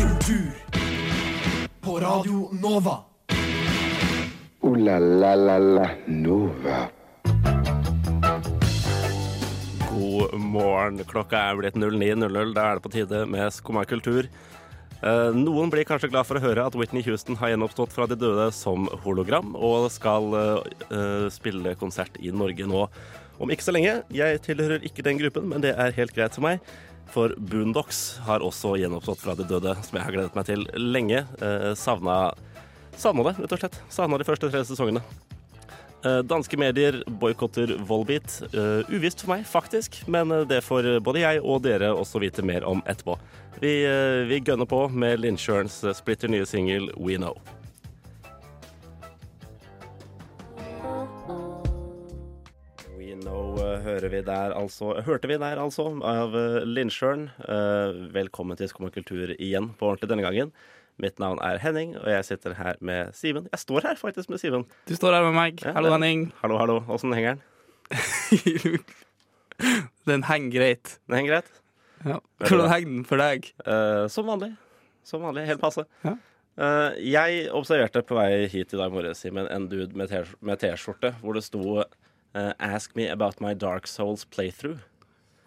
Kultur. 0.00 0.50
På 1.80 2.00
Radio 2.00 2.48
Nova. 2.62 2.98
O-la-la-la-la 4.60 5.90
Nova. 6.06 6.78
God 9.90 10.34
morgen. 10.40 11.04
Klokka 11.04 11.36
er 11.50 11.60
blitt 11.60 11.76
09.00. 11.76 12.54
Da 12.56 12.64
er 12.70 12.80
det 12.80 12.84
på 12.86 12.94
tide 12.94 13.26
med 13.28 13.52
Skumma 13.52 13.84
kultur. 13.84 14.30
Eh, 15.04 15.36
Noen 15.36 15.68
blir 15.68 15.84
kanskje 15.84 16.08
glad 16.08 16.24
for 16.28 16.40
å 16.40 16.44
høre 16.48 16.64
at 16.64 16.80
Whitney 16.80 17.04
Houston 17.04 17.36
har 17.36 17.52
gjenoppstått 17.52 17.92
fra 17.92 18.08
de 18.08 18.16
døde 18.16 18.48
som 18.56 18.88
hologram, 19.04 19.52
og 19.52 19.90
skal 19.92 20.32
eh, 20.40 21.26
spille 21.28 21.76
konsert 21.76 22.16
i 22.24 22.32
Norge 22.32 22.64
nå 22.64 22.86
om 23.40 23.52
ikke 23.52 23.68
så 23.68 23.76
lenge. 23.76 23.98
Jeg 24.12 24.40
tilhører 24.48 24.84
ikke 24.84 25.04
den 25.04 25.20
gruppen, 25.20 25.48
men 25.52 25.60
det 25.64 25.76
er 25.76 25.96
helt 25.96 26.16
greit 26.16 26.36
for 26.36 26.48
meg. 26.48 26.64
For 27.10 27.34
Boondocks 27.38 28.20
har 28.26 28.44
også 28.46 28.76
gjenoppstått 28.78 29.24
fra 29.24 29.34
de 29.38 29.46
døde, 29.50 29.74
som 29.82 29.98
jeg 29.98 30.06
har 30.06 30.14
gledet 30.14 30.36
meg 30.38 30.46
til 30.46 30.62
lenge. 30.78 31.24
Eh, 31.42 31.72
savna, 31.78 32.20
savna 32.96 33.26
det, 33.26 33.34
rett 33.42 33.56
og 33.56 33.62
slett. 33.64 33.80
Savna 33.90 34.20
de 34.20 34.28
første 34.28 34.50
tre 34.52 34.62
sesongene. 34.68 35.02
Eh, 36.06 36.20
Danske 36.24 36.56
medier 36.56 37.02
boikotter 37.20 37.74
Volbeat. 37.84 38.38
Eh, 38.54 38.94
uvisst 38.94 39.24
for 39.24 39.34
meg, 39.34 39.44
faktisk, 39.48 40.00
men 40.06 40.30
eh, 40.32 40.46
det 40.48 40.62
får 40.64 40.94
både 41.04 41.24
jeg 41.26 41.42
og 41.42 41.64
dere 41.66 41.90
også 41.92 42.22
vite 42.22 42.46
mer 42.46 42.64
om 42.68 42.80
etterpå. 42.86 43.18
Vi, 43.60 43.74
eh, 43.84 44.22
vi 44.30 44.40
gønner 44.40 44.70
på 44.70 44.86
med 44.88 45.20
Lindsjørens 45.20 45.82
eh, 45.84 45.96
splitter 45.98 46.30
nye 46.32 46.46
singel 46.48 46.88
We 46.96 47.18
Know. 47.20 47.36
Eh, 53.20 53.80
hører 53.84 54.08
vi 54.08 54.20
der 54.24 54.54
altså 54.56 54.94
Hørte 55.04 55.28
vi 55.28 55.36
der 55.40 55.58
altså 55.60 55.90
av 56.06 56.32
Lindsjøen. 56.32 56.70
Lindsjøren. 56.76 57.24
Eh, 57.44 57.98
velkommen 58.14 58.56
til 58.56 58.70
Skum 58.70 58.88
kultur 58.94 59.34
igjen 59.36 59.70
på 59.76 59.90
ordentlig 59.90 60.08
denne 60.08 60.24
gangen. 60.24 60.52
Mitt 61.00 61.20
navn 61.20 61.40
er 61.44 61.60
Henning, 61.60 61.94
og 62.00 62.08
jeg 62.08 62.24
sitter 62.28 62.54
her 62.56 62.80
med 62.80 63.12
Simen. 63.16 63.48
Jeg 63.52 63.60
står 63.60 63.88
her 63.88 64.00
faktisk 64.00 64.32
med 64.32 64.40
Simen. 64.40 64.64
Du 64.88 64.94
står 64.96 65.16
her 65.16 65.26
med 65.28 65.36
meg. 65.36 65.60
Ja, 65.64 65.74
Hallo, 65.76 65.92
Henning. 65.92 66.30
Hallo, 66.40 66.56
hallo. 66.60 66.78
Åssen 66.88 67.12
henger 67.16 67.36
den? 67.36 68.80
Den 70.08 70.24
henger 70.24 70.50
greit. 70.56 70.96
Den 71.08 71.20
henger 71.20 71.34
greit? 71.34 71.52
Ja. 72.04 72.18
Hvordan 72.40 72.72
henger 72.72 72.92
den 72.94 73.06
for 73.08 73.20
deg? 73.20 73.52
Eh, 73.66 74.06
som 74.08 74.28
vanlig. 74.32 74.54
Som 75.04 75.24
vanlig, 75.28 75.44
Helt 75.50 75.60
passe. 75.60 75.84
Ja. 76.04 76.16
Eh, 76.60 77.00
jeg 77.12 77.48
observerte 77.52 78.00
på 78.04 78.16
vei 78.16 78.46
hit 78.48 78.72
i 78.72 78.80
dag 78.80 78.92
morges 78.92 79.20
Simen, 79.20 79.48
en 79.48 79.68
dude 79.68 79.92
med 79.96 80.60
T-skjorte 80.60 81.14
hvor 81.20 81.36
det 81.36 81.44
sto 81.44 81.82
eh, 82.34 82.52
'Ask 82.60 82.94
me 82.96 83.08
about 83.10 83.40
my 83.40 83.54
Dark 83.54 83.86
Souls 83.86 84.24
playthrough'. 84.24 84.80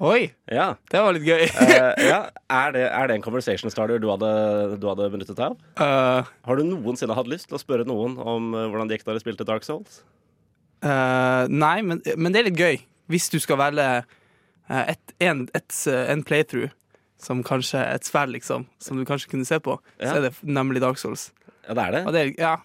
Oi, 0.04 0.34
Ja. 0.52 0.74
det 0.92 1.00
var 1.00 1.14
litt 1.14 1.24
gøy. 1.24 1.44
uh, 1.48 1.94
ja. 2.12 2.30
Er, 2.50 2.72
det, 2.76 2.82
er 2.92 3.08
det 3.08 3.16
en 3.16 3.22
conversation 3.22 3.72
starter 3.72 4.00
du 4.02 4.10
hadde, 4.10 4.78
du 4.82 4.88
hadde 4.90 5.10
benyttet 5.14 5.38
deg 5.38 5.46
av? 5.54 5.58
Uh, 5.80 6.26
Har 6.44 6.56
du 6.60 6.64
noensinne 6.66 7.16
hatt 7.16 7.28
lyst 7.30 7.48
til 7.48 7.56
å 7.56 7.62
spørre 7.62 7.86
noen 7.88 8.18
om 8.20 8.50
uh, 8.54 8.66
hvordan 8.68 8.90
det 8.90 8.98
gikk 9.00 9.06
da 9.08 9.14
de 9.16 9.24
spilte 9.24 9.46
Dark 9.48 9.64
Souls? 9.64 10.02
nei, 10.84 11.82
men, 11.82 12.02
men 12.18 12.34
det 12.34 12.42
er 12.42 12.48
litt 12.50 12.60
gøy. 12.60 12.82
Hvis 13.08 13.30
du 13.32 13.38
skal 13.40 13.56
velge 13.62 13.86
et, 14.70 15.14
en, 15.24 15.46
et, 15.56 15.76
en 15.88 16.24
playthrough 16.28 16.74
som 17.24 17.40
kanskje 17.48 17.80
et 17.94 18.04
spill, 18.04 18.34
liksom, 18.36 18.66
som 18.84 19.00
du 19.00 19.06
kanskje 19.08 19.30
kunne 19.32 19.48
se 19.48 19.60
på, 19.64 19.78
Ja. 20.02 20.10
så 20.12 20.18
er 20.18 20.26
det 20.28 20.34
nemlig 20.44 20.82
Dark 20.84 21.00
Souls. 21.00 21.30
Ja, 21.70 21.74
det 21.78 21.84
er 21.86 21.92
det? 21.96 22.02
Og 22.08 22.12
det 22.14 22.22
er, 22.26 22.34
ja, 22.38 22.56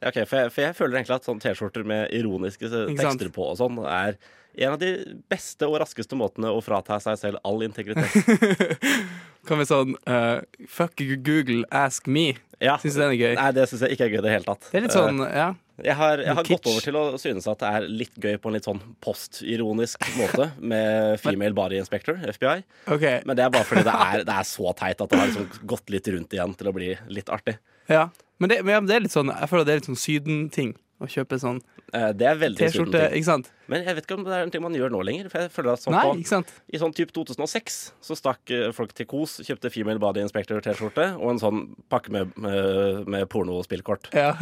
Ja, 0.00 0.12
for, 0.12 0.36
jeg, 0.40 0.52
for 0.54 0.64
jeg 0.64 0.76
føler 0.78 1.00
egentlig 1.00 1.16
at 1.18 1.26
sånne 1.28 1.44
T-skjorter 1.44 1.84
med 1.84 2.12
ironiske 2.16 2.70
tekster 2.72 3.32
på 3.34 3.50
og 3.52 3.58
sånn 3.60 3.80
er 3.84 4.16
en 4.58 4.74
av 4.74 4.78
de 4.80 4.90
beste 5.30 5.66
og 5.68 5.78
raskeste 5.82 6.16
måtene 6.18 6.50
å 6.50 6.60
frata 6.64 6.98
seg 7.02 7.18
selv 7.20 7.42
all 7.46 7.62
integritet. 7.62 8.80
kan 9.48 9.60
vi 9.60 9.66
sånn 9.68 9.94
uh, 10.10 10.40
Fuck 10.68 11.02
Google, 11.24 11.62
ask 11.70 12.08
me. 12.10 12.32
Ja. 12.60 12.76
Syns 12.82 12.96
du 12.96 13.00
den 13.00 13.14
er 13.14 13.18
gøy? 13.18 13.34
Nei, 13.38 13.50
det 13.56 13.66
syns 13.70 13.84
jeg 13.86 13.96
ikke 13.96 14.08
er 14.08 14.14
gøy 14.14 14.20
i 14.20 14.24
det 14.26 14.32
hele 14.34 14.48
tatt. 14.48 14.66
Det 14.68 14.80
er 14.80 14.84
litt 14.84 14.96
sånn, 14.96 15.22
ja. 15.24 15.50
Eh, 15.54 15.66
Jeg 15.86 15.96
har, 15.96 16.20
jeg 16.20 16.36
har 16.36 16.44
gått 16.44 16.66
over 16.68 16.84
til 16.84 16.98
å 17.00 17.04
synes 17.20 17.46
at 17.48 17.62
det 17.62 17.70
er 17.78 17.86
litt 18.02 18.18
gøy 18.20 18.36
på 18.36 18.50
en 18.50 18.58
litt 18.58 18.66
sånn 18.68 18.82
postironisk 19.00 20.04
måte 20.20 20.50
med 20.60 21.16
Female 21.22 21.56
Body 21.56 21.80
Inspector, 21.80 22.20
FBI. 22.34 22.58
Okay. 22.98 23.22
Men 23.24 23.38
det 23.38 23.46
er 23.46 23.54
bare 23.54 23.68
fordi 23.68 23.86
det 23.88 23.96
er, 24.10 24.26
det 24.28 24.36
er 24.42 24.48
så 24.50 24.74
teit 24.76 25.00
at 25.00 25.08
det 25.08 25.22
har 25.22 25.30
liksom 25.32 25.68
gått 25.72 25.94
litt 25.94 26.10
rundt 26.12 26.36
igjen 26.36 26.56
til 26.58 26.68
å 26.68 26.76
bli 26.76 26.92
litt 27.08 27.32
artig. 27.32 27.56
Ja. 27.90 28.08
Men 28.40 28.52
det, 28.52 28.62
men 28.64 28.86
det 28.88 28.94
er 28.96 29.02
litt 29.04 29.12
sånn 29.12 29.28
Jeg 29.28 29.50
føler 29.50 29.66
det 29.68 29.72
er 29.72 29.80
litt 29.82 29.90
sånn 29.90 30.00
sydenting 30.00 30.70
å 31.00 31.08
kjøpe 31.10 31.36
sånn 31.42 31.58
Eh, 31.92 32.10
Det 32.14 32.54
T-skjorte, 32.58 33.02
ikke 33.16 33.26
sant? 33.26 33.48
Men 33.70 33.82
jeg 33.86 33.96
vet 33.98 34.06
ikke 34.06 34.18
om 34.18 34.24
det 34.26 34.34
er 34.34 34.44
en 34.44 34.52
ting 34.52 34.62
man 34.62 34.74
gjør 34.76 34.92
nå 34.94 35.00
lenger. 35.06 35.30
For 35.32 35.42
jeg 35.42 35.52
føler 35.54 35.72
at 35.74 35.82
sånn 35.82 35.96
Nei, 35.96 36.04
på, 36.06 36.18
ikke 36.22 36.32
sant? 36.32 36.52
I 36.70 36.80
sånn 36.82 36.94
typ 36.96 37.10
2006 37.16 37.78
så 38.06 38.18
stakk 38.18 38.52
eh, 38.54 38.68
folk 38.76 38.94
til 38.96 39.08
Kos, 39.10 39.40
kjøpte 39.46 39.72
Female 39.74 40.02
Body 40.02 40.22
Inspector 40.22 40.62
T-skjorte 40.64 41.08
og 41.16 41.34
en 41.34 41.42
sånn 41.42 41.64
pakke 41.90 42.14
med, 42.14 42.30
med, 42.38 43.08
med 43.10 43.26
pornospillkort. 43.32 44.12
Ja. 44.14 44.36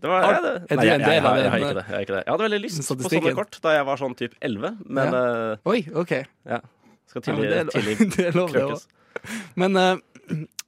Det 0.00 0.08
var, 0.08 0.24
jeg, 0.24 0.40
det, 0.40 0.50
er 0.72 0.78
nei, 0.80 0.84
jeg, 0.86 1.00
jeg, 1.04 1.08
jeg, 1.12 1.22
har 1.22 1.58
ikke 1.60 1.72
det, 1.76 1.82
jeg 1.92 2.06
ikke 2.06 2.14
det. 2.14 2.20
Hadde 2.24 2.44
veldig 2.46 2.60
lyst 2.62 2.86
på 2.88 3.10
sånne 3.12 3.32
kort 3.36 3.58
da 3.60 3.74
jeg 3.74 3.84
var 3.84 4.00
sånn 4.00 4.14
typ 4.16 4.36
11, 4.40 4.78
men 4.88 5.12
ja. 5.12 5.24
Oi, 5.68 5.80
OK. 6.00 6.14
ja. 6.48 6.62
Skal 7.10 7.20
Ja, 7.20 7.34
tidlig, 7.34 7.42
men 7.42 7.50
det, 7.50 7.58
er, 7.60 7.72
tidlig 7.74 8.08
det 8.16 8.26
er 8.30 8.38
lov, 8.38 8.54
det. 8.56 9.34
Men 9.60 9.76
uh, 9.76 9.90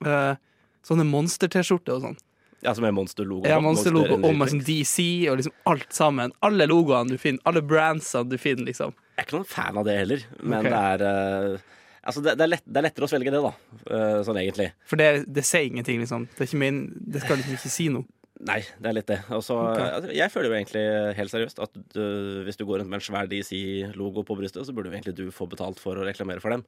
eh, 0.04 0.34
sånne 0.86 1.06
monster-T-skjorter 1.08 1.96
og 1.96 2.06
sånn. 2.08 2.20
Ja, 2.62 2.74
som 2.78 2.84
er 2.86 2.92
monsterlogo. 2.94 3.42
Ja, 3.48 3.58
monsterlogo 3.58 4.20
Monster 4.20 4.28
og 4.28 4.38
med 4.38 4.50
sånn 4.52 4.62
DC 4.62 5.04
og 5.32 5.40
liksom 5.40 5.54
alt 5.66 5.88
sammen. 5.94 6.34
Alle 6.46 6.68
logoene 6.70 7.16
du 7.16 7.18
finner, 7.18 7.42
alle 7.48 7.62
brandsene 7.66 8.30
du 8.30 8.36
finner, 8.38 8.68
liksom. 8.70 8.94
Jeg 9.16 9.24
er 9.24 9.26
ikke 9.26 9.38
noen 9.40 9.50
fan 9.50 9.80
av 9.80 9.88
det 9.88 9.96
heller, 9.98 10.22
men 10.38 10.60
okay. 10.60 10.70
det 10.70 10.82
er 10.92 11.56
uh, 11.58 11.70
Altså, 12.02 12.18
det, 12.18 12.32
det, 12.34 12.42
er 12.42 12.50
lett, 12.50 12.64
det 12.66 12.80
er 12.80 12.84
lettere 12.88 13.06
å 13.06 13.10
svelge 13.10 13.30
det, 13.30 13.40
da. 13.44 13.50
Uh, 13.86 14.20
sånn 14.26 14.38
egentlig. 14.40 14.72
For 14.90 14.98
det, 14.98 15.10
det 15.30 15.44
sier 15.46 15.68
ingenting, 15.68 16.00
liksom. 16.02 16.24
Det, 16.38 16.48
min, 16.58 16.80
det 16.98 17.22
skal 17.22 17.38
liksom 17.38 17.58
ikke 17.58 17.70
si 17.70 17.86
noe. 17.94 18.06
Nei, 18.42 18.58
det 18.82 18.88
er 18.90 18.94
litt 18.96 19.06
det. 19.06 19.20
Og 19.30 19.38
okay. 19.38 19.84
Altså, 19.86 20.14
jeg 20.18 20.32
føler 20.34 20.48
jo 20.50 20.56
egentlig 20.58 20.84
helt 21.18 21.30
seriøst 21.30 21.60
at 21.62 21.76
du, 21.94 22.00
hvis 22.46 22.58
du 22.58 22.64
går 22.66 22.80
rundt 22.82 22.90
med 22.90 22.98
en 22.98 23.04
svær 23.06 23.28
DC-logo 23.30 24.24
på 24.26 24.34
brystet, 24.38 24.66
så 24.66 24.74
burde 24.74 24.90
jo 24.90 24.96
egentlig 24.96 25.14
du 25.14 25.28
få 25.34 25.46
betalt 25.50 25.78
for 25.82 25.94
å 26.00 26.06
reklamere 26.06 26.42
for 26.42 26.50
dem. 26.54 26.64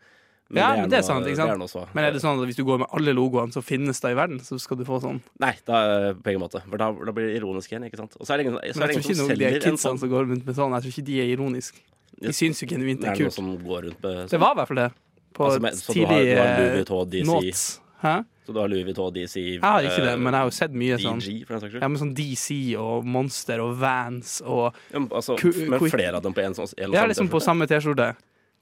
Ja, 0.53 0.75
det 0.75 0.83
men 0.85 0.91
det 0.93 0.99
er 0.99 1.07
sant, 1.07 1.25
ikke 1.27 1.41
sant? 1.41 1.57
Det 1.57 1.81
er. 1.81 1.89
Men 1.97 2.05
er 2.05 2.13
det 2.13 2.21
sånn 2.21 2.37
at 2.39 2.47
hvis 2.47 2.59
du 2.59 2.67
går 2.69 2.83
med 2.83 2.91
alle 2.95 3.15
logoene 3.17 3.55
som 3.55 3.65
finnes 3.65 3.99
da 4.05 4.13
i 4.13 4.17
verden, 4.19 4.39
så 4.45 4.59
skal 4.61 4.77
du 4.77 4.85
få 4.87 5.01
sånn? 5.01 5.23
Nei, 5.41 5.55
da, 5.65 5.79
på 6.21 6.35
ingen 6.35 6.43
måte. 6.45 6.61
For 6.69 6.79
da, 6.79 6.91
da 6.93 7.15
blir 7.17 7.31
det 7.31 7.39
ironisk 7.41 7.73
igjen, 7.73 7.87
ikke 7.89 8.03
sant. 8.03 8.15
Og 8.21 8.29
så 8.29 8.35
er 8.35 8.43
det 8.43 8.47
ingen, 8.47 8.59
så 8.61 8.77
Men 8.79 8.85
er 8.87 8.93
jeg 8.93 9.01
tror 9.01 9.09
ikke 9.09 9.21
noen 9.23 9.41
de 9.41 9.51
kidsene 9.57 9.83
sånn 9.87 10.03
som 10.03 10.13
går 10.13 10.29
rundt 10.29 10.45
med 10.47 10.59
sånn, 10.59 10.77
jeg 10.77 10.85
tror 10.85 10.95
ikke 10.95 11.07
de 11.09 11.17
er 11.25 11.33
ironiske. 11.33 11.81
De 12.21 12.35
syns 12.37 12.61
jo 12.63 12.69
genuint 12.71 13.01
det 13.03 13.09
Er 13.11 13.19
kult. 13.19 13.35
det 13.35 13.43
noen 13.43 13.49
noe 13.51 13.59
som 13.59 13.67
går 13.73 13.89
rundt 13.89 14.05
med 14.05 14.21
Det 14.31 14.41
var 14.45 14.53
i 14.53 14.61
hvert 14.61 14.71
fall 14.71 14.83
det. 14.85 14.91
På 15.35 15.49
Altså, 15.49 15.65
men, 15.65 15.73
så 15.81 15.97
du 15.97 16.05
har- 16.05 16.23
du 16.23 16.37
har 16.39 16.53
Louis 16.61 16.69
eh, 16.69 16.77
Vuitton, 16.77 17.11
DC. 17.11 17.27
Notes. 17.27 17.65
Hæ? 18.05 18.15
Så 18.45 18.53
du 18.53 18.61
har 18.61 18.69
Louis 18.69 18.85
Vuitton, 18.85 19.09
DC 19.15 19.39
Jeg 19.41 19.63
har 19.63 19.87
ikke 19.87 20.05
det, 20.05 20.15
men 20.21 20.35
jeg 20.35 20.37
har 20.37 20.51
jo 20.51 20.55
sett 20.55 20.75
mye 20.77 20.99
sånn. 21.01 21.23
DG, 21.23 21.47
for 21.47 21.57
den 21.57 21.63
saks 21.63 21.73
skyld. 21.73 21.81
Ja, 21.81 21.89
men 21.89 22.01
sånn 22.03 22.13
DC 22.19 22.59
og 22.81 23.07
Monster 23.09 23.63
og 23.65 23.73
Vans 23.81 24.37
og 24.45 24.67
Ja, 24.93 25.01
men 25.01 25.09
altså, 25.17 25.39
men 25.73 25.85
flere 25.89 26.21
av 26.21 26.27
dem 26.27 26.37
på 26.37 26.45
en 26.45 26.57
sånn 26.59 26.73
Ja, 26.93 27.07
liksom 27.09 27.31
på 27.33 27.41
samme 27.45 27.69
T-skjorte. 27.71 28.13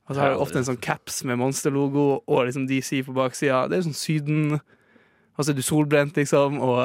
Og 0.06 0.14
så 0.14 0.22
har 0.22 0.32
jeg 0.32 0.42
ofte 0.42 0.58
en 0.60 0.66
sånn 0.66 0.80
caps 0.82 1.22
med 1.26 1.38
Monster-logo 1.40 2.06
og 2.20 2.44
liksom 2.48 2.66
DC 2.70 3.04
på 3.06 3.14
baksida. 3.16 3.64
Det 3.70 3.78
er 3.78 3.84
sånn 3.86 3.98
Syden. 3.98 4.58
Og 4.58 5.44
så 5.44 5.52
er 5.52 5.58
du 5.58 5.64
solbrent, 5.66 6.18
liksom, 6.18 6.60
og 6.62 6.82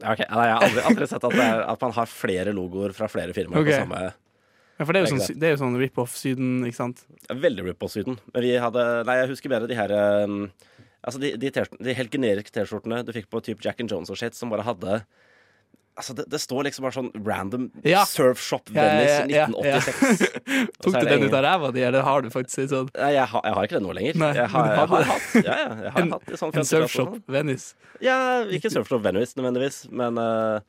Ja, 0.00 0.14
ok. 0.14 0.24
Nei, 0.24 0.46
jeg 0.48 0.56
har 0.56 0.64
aldri, 0.64 0.82
aldri 0.90 1.08
sett 1.10 1.24
at, 1.28 1.36
er, 1.36 1.62
at 1.68 1.84
man 1.84 1.92
har 1.96 2.08
flere 2.08 2.54
logoer 2.56 2.94
fra 2.96 3.08
flere 3.12 3.36
firmaer 3.36 3.60
okay. 3.60 3.76
på 3.76 3.84
samme 3.84 4.02
Ja, 4.08 4.86
for 4.86 4.92
det 4.92 5.00
er 5.00 5.04
jo 5.04 5.12
sånn, 5.12 5.40
det 5.40 5.48
er 5.48 5.52
jo 5.52 5.60
sånn 5.60 5.76
rip-off 5.80 6.16
Syden, 6.16 6.54
ikke 6.64 6.78
sant? 6.78 7.02
Veldig 7.28 7.66
rip-off-syden. 7.68 8.16
Men 8.32 8.46
vi 8.46 8.54
hadde 8.64 8.86
Nei, 9.08 9.18
jeg 9.20 9.32
husker 9.34 9.52
bedre 9.52 9.68
de 9.68 9.76
her 9.76 9.92
um, 10.24 10.46
Altså 11.04 11.20
de, 11.22 11.32
de, 11.40 11.50
de 11.80 11.94
helt 11.96 12.12
generiske 12.12 12.52
T-skjortene 12.52 13.02
du 13.06 13.12
fikk 13.16 13.30
på 13.32 13.40
typ 13.46 13.62
Jack 13.64 13.80
and 13.80 13.90
Jones 13.92 14.10
og 14.12 14.18
shit, 14.20 14.34
som 14.36 14.52
bare 14.52 14.66
hadde 14.66 15.00
Altså, 16.00 16.14
det, 16.16 16.24
det 16.32 16.38
står 16.40 16.62
liksom 16.68 16.84
bare 16.86 16.94
sånn 16.94 17.08
random 17.26 17.64
Ja. 17.84 18.04
Surfshop 18.08 18.70
Venice 18.72 19.16
ja, 19.28 19.42
ja, 19.42 19.46
ja. 19.66 19.78
1986. 19.82 20.22
Og 20.78 20.84
Tok 20.86 20.94
du 21.02 21.08
den 21.10 21.24
ut 21.26 21.34
av 21.36 21.42
ræva 21.44 21.70
di, 21.74 21.82
eller 21.84 22.04
har 22.06 22.22
du 22.24 22.28
faktisk 22.32 22.62
en 22.62 22.70
sånn 22.70 22.90
Nei, 22.94 23.10
jeg, 23.18 23.26
har, 23.32 23.42
jeg 23.44 23.56
har 23.58 23.66
ikke 23.68 23.76
det 23.76 23.82
nå 23.84 23.96
lenger. 23.98 24.20
Nei, 24.22 24.30
jeg, 24.38 24.46
har, 24.54 24.68
jeg 24.70 24.90
har 24.94 25.08
hatt 25.10 25.34
Ja, 25.40 25.56
ja. 25.58 25.70
Jeg 25.82 25.92
har 25.96 26.04
En- 26.06 26.12
hatt 26.14 26.30
sånn 26.40 26.52
en 26.54 26.60
50 26.62 26.70
surfshop 26.70 27.18
Venice? 27.36 27.74
Ja, 28.06 28.16
ikke 28.48 28.70
Surfshop 28.72 29.02
Venice 29.04 29.36
nødvendigvis, 29.40 29.80
men 29.92 30.20
uh, 30.22 30.60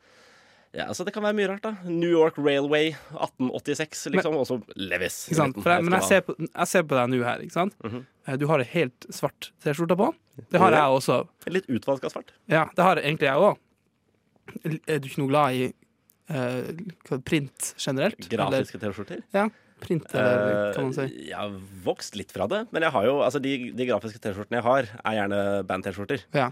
ja, 0.74 0.88
altså 0.90 1.04
Det 1.06 1.12
kan 1.14 1.24
være 1.24 1.36
mye 1.38 1.48
rart, 1.52 1.64
da. 1.64 1.74
New 1.86 2.08
York 2.12 2.36
Railway 2.40 2.92
1886, 3.12 4.06
liksom. 4.16 4.36
Og 4.40 4.46
så 4.48 4.56
Levis. 4.76 5.22
Jeg, 5.32 5.52
men 5.62 5.96
jeg 6.00 6.06
ser, 6.08 6.22
på, 6.24 6.36
jeg 6.48 6.68
ser 6.70 6.84
på 6.88 6.96
deg 6.98 7.10
nå 7.12 7.20
her, 7.24 7.42
ikke 7.44 7.56
sant? 7.56 7.76
Mhm. 7.84 8.02
Eh, 8.02 8.11
Du 8.38 8.46
har 8.46 8.62
en 8.62 8.68
helt 8.70 9.06
svart 9.10 9.50
T-skjorte 9.64 9.96
på. 9.98 10.12
Det 10.52 10.60
har 10.62 10.72
jeg 10.72 10.96
også. 10.98 11.18
Litt 11.52 11.68
utvaska 11.68 12.10
svart. 12.12 12.32
Ja, 12.50 12.68
det 12.76 12.84
har 12.86 13.00
egentlig 13.02 13.28
jeg 13.28 13.48
òg. 13.48 13.58
Er 14.86 15.00
du 15.02 15.08
ikke 15.08 15.22
noe 15.22 15.30
glad 15.32 15.58
i 15.58 15.66
eh, 16.32 17.18
print 17.26 17.72
generelt? 17.82 18.28
Grafiske 18.30 18.80
T-skjorter. 18.80 19.22
Ja, 19.34 19.48
print, 19.82 20.06
eller 20.14 20.72
kan 20.76 20.88
man 20.88 20.96
si. 20.96 21.06
Eh, 21.08 21.28
Jeg 21.30 21.38
har 21.38 21.56
vokst 21.84 22.16
litt 22.18 22.32
fra 22.34 22.48
det, 22.50 22.64
men 22.72 22.86
jeg 22.86 22.94
har 22.94 23.08
jo, 23.08 23.16
altså 23.26 23.42
de, 23.42 23.56
de 23.76 23.88
grafiske 23.88 24.22
T-skjortene 24.22 24.60
jeg 24.60 24.66
har, 24.68 24.90
er 25.02 25.18
gjerne 25.18 25.40
band-T-skjorter. 25.68 26.26
Ja. 26.38 26.50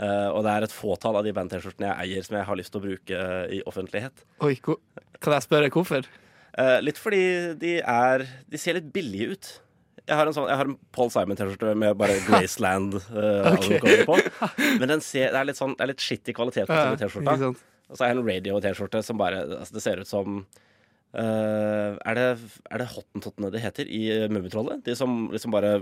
Uh, 0.00 0.30
og 0.30 0.44
det 0.46 0.52
er 0.54 0.64
et 0.64 0.72
fåtall 0.72 1.18
av 1.18 1.26
de 1.26 1.32
band-T-skjortene 1.34 1.88
jeg 1.90 2.06
eier 2.14 2.24
som 2.24 2.36
jeg 2.38 2.46
har 2.46 2.56
lyst 2.60 2.70
til 2.72 2.80
å 2.80 2.84
bruke 2.84 3.22
i 3.52 3.58
offentlighet. 3.68 4.22
Oi, 4.46 4.54
kan 4.62 5.34
jeg 5.34 5.44
spørre 5.44 5.72
hvorfor? 5.74 6.06
Uh, 6.54 6.78
litt 6.82 6.98
fordi 6.98 7.24
de 7.58 7.76
er 7.82 8.24
De 8.50 8.58
ser 8.58 8.78
litt 8.78 8.88
billige 8.94 9.34
ut. 9.34 9.50
Jeg 10.10 10.18
har 10.18 10.26
en 10.26 10.34
sånn, 10.34 10.48
jeg 10.50 10.58
har 10.58 10.68
en 10.68 10.78
Paul 10.96 11.10
Simon-T-skjorte 11.14 11.74
med 11.78 11.98
bare 11.98 12.16
Graceland 12.28 12.96
uh, 13.14 13.52
okay. 13.54 14.02
på. 14.08 14.18
Men 14.80 14.96
den 14.96 15.04
ser, 15.06 15.30
det 15.30 15.38
er 15.38 15.46
litt 15.52 15.60
sånn 15.60 15.76
Det 15.78 15.86
er 15.86 15.92
litt 15.92 16.02
skittig 16.02 16.34
kvalitet 16.38 16.66
på 16.66 16.78
ja, 16.78 16.96
T-skjorta. 16.98 17.52
Og 17.90 17.98
så 17.98 18.06
er 18.06 18.12
det 18.12 18.18
en 18.18 18.26
radio-T-skjorte 18.26 19.04
som 19.06 19.20
bare 19.20 19.44
altså, 19.46 19.76
Det 19.76 19.84
ser 19.86 20.02
ut 20.02 20.10
som 20.10 20.42
Uh, 21.10 21.96
er, 22.06 22.14
det, 22.14 22.50
er 22.70 22.78
det 22.78 22.84
hottentottene 22.92 23.48
det 23.50 23.64
heter 23.64 23.88
i 23.90 24.04
uh, 24.14 24.28
Mummitrollet? 24.30 24.78
De 24.86 24.94
som 24.94 25.24
liksom 25.34 25.50
bare 25.50 25.80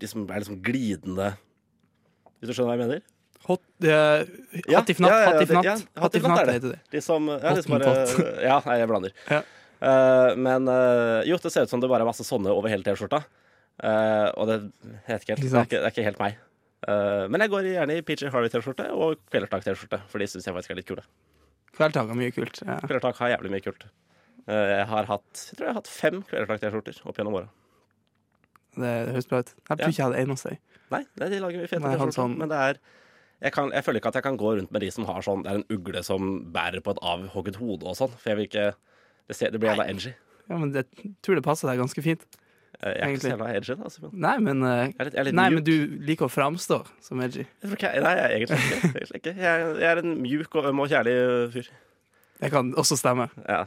De 0.00 0.08
som 0.08 0.22
er 0.24 0.40
liksom 0.40 0.62
glidende 0.64 1.26
Hvis 2.40 2.48
du 2.48 2.54
skjønner 2.54 2.70
hva 2.70 2.76
jeg 2.78 2.86
mener? 2.86 3.02
Hot, 3.50 3.60
uh, 3.84 4.22
Ja, 4.62 4.78
Hattifnatt, 4.78 5.12
ja, 5.12 5.28
hattifnatt. 5.28 5.68
ja, 5.68 5.76
Hattifnatt 6.00 6.40
er 6.46 6.62
det. 6.62 6.72
De 6.88 7.04
som 7.04 7.28
ja, 7.28 7.52
de 7.52 7.66
som 7.66 7.76
bare, 7.76 7.92
ja, 8.48 8.56
nei, 8.64 8.78
jeg 8.80 8.88
blander. 8.88 9.14
Ja. 9.28 9.42
Uh, 9.82 10.40
men 10.40 10.72
jo, 11.26 11.36
det 11.42 11.52
ser 11.52 11.66
ut 11.66 11.74
som 11.74 11.82
det 11.82 11.90
bare 11.90 12.06
er 12.06 12.08
masse 12.08 12.24
sånne 12.24 12.54
over 12.54 12.72
hele 12.72 12.86
T-skjorta. 12.86 13.24
Eh, 13.80 14.28
og 14.36 14.46
det 14.50 14.56
helt. 15.08 15.26
Det 15.26 15.38
er 15.38 15.64
ikke, 15.64 15.78
det 15.80 15.86
er 15.86 15.92
ikke 15.94 16.04
helt 16.10 16.20
meg. 16.22 16.36
Uh, 16.82 17.28
men 17.30 17.38
jeg 17.44 17.50
går 17.52 17.66
gjerne 17.70 17.94
i 17.94 18.02
PJ 18.02 18.26
Harvey-T-skjorte 18.34 18.88
og 18.90 19.20
Kvelertak-T-skjorte, 19.30 20.00
for 20.10 20.18
de 20.18 20.26
syns 20.26 20.48
jeg 20.48 20.54
faktisk 20.56 20.72
er 20.74 20.78
litt 20.80 20.88
kule. 20.88 21.04
Kvelertak 21.76 22.08
har 22.10 22.18
mye 22.18 22.32
kult. 22.34 22.58
Ja. 22.66 22.80
Kvelertak 22.82 23.20
har 23.22 23.30
jævlig 23.36 23.52
mye 23.54 23.62
kult. 23.62 23.84
Uh, 24.48 24.66
jeg 24.80 24.86
har 24.90 25.06
hatt 25.06 25.44
jeg 25.46 25.58
tror 25.60 25.68
jeg 25.68 25.70
har 25.76 25.78
hatt 25.78 25.90
fem 25.92 26.18
Kvelertak-T-skjorter 26.26 26.98
opp 27.06 27.20
gjennom 27.20 27.38
åra. 27.38 27.48
Det, 28.74 28.90
det 29.06 29.14
høres 29.14 29.30
bra 29.30 29.42
ut. 29.44 29.52
Jeg 29.54 29.62
tror 29.68 29.78
Ja. 29.84 29.88
ikke 29.92 30.00
jeg 30.02 30.08
hadde 30.08 30.22
en 30.24 30.34
hos 30.34 30.42
deg. 30.48 30.58
Nei, 30.92 31.02
nei, 31.22 31.28
de 31.30 31.40
lager 31.44 31.62
mye 31.62 31.70
fete 31.70 31.84
T-skjorter, 31.86 32.16
sånn- 32.18 32.36
men 32.42 32.50
det 32.50 32.58
er 32.58 32.82
jeg, 33.42 33.52
kan, 33.56 33.70
jeg 33.74 33.82
føler 33.86 33.98
ikke 34.02 34.10
at 34.12 34.18
jeg 34.20 34.26
kan 34.26 34.36
gå 34.38 34.50
rundt 34.58 34.70
med 34.74 34.82
de 34.84 34.90
som 34.94 35.04
har 35.08 35.22
sånn 35.26 35.40
Det 35.42 35.50
er 35.50 35.56
en 35.62 35.64
ugle 35.74 36.02
som 36.06 36.28
bærer 36.54 36.82
på 36.82 36.92
et 36.94 37.00
avhogget 37.02 37.56
hode 37.58 37.86
og 37.90 37.96
sånn. 37.98 38.12
For 38.18 38.30
jeg 38.30 38.38
vil 38.38 38.46
ikke 38.50 38.66
Det, 39.28 39.36
ser, 39.38 39.50
det 39.54 39.58
blir 39.62 39.70
jævla 39.72 39.86
edgy. 39.90 40.12
Ja, 40.50 40.58
men 40.58 40.70
det, 40.74 40.84
jeg 40.98 41.14
tror 41.22 41.38
det 41.38 41.44
passer 41.46 41.70
deg 41.70 41.78
ganske 41.78 42.02
fint. 42.02 42.26
Jeg 42.82 42.98
er 42.98 43.12
ikke 43.14 43.22
så 43.22 43.30
jævla 43.30 43.48
edgy, 43.54 43.74
da. 43.78 43.90
Simen. 43.94 44.14
Nei, 44.24 44.32
men, 44.42 44.64
uh, 44.66 44.70
Jeg 44.72 44.96
er 44.98 45.06
litt, 45.06 45.14
jeg 45.14 45.22
er 45.22 45.28
litt 45.28 45.36
nei, 45.38 45.44
men 45.54 45.66
du 45.66 45.74
liker 46.08 46.26
å 46.26 46.32
framstå 46.32 46.80
som 47.04 47.20
edgy. 47.22 47.44
Jeg 47.62 47.76
ikke 47.76 47.92
nei, 48.02 48.14
jeg 48.18 48.24
er 48.24 48.34
egentlig 48.38 48.58
ikke. 48.58 48.80
Egentlig 48.88 49.20
ikke. 49.20 49.34
Jeg, 49.38 49.68
jeg 49.84 49.88
er 49.92 50.00
en 50.02 50.16
mjuk 50.24 50.58
og 50.58 50.66
øm 50.72 50.82
og 50.82 50.90
kjærlig 50.90 51.14
fyr. 51.54 51.68
Det 52.42 52.50
kan 52.50 52.72
også 52.82 52.98
stemme. 52.98 53.28
Ja. 53.46 53.60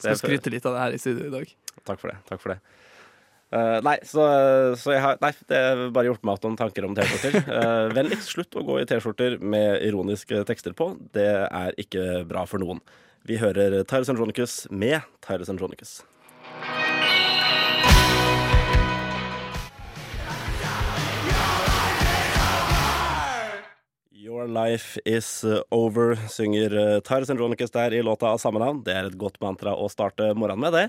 Skal 0.00 0.20
skryte 0.20 0.52
litt 0.52 0.68
av 0.68 0.76
det 0.76 0.84
her 0.84 0.96
i 0.96 1.00
studio 1.00 1.30
i 1.30 1.32
dag. 1.32 1.56
Takk 1.88 2.02
for 2.02 2.12
det. 2.12 2.18
Takk 2.28 2.42
for 2.42 2.52
det. 2.52 2.60
Uh, 3.50 3.80
nei, 3.82 3.96
så, 4.06 4.22
så 4.78 4.92
jeg 4.94 5.02
har 5.02 5.16
Nei, 5.24 5.32
det 5.50 5.58
har 5.58 5.80
bare 5.90 6.06
gjort 6.06 6.22
meg 6.28 6.44
noen 6.44 6.60
tanker 6.60 6.86
om 6.86 6.92
T-skjorter. 6.94 7.40
Uh, 7.50 7.88
Vennligst 7.96 8.30
slutt 8.36 8.60
å 8.60 8.66
gå 8.66 8.76
i 8.82 8.86
T-skjorter 8.86 9.40
med 9.40 9.80
ironiske 9.88 10.44
tekster 10.52 10.76
på. 10.76 10.92
Det 11.16 11.30
er 11.48 11.80
ikke 11.80 12.26
bra 12.28 12.44
for 12.48 12.62
noen. 12.62 12.84
Vi 13.26 13.40
hører 13.40 13.80
Tyrus 13.88 14.12
Andronicus 14.12 14.62
med 14.70 15.00
Tyrus 15.24 15.50
Andronicus. 15.52 15.98
Your 24.40 24.48
life 24.48 24.96
is 25.04 25.44
over, 25.70 26.14
synger 26.32 26.72
uh, 26.72 27.00
Tyrus 27.04 27.28
Andronicus 27.28 27.74
der 27.74 27.92
i 27.92 27.98
låta 28.00 28.30
av 28.30 28.38
samme 28.40 28.62
navn. 28.62 28.78
Det 28.86 28.94
er 28.96 29.10
et 29.10 29.18
godt 29.20 29.36
mantra 29.44 29.74
å 29.76 29.84
starte 29.92 30.30
morgenen 30.32 30.62
med, 30.64 30.72
det. 30.72 30.84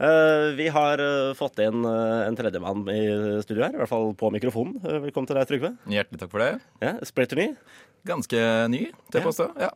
Eh, 0.00 0.46
vi 0.56 0.70
har 0.72 1.02
eh, 1.04 1.34
fått 1.36 1.60
inn 1.60 1.84
en 1.84 2.38
tredjemann 2.38 2.86
i 2.88 3.02
studio 3.44 3.66
her, 3.66 3.76
i 3.76 3.82
hvert 3.82 3.90
fall 3.90 4.14
på 4.16 4.30
mikrofonen. 4.32 4.78
Eh, 4.80 4.96
velkommen 5.04 5.28
til 5.28 5.36
deg, 5.36 5.50
Trygve. 5.50 5.74
Hjertelig 5.92 6.22
takk 6.22 6.32
for 6.32 6.46
det. 6.46 6.54
Ja, 6.80 6.94
Splitter 7.04 7.42
ny. 7.42 7.50
Ganske 8.08 8.40
ny 8.72 8.86
til 9.12 9.20
å 9.20 9.26
påstå. 9.28 9.50
Ja. 9.60 9.74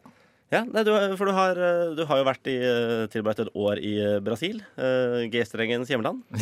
Ja, 0.52 0.61
nei, 0.69 0.82
du, 0.87 0.91
for 1.19 1.26
du 1.26 1.32
har, 1.35 1.56
eh, 1.56 1.94
du 1.96 2.02
har 2.06 2.20
jo 2.20 2.26
vært 2.29 2.49
i, 2.52 2.55
eh, 2.62 3.05
tilbrakt 3.11 3.41
et 3.43 3.49
år 3.56 3.81
i 3.81 3.94
eh, 3.99 4.19
Brasil, 4.23 4.61
uh, 4.76 5.25
G-strengens 5.32 5.88
hjemland. 5.91 6.20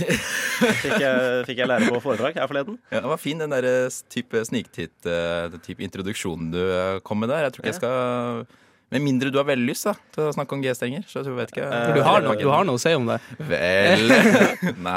Fikk 0.82 0.98
jeg, 1.00 1.44
fikk 1.48 1.62
jeg 1.62 1.66
lære 1.70 1.88
på 1.90 2.00
foredrag 2.02 2.36
her 2.38 2.50
forleden. 2.50 2.76
ja, 2.92 3.00
Det 3.00 3.08
var 3.10 3.18
fin 3.18 3.40
den 3.40 3.50
der 3.54 3.66
type 4.12 4.42
sniktitt, 4.46 4.94
den 5.02 5.62
type 5.64 5.82
introduksjonen 5.82 6.52
du 6.52 6.60
kom 7.06 7.18
med 7.22 7.32
der. 7.32 7.48
Jeg 7.48 7.54
tror 7.56 7.64
ikke 7.64 7.72
jeg 7.72 7.78
skal 7.80 8.46
Med 8.92 9.02
mindre 9.02 9.32
du 9.32 9.38
har 9.40 9.46
veldig 9.48 9.66
lyst 9.66 9.88
da, 9.88 9.94
til 10.14 10.28
å 10.28 10.34
snakke 10.36 10.54
om 10.54 10.62
G-strenger. 10.62 11.06
Så 11.08 11.24
jeg 11.24 11.34
vet 11.34 11.54
ikke. 11.54 11.66
Uh, 11.66 11.94
du 11.96 12.02
har, 12.04 12.22
noe, 12.22 12.36
du 12.38 12.46
har 12.52 12.66
noe 12.68 12.78
å 12.78 12.82
si 12.82 12.92
om 12.94 13.08
det. 13.08 13.18
Vel 13.48 14.06
Nei, 14.86 14.96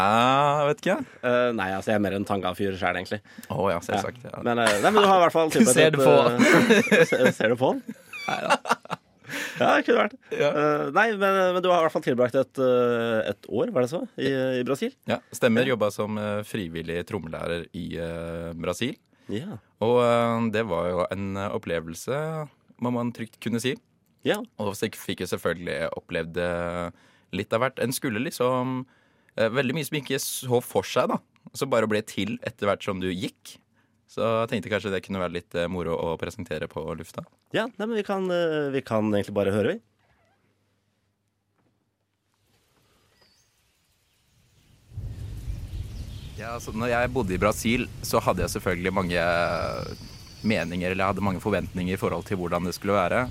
jeg 0.60 0.70
vet 0.70 0.84
ikke. 0.84 0.98
Uh, 1.24 1.50
nei, 1.56 1.70
altså 1.78 1.94
jeg 1.94 2.02
er 2.02 2.06
mer 2.10 2.18
en 2.20 2.28
tanga-fyr 2.28 2.76
sjæl, 2.78 3.00
egentlig. 3.00 3.22
Å 3.48 3.70
ja, 3.72 3.80
selvsagt. 3.88 4.26
Ja. 4.28 4.42
Men, 4.44 4.60
nei, 4.62 4.70
men 4.90 5.00
du 5.02 5.08
har 5.08 5.22
i 5.22 5.26
hvert 5.26 5.38
fall 5.40 5.54
tilbrakt 5.56 5.80
Ser 5.80 5.96
du 5.96 6.04
på? 6.04 6.18
eh, 6.36 7.06
ser, 7.08 7.32
ser 7.40 7.56
du 7.56 7.62
på 7.64 7.78
den? 7.78 7.86
Ja, 9.62 9.70
det 9.78 9.86
kunne 9.88 10.04
vært. 10.04 10.16
Ja. 10.36 10.50
Uh, 10.52 10.84
nei, 10.96 11.06
men, 11.20 11.40
men 11.56 11.64
du 11.64 11.70
har 11.72 11.80
i 11.80 11.86
hvert 11.86 11.96
fall 11.96 12.06
tilbrakt 12.06 12.38
et, 12.40 12.62
eh, 12.62 13.32
et 13.32 13.48
år, 13.48 13.72
var 13.76 13.86
det 13.86 13.92
så, 13.94 14.02
i, 14.20 14.32
i 14.60 14.64
Brasil? 14.68 14.94
Ja, 15.10 15.22
Stemmer. 15.36 15.68
Jobba 15.70 15.92
som 15.94 16.20
eh, 16.20 16.42
frivillig 16.48 17.02
trommelærer 17.10 17.68
i 17.78 17.86
uh, 18.00 18.52
Brasil. 18.60 18.98
Ja. 19.32 19.60
Og 19.84 19.98
uh, 20.04 20.44
det 20.54 20.66
var 20.70 20.90
jo 20.92 21.06
en 21.08 21.40
opplevelse, 21.48 22.20
må 22.84 22.92
man 22.96 23.14
trygt 23.16 23.40
kunne 23.44 23.62
si. 23.64 23.76
ja. 24.28 24.42
Og 24.60 24.76
så 24.76 24.92
fikk 24.92 25.24
jeg 25.24 25.32
selvfølgelig 25.32 25.94
opplevd 25.96 26.42
litt 27.36 27.56
av 27.56 27.64
hvert. 27.64 27.82
En 27.84 27.96
skulle 27.96 28.24
liksom 28.24 28.84
Veldig 29.36 29.74
mye 29.76 29.84
som 29.84 29.98
ikke 30.00 30.16
så 30.24 30.62
for 30.64 30.88
seg, 30.88 31.10
da. 31.12 31.18
Så 31.52 31.68
bare 31.68 31.90
ble 31.92 32.00
til 32.08 32.38
etter 32.48 32.70
hvert 32.70 32.86
som 32.88 33.02
du 33.04 33.10
gikk. 33.12 33.58
Så 34.12 34.22
jeg 34.22 34.52
tenkte 34.52 34.72
kanskje 34.72 34.94
det 34.94 35.02
kunne 35.06 35.22
være 35.24 35.38
litt 35.40 35.58
eh, 35.58 35.68
moro 35.72 35.98
å 35.98 36.14
presentere 36.22 36.70
på 36.72 36.84
lufta. 36.96 37.26
Ja, 37.56 37.66
nei, 37.68 37.88
men 37.88 37.98
vi 37.98 38.06
kan, 38.06 38.30
eh, 38.32 38.72
vi 38.76 38.84
kan 38.86 39.10
egentlig 39.12 39.36
bare 39.36 39.54
høre, 39.56 39.76
vi. 39.76 39.82
Ja, 46.36 46.58
altså 46.58 46.74
når 46.76 46.92
jeg 46.92 47.14
bodde 47.16 47.34
i 47.34 47.40
Brasil, 47.40 47.88
så 48.04 48.20
hadde 48.22 48.44
jeg 48.44 48.54
selvfølgelig 48.58 48.92
mange 48.94 49.22
meninger, 50.46 50.92
eller 50.92 51.02
jeg 51.02 51.14
hadde 51.14 51.24
mange 51.26 51.42
forventninger 51.44 51.96
i 51.96 52.00
forhold 52.00 52.28
til 52.28 52.38
hvordan 52.38 52.68
det 52.68 52.76
skulle 52.76 52.98
være. 52.98 53.26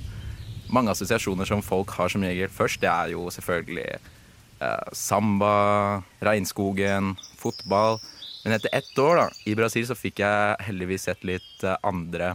Mange 0.73 0.91
assosiasjoner 0.91 1.47
som 1.47 1.63
folk 1.63 1.93
har 1.99 2.11
som 2.11 2.25
regel 2.25 2.51
først, 2.51 2.81
det 2.83 2.91
er 2.91 3.13
jo 3.13 3.29
selvfølgelig 3.31 3.87
eh, 3.95 4.91
samba, 4.97 6.03
regnskogen, 6.25 7.13
fotball. 7.39 8.01
Men 8.45 8.53
etter 8.53 8.75
ett 8.77 8.99
år 9.01 9.17
da, 9.17 9.29
i 9.49 9.55
Brasil 9.57 9.87
så 9.89 9.97
fikk 9.97 10.21
jeg 10.21 10.65
heldigvis 10.67 11.07
sett 11.09 11.23
litt 11.25 11.65
eh, 11.65 11.79
andre 11.87 12.35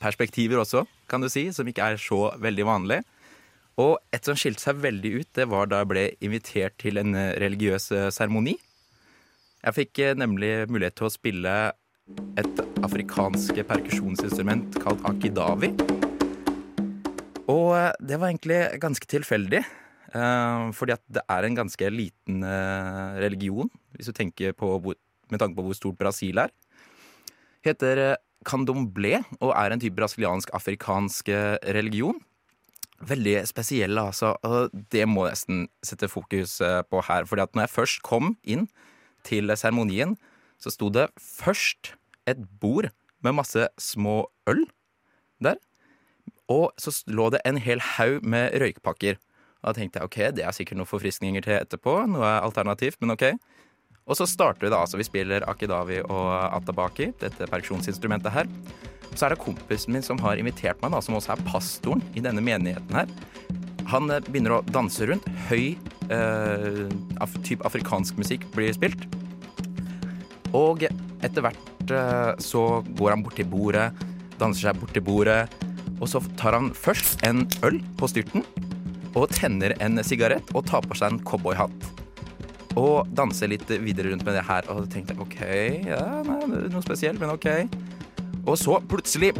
perspektiver 0.00 0.62
også, 0.62 0.86
kan 1.10 1.20
du 1.20 1.28
si, 1.32 1.48
som 1.52 1.68
ikke 1.68 1.90
er 1.92 2.00
så 2.00 2.30
veldig 2.40 2.64
vanlig. 2.64 3.02
Og 3.78 3.98
et 4.14 4.24
som 4.24 4.38
skilte 4.38 4.64
seg 4.64 4.80
veldig 4.80 5.12
ut, 5.20 5.28
det 5.36 5.46
var 5.50 5.68
da 5.68 5.82
jeg 5.82 5.90
ble 5.92 6.04
invitert 6.24 6.78
til 6.80 7.00
en 7.02 7.12
eh, 7.18 7.34
religiøs 7.42 7.90
eh, 7.92 8.08
seremoni. 8.14 8.56
Jeg 9.58 9.76
fikk 9.76 10.00
nemlig 10.16 10.52
mulighet 10.70 10.96
til 10.96 11.08
å 11.08 11.12
spille 11.12 11.54
et 12.40 12.60
afrikansk 12.86 13.58
perkusjonsinstrument 13.68 14.78
kalt 14.80 15.02
akidavi. 15.04 15.74
Og 17.50 17.74
det 18.00 18.16
var 18.16 18.30
egentlig 18.30 18.62
ganske 18.80 19.10
tilfeldig. 19.10 19.60
Eh, 20.14 20.68
fordi 20.76 20.94
at 20.94 21.02
det 21.12 21.24
er 21.28 21.46
en 21.46 21.58
ganske 21.58 21.90
liten 21.92 22.44
eh, 22.46 23.18
religion, 23.22 23.70
hvis 23.96 24.10
du 24.10 24.16
tenker 24.16 24.54
på 24.56 24.78
hvor, 24.78 24.96
med 25.30 25.42
tanke 25.42 25.56
på 25.58 25.66
hvor 25.66 25.76
stort 25.76 25.98
Brasil 25.98 26.38
er. 26.38 26.54
Heter 27.66 28.02
eh, 28.04 28.16
candomblé 28.46 29.18
og 29.40 29.52
er 29.52 29.74
en 29.74 29.82
type 29.82 29.98
brasiliansk-afrikansk 29.98 31.28
religion. 31.74 32.20
Veldig 32.98 33.42
spesiell, 33.46 33.98
altså. 33.98 34.34
Og 34.46 34.74
det 34.92 35.04
må 35.10 35.26
jeg 35.26 35.36
nesten 35.36 35.66
sette 35.86 36.08
fokus 36.10 36.56
på 36.90 37.02
her. 37.06 37.26
fordi 37.26 37.42
at 37.42 37.54
når 37.54 37.66
jeg 37.66 37.74
først 37.74 38.02
kom 38.02 38.36
inn 38.42 38.68
til 39.26 39.50
seremonien, 39.54 40.16
så 40.58 40.70
sto 40.70 40.88
det 40.90 41.08
først 41.18 41.92
et 42.30 42.40
bord 42.60 42.90
med 43.22 43.36
masse 43.38 43.68
små 43.78 44.30
øl 44.46 44.64
der. 45.42 45.58
Og 46.48 46.72
så 46.80 46.94
lå 47.06 47.28
det 47.30 47.42
en 47.46 47.58
hel 47.60 47.80
haug 47.80 48.24
med 48.24 48.56
røykpakker. 48.60 49.18
Da 49.64 49.74
tenkte 49.74 50.00
jeg 50.00 50.08
ok, 50.08 50.18
det 50.38 50.44
er 50.46 50.54
sikkert 50.54 50.78
noen 50.78 50.88
forfriskninger 50.88 51.44
til 51.44 51.56
etterpå. 51.58 51.94
Noe 52.12 52.36
alternativt, 52.42 53.00
men 53.02 53.16
ok. 53.16 53.32
Og 54.08 54.16
så 54.16 54.24
starter 54.28 54.64
vi 54.64 54.70
da, 54.72 54.80
altså 54.80 54.96
vi 55.00 55.04
spiller 55.04 55.44
akidavi 55.50 56.00
og 56.06 56.28
atabaki, 56.56 57.10
dette 57.20 57.48
perkusjonsinstrumentet 57.50 58.32
her. 58.32 58.48
Så 59.14 59.26
er 59.26 59.34
det 59.34 59.42
kompisen 59.42 59.92
min 59.96 60.04
som 60.04 60.20
har 60.22 60.40
invitert 60.40 60.80
meg, 60.80 60.94
da, 60.94 61.02
som 61.04 61.18
også 61.18 61.34
er 61.34 61.44
pastoren 61.48 62.04
i 62.16 62.22
denne 62.24 62.44
menigheten 62.44 62.96
her. 62.96 63.10
Han 63.92 64.10
eh, 64.12 64.22
begynner 64.24 64.58
å 64.58 64.64
danse 64.72 65.08
rundt. 65.08 65.26
Høy 65.48 65.74
eh, 66.12 66.84
af 67.20 67.36
type 67.44 67.64
afrikansk 67.68 68.20
musikk 68.20 68.46
blir 68.54 68.72
spilt. 68.76 69.04
Og 70.56 70.86
etter 70.86 71.44
hvert 71.44 71.92
eh, 71.92 72.32
så 72.40 72.64
går 72.96 73.16
han 73.16 73.24
bort 73.26 73.36
til 73.40 73.48
bordet, 73.50 73.90
danser 74.40 74.70
seg 74.70 74.80
bort 74.80 74.94
til 74.96 75.04
bordet, 75.04 75.42
og 75.98 76.06
så 76.08 76.22
tar 76.38 76.54
han 76.54 76.70
først 76.76 77.24
en 77.26 77.42
øl 77.66 77.80
på 77.98 78.08
styrten, 78.08 78.44
og 79.18 79.32
tenner 79.34 79.74
en 79.82 79.98
sigarett 80.06 80.52
og 80.54 80.66
tar 80.68 80.86
på 80.86 80.96
seg 80.98 81.12
en 81.12 81.22
cowboyhatt. 81.26 81.88
Og 82.78 83.08
danser 83.16 83.50
litt 83.50 83.66
videre 83.82 84.12
rundt 84.12 84.24
med 84.26 84.36
det 84.38 84.44
her, 84.46 84.66
og 84.70 84.86
tenkte 84.92 85.16
OK, 85.18 85.40
ja, 85.88 86.02
nei, 86.26 86.38
noe 86.70 86.84
spesielt, 86.84 87.18
men 87.18 87.32
OK. 87.34 87.48
Og 88.48 88.54
så 88.60 88.78
plutselig 88.88 89.32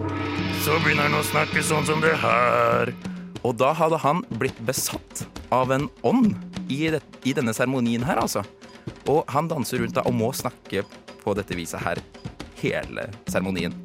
så 0.64 0.74
begynner 0.82 1.06
han 1.06 1.20
å 1.20 1.26
snakke 1.26 1.62
sånn 1.64 1.86
som 1.88 2.02
det 2.02 2.16
her. 2.18 2.92
Og 3.46 3.54
da 3.60 3.70
hadde 3.76 4.00
han 4.02 4.24
blitt 4.40 4.58
besatt 4.66 5.22
av 5.54 5.70
en 5.72 5.86
ånd 6.06 6.34
i, 6.68 6.88
det, 6.92 7.02
i 7.24 7.34
denne 7.36 7.54
seremonien 7.56 8.04
her, 8.04 8.20
altså. 8.20 8.42
Og 9.08 9.22
han 9.30 9.48
danser 9.48 9.80
rundt 9.80 9.96
da 9.96 10.04
og 10.08 10.16
må 10.16 10.32
snakke 10.36 10.82
på 11.22 11.36
dette 11.38 11.56
viset 11.56 11.80
her 11.84 12.02
hele 12.58 13.06
seremonien. 13.30 13.76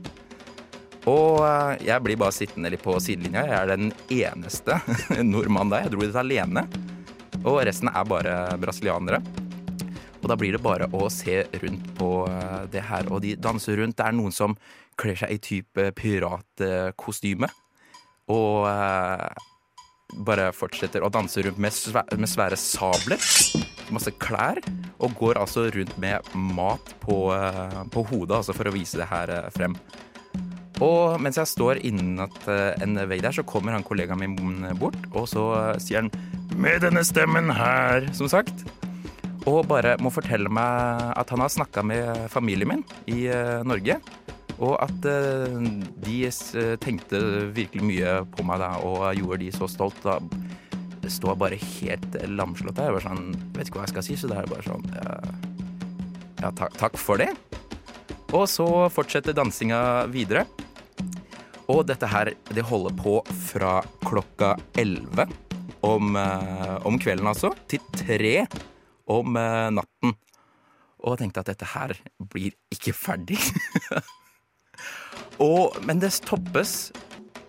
Og 1.09 1.41
eh, 1.43 1.87
jeg 1.89 2.03
blir 2.03 2.19
bare 2.19 2.35
sittende 2.35 2.71
litt 2.71 2.83
på 2.83 2.95
sidelinja. 3.03 3.43
Jeg 3.49 3.57
er 3.59 3.71
den 3.73 3.89
eneste 4.13 4.79
nordmannen 5.33 5.73
der. 5.73 5.87
Jeg 5.87 5.95
dro 5.95 6.05
dit 6.05 6.19
alene. 6.19 6.67
Og 7.43 7.59
resten 7.67 7.91
er 7.91 8.05
bare 8.07 8.35
brasilianere. 8.61 9.19
Og 10.23 10.29
da 10.31 10.37
blir 10.39 10.55
det 10.55 10.63
bare 10.63 10.87
å 10.95 11.09
se 11.11 11.41
rundt 11.59 11.89
på 11.97 12.11
eh, 12.29 12.61
det 12.71 12.85
her. 12.87 13.09
Og 13.11 13.23
de 13.25 13.35
danser 13.35 13.81
rundt. 13.81 13.97
Det 13.99 14.05
er 14.07 14.15
noen 14.15 14.35
som 14.35 14.55
kler 14.99 15.19
seg 15.19 15.33
i 15.35 15.41
type 15.43 15.89
piratkostyme. 15.99 17.51
Og 18.31 18.69
eh, 18.69 19.27
bare 20.23 20.47
fortsetter 20.55 21.03
å 21.03 21.11
danse 21.11 21.43
rundt 21.43 21.59
med, 21.59 21.75
med 22.15 22.31
svære 22.31 22.59
sabler. 22.61 23.19
Masse 23.91 24.15
klær. 24.23 24.63
Og 25.03 25.19
går 25.19 25.41
altså 25.41 25.67
rundt 25.75 25.99
med 25.99 26.31
mat 26.55 26.95
på, 27.03 27.19
på 27.91 28.07
hodet, 28.07 28.37
altså 28.39 28.55
for 28.55 28.71
å 28.71 28.75
vise 28.77 29.01
det 29.01 29.11
her 29.11 29.33
frem. 29.51 29.75
Og 30.81 31.19
mens 31.21 31.37
jeg 31.37 31.49
står 31.51 31.81
innat 31.85 32.37
eh, 32.49 32.73
en 32.81 32.97
vegg 33.09 33.21
der, 33.25 33.35
så 33.35 33.45
kommer 33.45 33.75
han 33.75 33.85
kollegaen 33.85 34.21
min 34.23 34.65
bort, 34.79 34.97
og 35.13 35.27
så 35.29 35.45
eh, 35.59 35.81
sier 35.83 36.01
han 36.01 36.11
'med 36.57 36.81
denne 36.81 37.03
stemmen 37.03 37.49
her', 37.49 38.09
som 38.13 38.29
sagt. 38.29 38.65
Og 39.45 39.67
bare 39.67 39.97
må 39.99 40.09
fortelle 40.09 40.49
meg 40.49 41.17
at 41.17 41.29
han 41.29 41.39
har 41.39 41.49
snakka 41.49 41.83
med 41.83 42.29
familien 42.29 42.69
min 42.69 42.83
i 43.07 43.27
eh, 43.27 43.63
Norge. 43.63 43.99
Og 44.59 44.77
at 44.79 45.01
de 45.01 46.29
tenkte 46.79 47.19
virkelig 47.51 47.83
mye 47.83 48.11
på 48.31 48.45
meg 48.45 48.59
da, 48.61 48.77
og 48.85 49.15
gjorde 49.17 49.39
de 49.41 49.51
så 49.51 49.67
stolt. 49.67 49.97
Da 50.05 50.19
står 51.09 51.35
bare 51.35 51.57
helt 51.57 52.15
lamslått 52.29 52.77
der. 52.77 52.85
Jeg 52.85 52.93
bare 52.93 53.09
sånn, 53.09 53.33
vet 53.57 53.67
ikke 53.67 53.81
hva 53.81 53.87
jeg 53.87 53.95
skal 53.95 54.05
si, 54.05 54.15
så 54.15 54.29
det 54.29 54.37
er 54.37 54.47
bare 54.47 54.63
sånn 54.63 54.85
Ja, 54.93 55.17
ja 56.45 56.51
takk, 56.53 56.77
takk 56.77 57.01
for 57.01 57.17
det. 57.17 57.33
Og 58.31 58.45
så 58.47 58.87
fortsetter 58.93 59.35
dansinga 59.35 60.05
videre. 60.13 60.45
Og 61.73 61.87
dette 61.89 62.05
her, 62.05 62.29
det 62.53 62.65
holder 62.69 62.93
på 62.99 63.15
fra 63.49 63.79
klokka 64.05 64.53
11 64.77 65.25
om, 65.83 66.15
eh, 66.15 66.75
om 66.85 66.99
kvelden, 67.01 67.27
altså, 67.27 67.49
til 67.67 67.81
tre 67.97 68.45
om 69.09 69.37
eh, 69.39 69.69
natten. 69.73 70.13
Og 71.03 71.15
jeg 71.15 71.23
tenkte 71.23 71.41
at 71.41 71.49
dette 71.49 71.69
her 71.73 71.95
blir 72.31 72.53
ikke 72.71 72.93
ferdig. 72.95 73.39
og, 75.43 75.73
men 75.83 75.99
det 75.99 76.13
toppes 76.23 76.93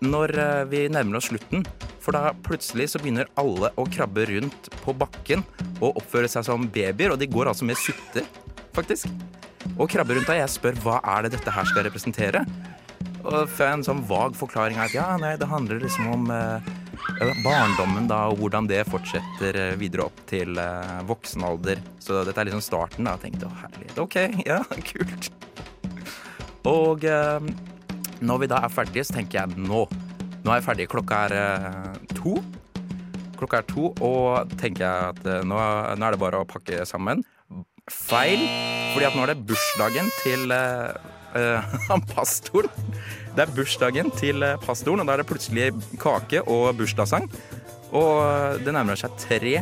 når 0.04 0.34
eh, 0.40 0.64
vi 0.72 0.86
nærmer 0.88 1.20
oss 1.20 1.28
slutten. 1.28 1.66
For 2.02 2.16
da 2.16 2.32
plutselig 2.44 2.90
så 2.92 3.00
begynner 3.00 3.30
alle 3.40 3.70
å 3.76 3.86
krabbe 3.88 4.26
rundt 4.32 4.72
på 4.82 4.96
bakken 5.04 5.44
og 5.82 6.00
oppføre 6.00 6.28
seg 6.32 6.48
som 6.48 6.64
babyer, 6.64 7.12
og 7.12 7.20
de 7.20 7.28
går 7.28 7.52
altså 7.52 7.68
med 7.68 7.76
sutter, 7.80 8.24
faktisk. 8.76 9.12
Og 9.78 9.88
krabber 9.92 10.18
rundt 10.18 10.28
deg. 10.32 10.42
Jeg 10.42 10.56
spør 10.56 10.80
hva 10.84 10.98
er 11.14 11.24
det 11.24 11.36
dette 11.36 11.54
her 11.54 11.68
skal 11.68 11.86
representere. 11.86 12.44
Og 13.24 13.48
får 13.48 13.70
en 13.70 13.84
sånn 13.86 14.02
vag 14.04 14.34
forklaring 14.36 14.76
at 14.84 14.92
ja, 14.92 15.06
nei, 15.20 15.34
det 15.40 15.48
handler 15.48 15.80
liksom 15.80 16.10
om 16.12 16.26
eh, 16.32 16.72
barndommen 17.44 18.08
da, 18.10 18.26
og 18.28 18.42
hvordan 18.42 18.68
det 18.68 18.82
fortsetter 18.90 19.56
eh, 19.60 19.76
videre 19.80 20.10
opp 20.10 20.20
til 20.28 20.58
eh, 20.60 20.98
voksen 21.08 21.46
alder. 21.48 21.80
Så 22.04 22.20
dette 22.26 22.42
er 22.42 22.50
liksom 22.50 22.64
starten. 22.64 23.08
da. 23.08 23.16
Jeg 23.16 23.30
tenkte 23.30 23.48
å 23.48 23.54
herlighet, 23.62 24.02
OK, 24.04 24.18
ja, 24.50 24.60
kult. 24.90 25.30
Og 26.68 27.06
eh, 27.08 27.48
når 28.24 28.44
vi 28.44 28.50
da 28.52 28.60
er 28.64 28.72
ferdige, 28.72 29.06
så 29.08 29.16
tenker 29.16 29.40
jeg 29.40 29.64
nå. 29.70 29.86
Nå 30.44 30.52
er 30.52 30.60
jeg 30.60 30.68
ferdig. 30.68 30.90
Klokka 30.92 31.24
er 31.30 31.38
eh, 31.40 32.12
to. 32.12 32.36
Klokka 33.40 33.62
er 33.62 33.68
to, 33.72 33.88
og 34.04 34.52
tenker 34.60 34.84
jeg 34.84 35.14
at 35.14 35.24
eh, 35.32 35.42
nå, 35.48 35.56
nå 35.96 36.10
er 36.10 36.16
det 36.16 36.20
bare 36.20 36.44
å 36.44 36.48
pakke 36.48 36.84
sammen. 36.88 37.24
Feil, 37.88 38.44
fordi 38.92 39.08
at 39.08 39.16
nå 39.16 39.24
er 39.24 39.32
det 39.32 39.42
bursdagen 39.48 40.12
til 40.22 40.52
han 41.88 42.04
pastoren. 42.14 42.70
Det 43.34 43.42
er 43.44 43.54
bursdagen 43.56 44.12
til 44.14 44.46
eh, 44.46 44.58
pastoren, 44.62 45.02
og 45.02 45.08
da 45.08 45.16
er 45.16 45.24
det 45.24 45.30
plutselig 45.30 45.72
kake 46.02 46.44
og 46.46 46.74
bursdagssang. 46.78 47.26
Og 47.94 48.12
eh, 48.22 48.62
det 48.66 48.74
nærmer 48.74 48.98
seg 48.98 49.16
tre 49.22 49.56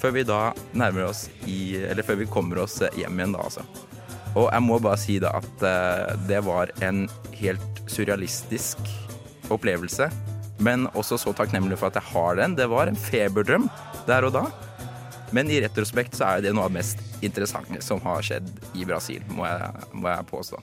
før 0.00 0.14
vi 0.16 0.24
da 0.24 0.40
nærmer 0.72 1.10
oss 1.10 1.26
i 1.44 1.76
Eller 1.76 2.06
før 2.06 2.22
vi 2.22 2.30
kommer 2.30 2.62
oss 2.64 2.80
eh, 2.84 3.00
hjem 3.02 3.20
igjen, 3.20 3.36
da, 3.36 3.44
altså. 3.44 3.64
Og 4.38 4.46
jeg 4.46 4.62
må 4.62 4.78
bare 4.78 5.00
si 5.00 5.18
da 5.22 5.34
at 5.40 5.64
eh, 5.66 6.16
det 6.28 6.40
var 6.46 6.72
en 6.86 7.04
helt 7.40 7.84
surrealistisk 7.90 8.80
opplevelse. 9.50 10.10
Men 10.60 10.86
også 10.92 11.18
så 11.18 11.32
takknemlig 11.34 11.80
for 11.80 11.90
at 11.90 11.98
jeg 11.98 12.12
har 12.12 12.36
den. 12.38 12.56
Det 12.56 12.68
var 12.70 12.88
en 12.88 12.98
feberdrøm 12.98 13.68
der 14.06 14.28
og 14.28 14.36
da. 14.36 14.44
Men 15.34 15.50
i 15.50 15.60
retrospekt 15.62 16.18
så 16.18 16.26
er 16.28 16.44
det 16.44 16.54
noe 16.54 16.66
av 16.66 16.72
det 16.72 16.80
mest 16.80 17.02
interessante 17.24 17.82
som 17.84 18.02
har 18.04 18.22
skjedd 18.26 18.48
i 18.74 18.86
Brasil, 18.86 19.22
må 19.34 19.46
jeg, 19.46 19.88
må 19.94 20.10
jeg 20.10 20.30
påstå. 20.30 20.62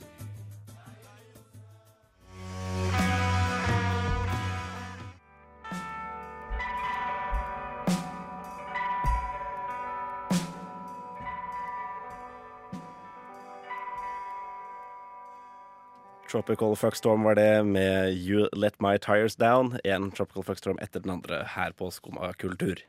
Tropical 16.31 16.75
Fuckstorm 16.75 17.23
var 17.23 17.35
det 17.35 17.65
med 17.65 18.13
You 18.13 18.49
Let 18.53 18.81
My 18.81 18.97
Tires 18.97 19.35
Down. 19.35 19.77
En 19.83 20.11
Tropical 20.11 20.43
Fuckstorm 20.43 20.79
etter 20.83 20.99
den 20.99 21.15
andre 21.15 21.45
her 21.55 21.71
på 21.71 21.87
Skumma 21.91 22.33
kultur. 22.33 22.81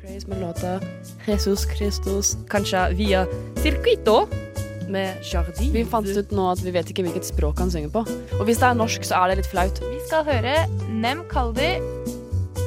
Craze 0.00 0.28
med 0.28 0.40
låta 0.40 0.80
Jesus 1.26 1.64
Christus, 1.76 2.36
kanskje 2.50 2.90
via 2.98 3.26
Circuito 3.62 4.26
med 4.90 5.16
Jardin. 5.22 5.72
Vi 5.72 5.84
fant 5.84 6.10
ut 6.10 6.34
nå 6.34 6.50
at 6.50 6.62
vi 6.64 6.74
vet 6.74 6.90
ikke 6.90 7.06
hvilket 7.06 7.30
språk 7.30 7.62
han 7.62 7.70
synger 7.70 7.94
på. 7.94 8.04
Og 8.40 8.44
hvis 8.46 8.60
det 8.60 8.68
er 8.68 8.78
norsk, 8.78 9.06
så 9.06 9.22
er 9.22 9.32
det 9.32 9.40
litt 9.40 9.50
flaut. 9.50 9.82
Vi 9.86 10.02
skal 10.10 10.26
høre 10.26 10.58
Nem 10.90 11.24
Kaldi 11.30 11.76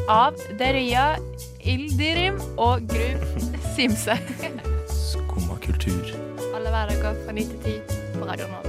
av 0.09 0.39
Deria 0.59 1.11
Ildirim 1.59 2.39
og 2.57 2.87
Grum 2.89 3.47
Simse. 3.75 4.15
Skumma 4.89 5.59
kultur. 5.63 6.15
Alle 6.55 6.71
hverdager 6.71 7.25
fra 7.25 7.35
9 7.35 7.49
til 7.51 7.65
10 7.79 8.08
på 8.19 8.25
Radio 8.27 8.47
Nova. 8.47 8.61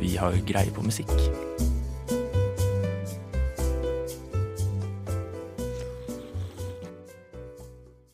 Vi 0.00 0.16
har 0.16 0.36
greie 0.48 0.72
på 0.72 0.82
musikk. 0.84 1.10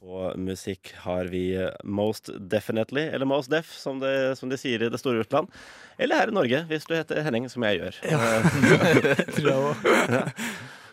Og 0.03 0.39
musikk 0.41 0.91
har 1.05 1.31
vi 1.31 1.45
Most 1.85 2.31
Definitely, 2.51 3.07
eller 3.07 3.29
Most 3.29 3.53
Def, 3.53 3.71
som, 3.79 4.01
det, 4.03 4.35
som 4.41 4.51
de 4.51 4.59
sier 4.59 4.83
i 4.83 4.91
det 4.91 4.99
store 4.99 5.23
utland. 5.23 5.53
Eller 5.99 6.25
her 6.25 6.33
i 6.33 6.35
Norge, 6.35 6.65
hvis 6.71 6.89
du 6.91 6.97
heter 6.97 7.23
Henning, 7.23 7.47
som 7.53 7.67
jeg 7.69 7.79
gjør. 7.83 8.01
Ja. 8.11 8.19
ja. 9.51 10.25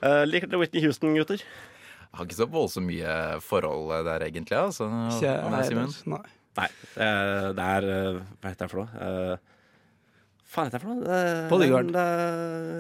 Uh, 0.02 0.24
liker 0.28 0.50
dere 0.50 0.62
Whitney 0.62 0.84
Houston, 0.86 1.16
gutter? 1.18 1.42
Jeg 1.42 2.20
har 2.20 2.28
ikke 2.28 2.38
så 2.42 2.50
voldsomt 2.52 2.90
mye 2.92 3.16
forhold 3.46 4.06
der, 4.06 4.28
egentlig. 4.28 4.58
Altså. 4.60 4.92
Kjære, 5.18 5.64
heller. 5.64 5.98
Nei. 6.12 6.24
Nei, 6.60 6.68
eh, 7.00 7.48
det 7.56 7.66
er 7.78 7.88
eh, 7.88 8.20
Hva 8.42 8.52
heter 8.52 8.68
det 8.68 8.74
for 8.74 8.84
noe? 8.84 8.90
Uh, 9.00 9.51
faen 10.52 10.68
heter 10.68 10.78
det 10.78 10.84
for 10.84 10.92
noe? 10.92 11.04
Det- 11.08 11.50
Bodyguard. 11.52 11.88
Det, 11.96 12.02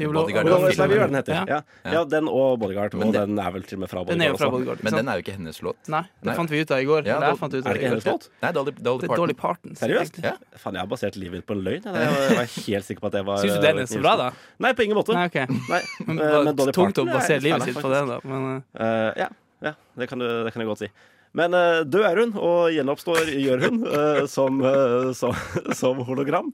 det, 0.01 0.07
Bodyguard 0.11 0.47
Jo, 0.49 0.57
var 0.59 0.67
det 0.67 0.75
er. 0.75 0.81
Bodyguard 0.81 1.09
den 1.13 1.17
heter. 1.21 1.33
Ja. 1.37 1.45
Ja. 1.85 1.91
Ja. 1.95 2.01
den 2.11 2.27
og 2.27 2.59
Bodyguard. 2.59 2.93
Men 2.99 3.07
og 3.07 3.13
det- 3.15 3.21
den 3.31 3.39
er 3.39 3.51
vel 3.55 3.63
til 3.63 3.77
og 3.77 3.81
med 3.85 3.89
fra 3.93 4.03
Bodyguard. 4.03 4.17
Den 4.19 4.21
er 4.21 4.31
jo 4.33 4.37
fra. 4.41 4.49
Bodyguard. 4.51 4.83
Men 4.83 4.93
den 4.99 5.07
er 5.07 5.13
jo 5.19 5.23
ikke 5.23 5.35
hennes 5.37 5.61
låt. 5.63 5.79
Nei, 5.87 6.01
det 6.19 6.29
Nei. 6.29 6.35
fant 6.35 6.49
vi 6.51 6.59
ut 6.61 6.71
av 6.71 6.79
i 6.83 6.87
går. 6.91 7.05
Ja, 7.07 7.15
Eller 7.17 7.27
da- 7.31 7.35
fant 7.41 7.53
ut 7.53 7.65
Er 7.65 7.69
det 7.73 7.79
ikke 7.81 7.89
hennes 7.93 8.05
låt? 8.11 8.29
Nei, 8.43 8.51
Dolly, 8.51 8.71
Dolly 8.71 9.01
Det 9.01 9.09
er 9.11 9.15
Dolly 9.21 9.33
Parton. 9.33 9.71
Parton. 9.71 9.79
Seriøst? 9.81 10.19
Ja. 10.23 10.33
Faen, 10.57 10.73
jeg 10.73 10.81
har 10.83 10.87
basert 10.91 11.15
livet 11.15 11.31
mitt 11.39 11.45
på 11.47 11.55
en 11.57 11.63
løgn. 11.63 11.83
Jeg 11.83 11.93
jeg 11.95 12.37
var 12.37 12.49
helt 12.67 12.85
sikker 12.85 13.01
på 13.01 13.07
at 13.07 13.13
det 13.19 13.25
var 13.25 13.37
Syns 13.45 13.55
du 13.55 13.61
den 13.61 13.79
er 13.79 13.85
så 13.87 14.01
bra, 14.01 14.15
da? 14.17 14.31
Nei, 14.59 14.73
på 14.73 14.83
ingen 14.83 14.97
måte. 14.97 15.13
Nei, 15.15 15.25
okay. 15.31 15.45
Nei, 15.47 15.81
Men 16.07 16.19
eh, 16.19 16.27
det 16.27 16.45
men 16.45 16.55
Dolly 16.55 16.71
tungt 16.75 16.97
å 16.99 17.07
er 17.07 17.13
basere 17.15 17.39
livet 17.41 17.63
sitt 17.63 17.79
på 17.79 17.89
den, 17.89 18.07
da. 18.07 18.19
Men 18.23 18.63
eh, 18.75 18.81
Eh, 18.81 19.13
ja, 19.23 19.29
ja 19.63 19.73
det, 19.97 20.07
kan 20.09 20.19
du, 20.19 20.27
det 20.43 20.51
kan 20.53 20.61
jeg 20.61 20.67
godt 20.67 20.79
si. 20.83 20.89
Men 21.33 21.53
eh, 21.53 21.83
død 21.87 22.03
er 22.03 22.17
hun, 22.19 22.33
og 22.35 22.71
gjenoppstår 22.75 23.29
gjør 23.39 23.61
hun 23.63 23.85
eh, 23.87 24.25
som, 24.27 24.59
eh, 24.61 25.11
som, 25.13 25.31
som 25.81 26.01
hologram. 26.03 26.51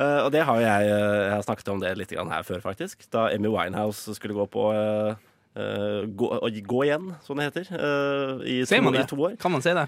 Eh, 0.00 0.20
og 0.24 0.30
det 0.32 0.44
har 0.48 0.60
jeg, 0.62 0.86
eh, 0.88 1.16
jeg 1.26 1.32
har 1.34 1.42
snakket 1.44 1.68
om 1.74 1.80
det 1.82 1.90
litt 1.98 2.12
grann 2.14 2.30
her 2.32 2.46
før, 2.46 2.62
faktisk. 2.64 3.04
Da 3.12 3.26
Emmy 3.34 3.50
Winehouse 3.52 4.14
skulle 4.16 4.36
gå 4.36 4.46
på 4.48 4.62
uh, 4.70 6.06
gå, 6.16 6.28
gå 6.70 6.80
igjen, 6.86 7.10
som 7.26 7.36
det 7.36 7.48
heter, 7.50 7.66
Uh, 7.74 8.40
i, 8.46 8.60
Ser 8.64 8.80
man 8.80 8.94
det? 8.94 9.02
to 9.10 9.18
år. 9.18 9.34
kan 9.36 9.52
man 9.52 9.60
si 9.64 9.74
det? 9.76 9.86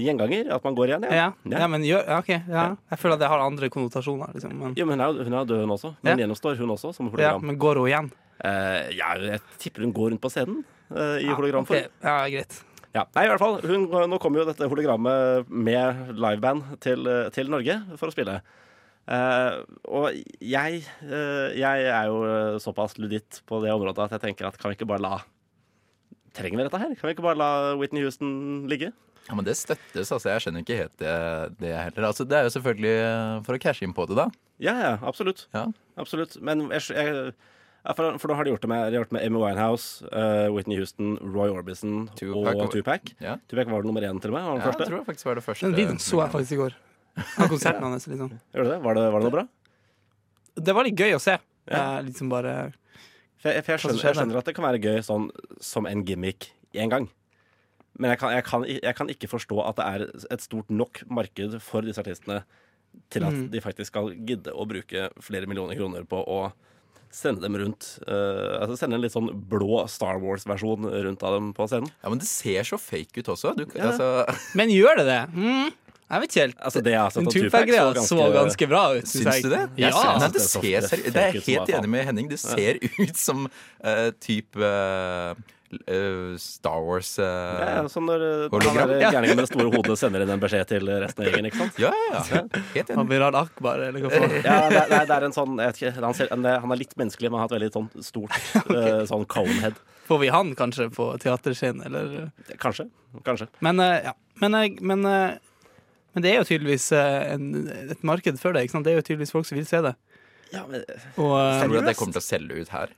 Gjenganger, 0.00 0.50
at 0.56 0.64
man 0.64 0.74
går 0.74 0.88
igjen, 0.90 1.06
Ja, 1.10 1.30
ja. 1.44 1.58
ja 1.60 1.68
men 1.68 1.84
gjør 1.84 2.02
ja, 2.08 2.18
OK. 2.18 2.30
Ja. 2.48 2.64
Jeg 2.90 2.98
føler 2.98 3.14
at 3.14 3.20
det 3.20 3.28
har 3.30 3.44
andre 3.44 3.68
konnotasjoner. 3.70 4.32
Liksom. 4.34 4.56
Men, 4.58 4.74
Jo, 4.74 4.86
men 4.86 4.98
hun 4.98 5.06
er, 5.06 5.24
hun 5.28 5.34
er 5.38 5.44
død, 5.44 5.60
hun 5.60 5.76
også. 5.76 5.94
Men 6.02 6.18
Ja. 6.18 6.26
gjenoppstår 6.26 6.56
hun 6.58 6.70
også, 6.74 6.94
som 6.96 7.06
ja, 7.06 7.12
hologram. 7.12 7.44
men 7.46 7.58
går 7.58 7.76
hun 7.82 7.88
igjen? 7.88 8.12
Ja, 8.44 9.14
jeg 9.20 9.40
tipper 9.58 9.84
hun 9.84 9.92
går 9.94 10.10
rundt 10.10 10.20
på 10.24 10.30
scenen 10.32 10.64
i 10.90 11.28
Ja, 11.28 11.34
hologramform. 11.36 11.84
Okay. 11.84 11.88
Ja, 12.02 12.16
greit. 12.28 12.64
Ja, 12.94 13.04
nei, 13.14 13.24
i 13.24 13.28
hvert 13.28 13.38
fall. 13.42 13.60
Hun, 13.62 13.86
nå 14.10 14.18
kommer 14.22 14.40
jo 14.40 14.48
dette 14.48 14.66
hologrammet 14.70 15.48
med 15.50 16.12
liveband 16.14 16.78
til, 16.80 17.06
til 17.34 17.50
Norge 17.50 17.82
for 17.98 18.08
å 18.08 18.14
spille. 18.14 18.40
Eh, 19.04 19.54
og 19.92 20.16
jeg, 20.40 20.80
uh, 21.04 21.50
jeg 21.52 21.88
er 21.92 22.06
jo 22.08 22.20
eh, 22.24 22.58
såpass 22.62 22.96
luditt 22.96 23.42
på 23.44 23.58
det 23.60 23.72
området 23.74 24.06
at 24.06 24.14
jeg 24.16 24.22
tenker 24.22 24.48
at 24.48 24.56
kan 24.56 24.72
vi 24.72 24.78
ikke 24.78 24.88
bare 24.88 25.04
la 25.04 25.18
Trenger 26.34 26.56
vi 26.56 26.64
dette 26.66 26.78
her? 26.80 26.94
Kan 26.98 27.06
vi 27.06 27.12
ikke 27.14 27.22
bare 27.26 27.38
la 27.38 27.48
Whitney 27.78 28.02
Houston 28.02 28.64
ligge? 28.66 28.88
Ja, 29.28 29.36
men 29.36 29.44
Det 29.46 29.54
støttes, 29.54 30.10
altså. 30.10 30.32
Jeg 30.32 30.42
skjønner 30.42 30.64
ikke 30.64 30.78
helt 30.80 30.96
det, 30.98 31.12
det 31.60 31.70
heller. 31.70 32.08
Altså, 32.08 32.24
det 32.26 32.36
er 32.40 32.48
jo 32.48 32.54
selvfølgelig 32.56 32.96
for 33.46 33.54
å 33.54 33.60
cashe 33.62 33.86
inn 33.86 33.94
på 33.94 34.08
det, 34.10 34.16
da. 34.18 34.26
Ja, 34.58 34.74
ja, 34.82 34.92
absolutt. 35.06 35.44
Ja. 35.54 35.68
Absolutt. 36.00 36.34
Men 36.44 36.66
jeg, 36.74 36.82
jeg, 36.90 37.30
for, 37.94 38.18
for 38.18 38.32
da 38.32 38.36
har 38.40 38.48
de 38.48 38.52
gjort 38.52 38.66
det 38.66 38.70
med, 38.72 38.82
de 38.90 38.98
gjort 38.98 39.12
det 39.12 39.16
med 39.20 39.28
Amy 39.28 39.44
Winehouse, 39.44 40.10
uh, 40.10 40.50
Whitney 40.56 40.80
Houston, 40.80 41.14
Roy 41.22 41.54
Orbison 41.54 42.08
Tupac 42.18 42.58
og 42.66 42.74
Tupac. 42.74 43.14
Ja. 43.22 43.38
Tupac 43.46 43.70
var 43.70 43.86
det 43.86 43.92
nummer 43.92 44.08
én 44.10 44.18
til 44.18 44.34
og 44.34 44.40
med? 44.40 44.48
Var 44.48 44.58
den 44.58 44.64
Ja, 44.64 44.66
første? 44.72 44.82
jeg 44.82 44.90
tror 44.90 45.00
jeg 45.00 45.08
faktisk 45.12 45.30
var 45.30 45.38
det 45.38 45.46
første. 45.46 45.72
Den 45.78 46.02
så 46.02 46.20
jeg 46.24 46.34
faktisk 46.34 46.58
i 46.58 46.60
går. 46.64 46.76
Av 47.16 47.48
konserten 47.50 47.82
hans. 47.86 48.06
Liksom. 48.10 48.28
Det? 48.30 48.40
Var, 48.58 48.64
det? 48.70 48.78
var 48.84 48.94
det 48.98 49.26
noe 49.28 49.30
bra? 49.34 49.44
Det 50.54 50.74
var 50.74 50.86
litt 50.86 50.98
gøy 50.98 51.14
å 51.16 51.20
se. 51.22 51.36
Ja. 51.70 51.98
Eh, 51.98 52.02
liksom 52.08 52.28
bare 52.32 52.72
For 53.40 53.50
jeg, 53.52 53.64
for 53.64 53.72
jeg, 53.74 53.80
skjønner, 53.84 54.02
jeg 54.08 54.16
skjønner 54.18 54.38
at 54.40 54.48
det 54.50 54.54
kan 54.56 54.66
være 54.66 54.80
gøy 54.82 54.98
sånn 55.06 55.28
som 55.64 55.86
en 55.90 56.02
gimmick 56.06 56.50
én 56.74 56.90
gang. 56.92 57.08
Men 57.98 58.10
jeg 58.10 58.18
kan, 58.18 58.32
jeg, 58.34 58.44
kan, 58.48 58.64
jeg 58.66 58.94
kan 58.98 59.10
ikke 59.12 59.28
forstå 59.30 59.60
at 59.68 59.78
det 59.78 59.84
er 59.86 60.04
et 60.34 60.42
stort 60.42 60.70
nok 60.74 61.04
marked 61.14 61.60
for 61.62 61.86
disse 61.86 62.02
artistene 62.02 62.42
til 63.10 63.24
at 63.26 63.34
Mm. 63.34 63.48
de 63.50 63.60
faktisk 63.62 63.90
skal 63.90 64.12
gidde 64.26 64.52
å 64.54 64.64
bruke 64.70 65.08
flere 65.22 65.46
millioner 65.50 65.74
kroner 65.78 66.04
på 66.06 66.20
å 66.30 66.52
sende 67.14 67.42
dem 67.42 67.54
rundt. 67.58 67.88
Uh, 68.06 68.58
altså 68.62 68.76
Sende 68.78 68.96
en 68.98 69.02
litt 69.02 69.14
sånn 69.14 69.30
blå 69.50 69.84
Star 69.90 70.18
Wars-versjon 70.22 70.86
rundt 71.06 71.22
av 71.26 71.34
dem 71.36 71.52
på 71.54 71.66
scenen. 71.70 71.90
Ja, 72.02 72.10
Men 72.10 72.18
det 72.22 72.26
ser 72.30 72.62
så 72.66 72.78
fake 72.78 73.18
ut 73.22 73.30
også. 73.34 73.54
Du, 73.58 73.64
Ja. 73.74 73.90
altså, 73.92 74.08
Men 74.58 74.70
gjør 74.74 74.96
det 75.02 75.06
det? 75.10 75.20
Mm, 75.34 75.70
jeg 76.10 76.20
vet 76.20 76.30
ikke 76.34 76.44
helt. 76.44 76.58
Altså 76.60 76.80
det 76.84 76.94
har 76.94 77.14
Den 77.14 77.26
Tupac 77.26 77.46
Tupac-greia 77.48 77.94
så 77.96 78.04
så 78.10 78.28
ganske 78.34 78.66
bra 78.68 78.82
ut. 78.98 79.08
syns 79.08 79.24
jeg. 79.24 79.42
du 79.46 79.50
det? 79.54 79.62
Ja. 79.80 79.88
ja. 79.88 80.04
Nei, 80.20 80.28
det, 80.28 80.32
det 80.36 80.44
ser 80.44 80.62
det 80.84 80.90
ser 80.90 81.02
det 81.08 81.22
er 81.22 81.34
jeg 81.38 81.44
helt 81.48 81.74
enig 81.78 81.90
med 81.96 82.06
Henning. 82.10 82.28
Det 82.30 82.38
ser 82.42 82.78
ut 82.84 83.16
som 83.16 83.46
uh, 83.48 84.10
type 84.20 84.60
eh, 84.60 85.32
eh, 85.88 86.36
Star 86.38 86.84
Wars 86.84 87.14
uh, 87.18 87.24
Ja, 87.24 87.86
som 87.88 88.04
når 88.06 88.24
uh, 88.52 88.58
han 88.68 88.92
gærningen 89.00 89.32
med 89.32 89.42
det 89.46 89.50
store 89.50 89.70
hodet 89.72 89.96
sender 89.98 90.26
inn 90.26 90.34
en 90.36 90.42
beskjed 90.42 90.68
til 90.74 90.92
resten 90.92 91.24
av 91.24 91.30
gjengen. 91.30 91.48
ikke 91.48 91.62
sant? 91.62 91.80
Ja, 91.82 91.94
ja, 92.12 92.20
ja. 92.34 92.42
Helt 92.74 92.92
enig. 92.92 93.00
Abiral 93.06 93.38
Akbar, 93.40 93.86
eller 93.88 94.04
hva 94.04 94.12
faen. 94.12 94.36
Ja, 94.44 94.58
det, 94.70 94.84
er- 94.84 95.08
det 95.08 95.16
er 95.16 95.26
en 95.30 95.36
sånn 95.36 95.56
jeg 95.56 95.72
vet 95.72 95.80
ikke, 95.82 95.94
han, 96.04 96.18
ser, 96.20 96.30
han 96.34 96.46
er- 96.52 96.60
han 96.66 96.76
er 96.76 96.82
litt 96.84 96.94
menneskelig, 97.00 97.32
men 97.32 97.42
har 97.42 97.48
et 97.48 97.56
veldig 97.56 97.72
sånn 97.78 97.88
stort 98.04 98.36
eh, 98.76 99.00
sånn 99.08 99.24
conehead. 99.24 99.80
Får 100.04 100.20
vi 100.20 100.28
han 100.28 100.52
kanskje 100.58 100.90
på 100.92 101.08
teaterscenen, 101.22 101.88
eller? 101.88 102.28
Kanskje. 102.60 102.90
Kanskje. 103.24 103.48
Men, 103.64 103.80
ja. 103.80 104.12
men, 104.42 104.60
men, 104.84 105.08
men 106.14 106.22
det 106.24 106.30
er 106.32 106.36
jo 106.40 106.46
tydeligvis 106.48 106.88
eh, 106.94 107.32
en, 107.34 107.48
et 107.94 108.04
marked 108.06 108.38
for 108.40 108.54
det. 108.54 108.62
Ikke 108.66 108.76
sant? 108.76 108.86
Det 108.86 108.92
er 108.94 109.00
jo 109.00 109.06
tydeligvis 109.08 109.34
folk 109.34 109.46
som 109.48 109.58
vil 109.58 109.66
se 109.68 109.80
det. 109.84 109.94
Ja, 110.54 110.62
men, 110.70 110.84
Og 111.18 111.32
eh, 111.34 111.60
Tror 111.64 111.72
du 111.74 111.78
at 111.82 111.88
det 111.90 111.96
kommer 111.98 112.14
til 112.16 112.22
å 112.22 112.28
selge 112.28 112.60
ut 112.62 112.70
her? 112.74 112.92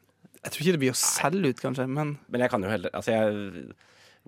jeg 0.47 0.53
tror 0.55 0.63
ikke 0.63 0.73
det 0.77 0.81
blir 0.85 0.93
å 0.95 0.99
selge 1.01 1.49
ut, 1.51 1.59
kanskje, 1.59 1.85
men 1.91 2.11
men 2.31 2.43
jeg 2.45 2.51
kan 2.53 2.63
jo 2.63 2.69
heller 2.71 2.93
altså 2.95 3.11
jeg, 3.17 3.63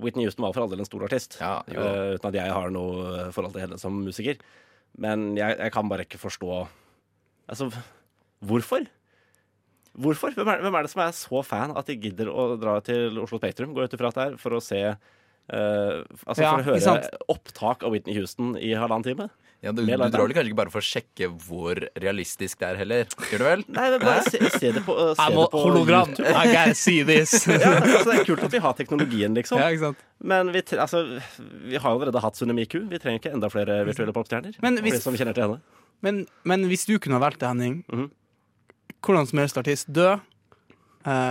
Whitney 0.03 0.25
Houston 0.27 0.43
var 0.43 0.55
for 0.57 0.65
all 0.65 0.73
del 0.73 0.81
en 0.83 0.89
stor 0.89 1.05
artist, 1.07 1.37
Ja, 1.39 1.61
jo. 1.71 1.79
eh, 1.79 2.17
uten 2.17 2.27
at 2.33 2.39
jeg 2.41 2.55
har 2.57 2.73
noe 2.75 3.29
forhold 3.37 3.55
til 3.55 3.63
henne 3.63 3.79
som 3.79 4.01
musiker. 4.03 4.41
Men 4.99 5.29
jeg, 5.39 5.55
jeg 5.61 5.73
kan 5.77 5.87
bare 5.93 6.07
ikke 6.09 6.19
forstå 6.19 6.49
Altså, 7.53 7.69
hvorfor? 8.45 8.89
Hvorfor? 9.99 10.35
Hvem 10.37 10.51
er, 10.53 10.61
hvem 10.63 10.75
er 10.79 10.87
det 10.87 10.91
som 10.93 11.01
er 11.05 11.15
så 11.17 11.41
fan 11.47 11.73
at 11.79 11.87
de 11.91 11.97
gidder 12.03 12.29
å 12.31 12.49
dra 12.61 12.77
til 12.87 13.19
Oslo 13.23 13.39
Spektrum, 13.41 13.73
gå 13.75 13.87
ut 13.87 13.95
ifra 13.97 14.11
at 14.13 14.19
det 14.19 14.27
er, 14.33 14.37
for 14.43 14.55
å 14.59 14.61
se 14.63 14.81
eh, 15.49 16.05
Altså 16.27 16.43
Ja, 16.43 16.55
for 16.57 16.73
å 16.75 16.79
høre 16.79 17.11
opptak 17.29 17.83
av 17.85 17.93
Whitney 17.95 18.15
Houston 18.19 18.57
i 18.61 18.75
halvannen 18.77 19.05
time? 19.05 19.29
Ja, 19.61 19.73
du, 19.75 19.81
du 19.83 19.91
drar 19.91 20.13
vel 20.23 20.35
kanskje 20.37 20.53
ikke 20.53 20.59
bare 20.61 20.71
for 20.71 20.79
å 20.79 20.87
sjekke 20.87 21.29
hvor 21.49 21.81
realistisk 21.99 22.61
det 22.61 22.67
er 22.69 22.77
heller? 22.79 23.09
Gjør 23.33 23.41
du 23.43 23.47
vel? 23.49 23.65
Nei, 23.75 23.87
men 23.91 24.05
bare 24.05 24.23
se, 24.31 24.39
se 24.55 24.71
det 24.77 24.85
på, 24.87 24.95
uh, 24.95 25.11
se 25.19 25.27
må 25.35 25.49
det 25.49 25.51
på 25.51 25.63
hologram! 25.65 26.13
YouTube. 26.15 26.31
I 26.31 26.53
gotta 26.53 26.77
see 26.79 27.01
this! 27.09 27.33
Ja, 27.51 27.73
altså, 27.81 28.05
det 28.13 28.21
er 28.21 28.29
kult 28.29 28.45
at 28.47 28.55
vi 28.55 28.61
har 28.63 28.77
teknologien, 28.79 29.35
liksom. 29.35 29.59
Ja, 29.59 29.67
ikke 29.75 29.89
sant? 29.89 30.05
Men 30.23 30.53
vi, 30.55 30.63
altså, 30.79 31.03
vi 31.67 31.75
har 31.83 31.91
allerede 31.91 32.23
hatt 32.23 32.39
Sunne 32.39 32.55
Miku. 32.55 32.85
Vi 32.87 33.01
trenger 33.03 33.19
ikke 33.19 33.35
enda 33.35 33.51
flere 33.51 33.81
virtuelle 33.89 34.15
popstjerner. 34.15 34.55
Men 34.63 34.79
hvis- 34.85 35.03
som 35.03 35.19
kjenner 35.19 35.35
til 35.35 35.49
henne. 35.49 35.59
Men, 36.07 36.23
men 36.47 36.69
hvis 36.71 36.87
du 36.87 36.95
kunne 37.03 37.19
ha 37.19 37.25
valgt 37.27 37.43
det, 37.43 37.51
Henning, 37.51 37.81
Mhm. 37.91 38.13
hvordan 39.03 39.27
som 39.27 39.39
helst 39.43 39.59
artist 39.59 39.91
død, 39.91 40.21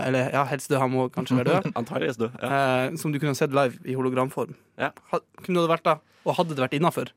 eller 0.08 0.32
ja, 0.34 0.44
helst 0.50 0.70
død, 0.72 0.80
han 0.82 0.92
må 0.94 1.08
kanskje 1.14 1.38
være 1.40 1.54
død, 1.62 1.72
Antageligvis 1.82 2.20
død, 2.22 2.36
Ja. 2.42 2.50
eh, 2.88 2.96
som 3.02 3.12
du 3.14 3.20
kunne 3.22 3.36
sett 3.38 3.54
live 3.56 3.80
i 3.86 3.96
hologramform, 3.98 4.56
Ja. 4.82 4.92
kunne 5.44 5.64
det 5.64 5.72
vært 5.72 5.84
da? 5.88 5.98
Og 6.28 6.36
hadde 6.40 6.56
det 6.58 6.64
vært 6.66 6.76
innafor? 6.80 7.12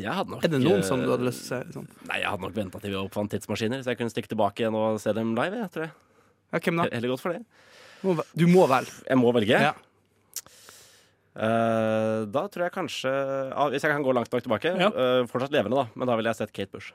Jeg 0.00 0.12
hadde 0.12 0.32
nok 0.32 0.44
Er 0.44 0.48
det 0.52 0.60
noen 0.62 0.80
eh, 0.80 0.86
som 0.88 1.00
du 1.02 1.10
hadde 1.12 1.26
lyst 1.28 1.44
til 1.46 1.56
å 1.58 1.62
se? 1.64 1.72
Sånn? 1.76 1.88
Nei, 2.08 2.20
jeg 2.22 2.30
hadde 2.32 2.44
nok 2.46 2.54
venta 2.56 2.80
til 2.80 2.90
vi 2.94 2.96
oppfant 3.00 3.30
tidsmaskiner, 3.32 3.82
så 3.84 3.92
jeg 3.92 3.98
kunne 4.00 4.12
stikke 4.12 4.30
tilbake 4.32 4.64
igjen 4.64 4.76
og 4.76 5.00
se 5.02 5.12
dem 5.16 5.34
live. 5.36 5.60
Jeg 5.66 5.72
tror 5.74 5.86
jeg. 5.86 5.92
Ja, 6.52 6.60
hvem 6.62 6.80
da? 6.80 6.86
Heller 6.92 7.12
godt 7.12 7.24
for 7.24 7.34
det. 7.36 7.42
Du 8.36 8.46
må 8.48 8.66
vel. 8.70 8.86
Jeg 9.08 9.18
må 9.20 9.32
velge. 9.36 9.60
Ja. 9.66 9.74
Uh, 11.36 12.24
da 12.32 12.46
tror 12.48 12.64
jeg 12.64 12.72
kanskje 12.72 13.10
uh, 13.52 13.66
Hvis 13.68 13.84
jeg 13.84 13.92
kan 13.92 14.00
gå 14.06 14.12
langt 14.16 14.30
nok 14.32 14.40
tilbake 14.40 14.70
Ja. 14.72 14.86
uh, 14.88 15.26
Fortsatt 15.28 15.52
levende, 15.52 15.76
da, 15.76 15.90
men 15.92 16.08
da 16.08 16.14
ville 16.16 16.32
jeg 16.32 16.38
sett 16.38 16.52
Kate 16.56 16.72
Bush. 16.72 16.94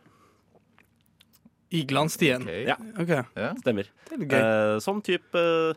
I 1.72 1.84
glanstiden. 1.88 2.44
Ok. 2.48 2.56
Ja. 2.68 2.78
Okay. 3.00 3.24
Ja. 3.40 3.52
Stemmer. 3.64 3.88
Er. 4.12 4.38
Eh, 4.42 4.80
som 4.84 5.02
type 5.06 5.40
eh, 5.40 5.76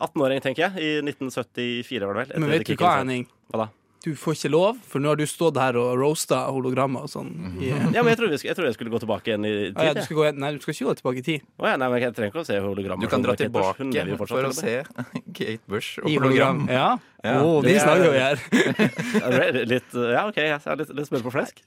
18-åring, 0.00 0.40
tenker 0.44 0.68
jeg. 0.68 0.76
I 0.80 0.92
1974, 1.04 2.06
var 2.06 2.14
det 2.22 2.28
vel. 2.30 2.40
Men 2.44 2.54
vet 2.56 2.68
du 2.68 2.76
hva, 2.80 2.98
Henning? 3.02 3.26
Hva 3.52 3.66
da? 3.66 3.72
Du 4.06 4.12
får 4.14 4.36
ikke 4.36 4.48
lov, 4.52 4.76
for 4.86 5.02
nå 5.02 5.08
har 5.10 5.18
du 5.18 5.24
stått 5.26 5.56
her 5.58 5.74
og 5.80 5.96
roasta 5.98 6.44
hologrammer 6.54 7.08
og 7.08 7.10
sånn. 7.10 7.30
I, 7.58 7.72
Ja, 7.72 8.04
men 8.04 8.12
jeg 8.12 8.18
trodde, 8.20 8.36
jeg 8.38 8.54
trodde 8.54 8.68
jeg 8.70 8.76
skulle 8.76 8.92
gå 8.92 9.00
tilbake 9.02 9.32
igjen 9.32 9.46
i 9.48 9.50
tid. 9.64 9.80
Ah, 9.82 9.88
ja, 9.88 9.94
du 9.96 10.02
skal 10.06 10.18
gå, 10.20 10.26
nei, 10.38 10.50
du 10.54 10.60
skal 10.62 10.76
ikke 10.76 10.86
gå 10.86 10.94
tilbake 11.00 11.18
i 11.18 11.24
tid. 11.26 11.46
Oh, 11.58 11.66
ja, 11.66 11.72
nei, 11.80 11.88
men 11.90 12.04
jeg 12.04 12.14
trenger 12.14 12.30
ikke 12.30 12.44
å 12.44 12.46
se 12.46 12.60
hologrammer. 12.62 13.02
Du 13.02 13.10
kan 13.10 13.24
dra 13.24 13.34
tilbake 13.40 13.88
lever 13.88 14.12
jo 14.12 14.18
fortsatt, 14.20 14.38
for 14.38 14.52
å 14.52 14.54
se 14.54 14.76
Kate 15.40 15.72
Bush 15.74 15.98
og 16.04 16.06
I 16.12 16.14
hologram. 16.20 16.62
hologram. 16.68 16.70
Ja. 16.70 16.86
Ja, 17.26 17.34
Å, 17.42 17.56
det 17.66 17.72
de 17.72 17.74
er- 17.74 17.82
snakker 17.88 18.14
vi 18.14 18.22
her. 18.22 18.46
Ja, 19.26 19.32
er 19.48 19.58
litt, 19.74 19.98
ja, 20.14 20.22
OK, 20.30 20.38
jeg 20.44 20.54
er 20.54 20.80
litt, 20.84 20.94
litt 21.00 21.10
spent 21.10 21.26
på 21.26 21.34
flesk. 21.34 21.64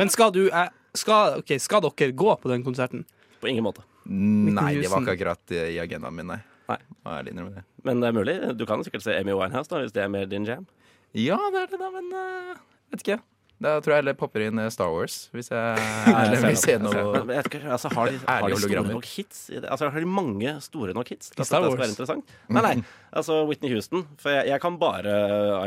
Men 0.00 0.10
skal 0.10 0.34
du 0.34 0.42
eh, 0.48 0.66
skal, 0.96 1.40
okay, 1.40 1.60
skal 1.62 1.84
dere 1.86 2.12
gå 2.16 2.34
på 2.40 2.50
den 2.50 2.64
konserten? 2.66 3.06
På 3.40 3.48
ingen 3.50 3.64
måte. 3.64 3.84
Nei, 4.10 4.74
det 4.80 4.90
var 4.90 5.04
ikke 5.04 5.16
akkurat 5.16 5.54
i 5.54 5.78
agendaen 5.80 6.16
min, 6.16 6.32
nei. 6.32 6.40
Nei. 6.70 6.78
Det. 7.26 7.64
Men 7.86 8.02
det 8.02 8.10
er 8.10 8.14
mulig. 8.14 8.36
Du 8.58 8.62
kan 8.68 8.84
sikkert 8.86 9.02
se 9.02 9.16
Amy 9.18 9.34
Winehouse, 9.34 9.70
da, 9.70 9.82
hvis 9.82 9.94
det 9.94 10.04
er 10.04 10.12
mer 10.12 10.28
din 10.30 10.46
jam. 10.46 10.68
Ja, 11.16 11.38
det 11.50 11.64
er 11.64 11.72
det, 11.72 11.80
da, 11.80 11.90
men 11.94 12.10
uh, 12.14 12.58
vet 12.92 13.04
ikke. 13.04 13.18
Da 13.60 13.74
tror 13.84 13.92
jeg 13.92 14.00
heller 14.00 14.16
popper 14.16 14.46
inn 14.46 14.60
eh, 14.62 14.70
Star 14.72 14.88
Wars, 14.88 15.26
hvis 15.36 15.50
jeg 15.52 15.88
eller 16.08 16.46
vil 16.46 16.56
se 16.56 16.78
noe 16.80 17.20
Men 17.28 17.34
jeg 17.36 17.60
altså, 17.60 17.90
har 17.92 18.08
de, 18.08 18.20
har 18.24 18.46
de 18.48 18.60
store 18.62 18.84
nok 18.86 19.08
hits? 19.10 19.42
Altså, 19.58 19.90
har 19.92 20.00
de 20.00 20.08
mange 20.08 20.54
store 20.64 20.94
nok 20.96 21.12
hits? 21.12 21.28
til 21.34 21.44
at 21.44 21.50
Star 21.50 21.66
Wars? 21.66 22.00
Nei, 22.48 22.62
nei. 22.64 22.72
Altså 23.12 23.42
Whitney 23.44 23.74
Houston. 23.74 24.06
For 24.22 24.32
jeg, 24.32 24.48
jeg 24.48 24.64
kan 24.64 24.80
bare 24.80 25.16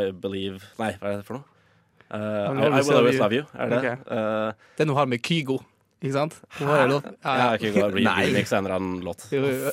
I 0.07 0.09
Believe 0.09 0.63
Nei, 0.81 0.95
hva 0.97 1.11
er 1.13 1.21
det 1.21 1.27
for 1.27 1.37
noe? 1.37 1.52
Uh, 2.13 2.19
I, 2.19 2.69
I 2.69 2.81
Will 2.85 2.97
Always 2.99 3.17
Love 3.17 3.33
You, 3.33 3.45
er 3.57 3.69
det? 3.71 3.77
Okay. 3.81 3.95
Uh, 4.05 4.53
det 4.77 4.83
er 4.85 4.89
noe 4.91 4.97
har 4.99 5.07
med 5.09 5.23
Kygo, 5.25 5.55
ikke 6.03 6.13
sant? 6.13 6.35
Nå 6.59 6.67
har 6.69 6.91
ja, 6.91 7.47
ikke 7.57 7.71
gått 7.73 7.95
remix 7.97 8.51
av 8.53 8.59
en 8.59 8.65
eller 8.67 8.75
annen 8.75 8.99
låt. 9.07 9.23
Jo, 9.33 9.39
jo, 9.47 9.55
jo. 9.63 9.71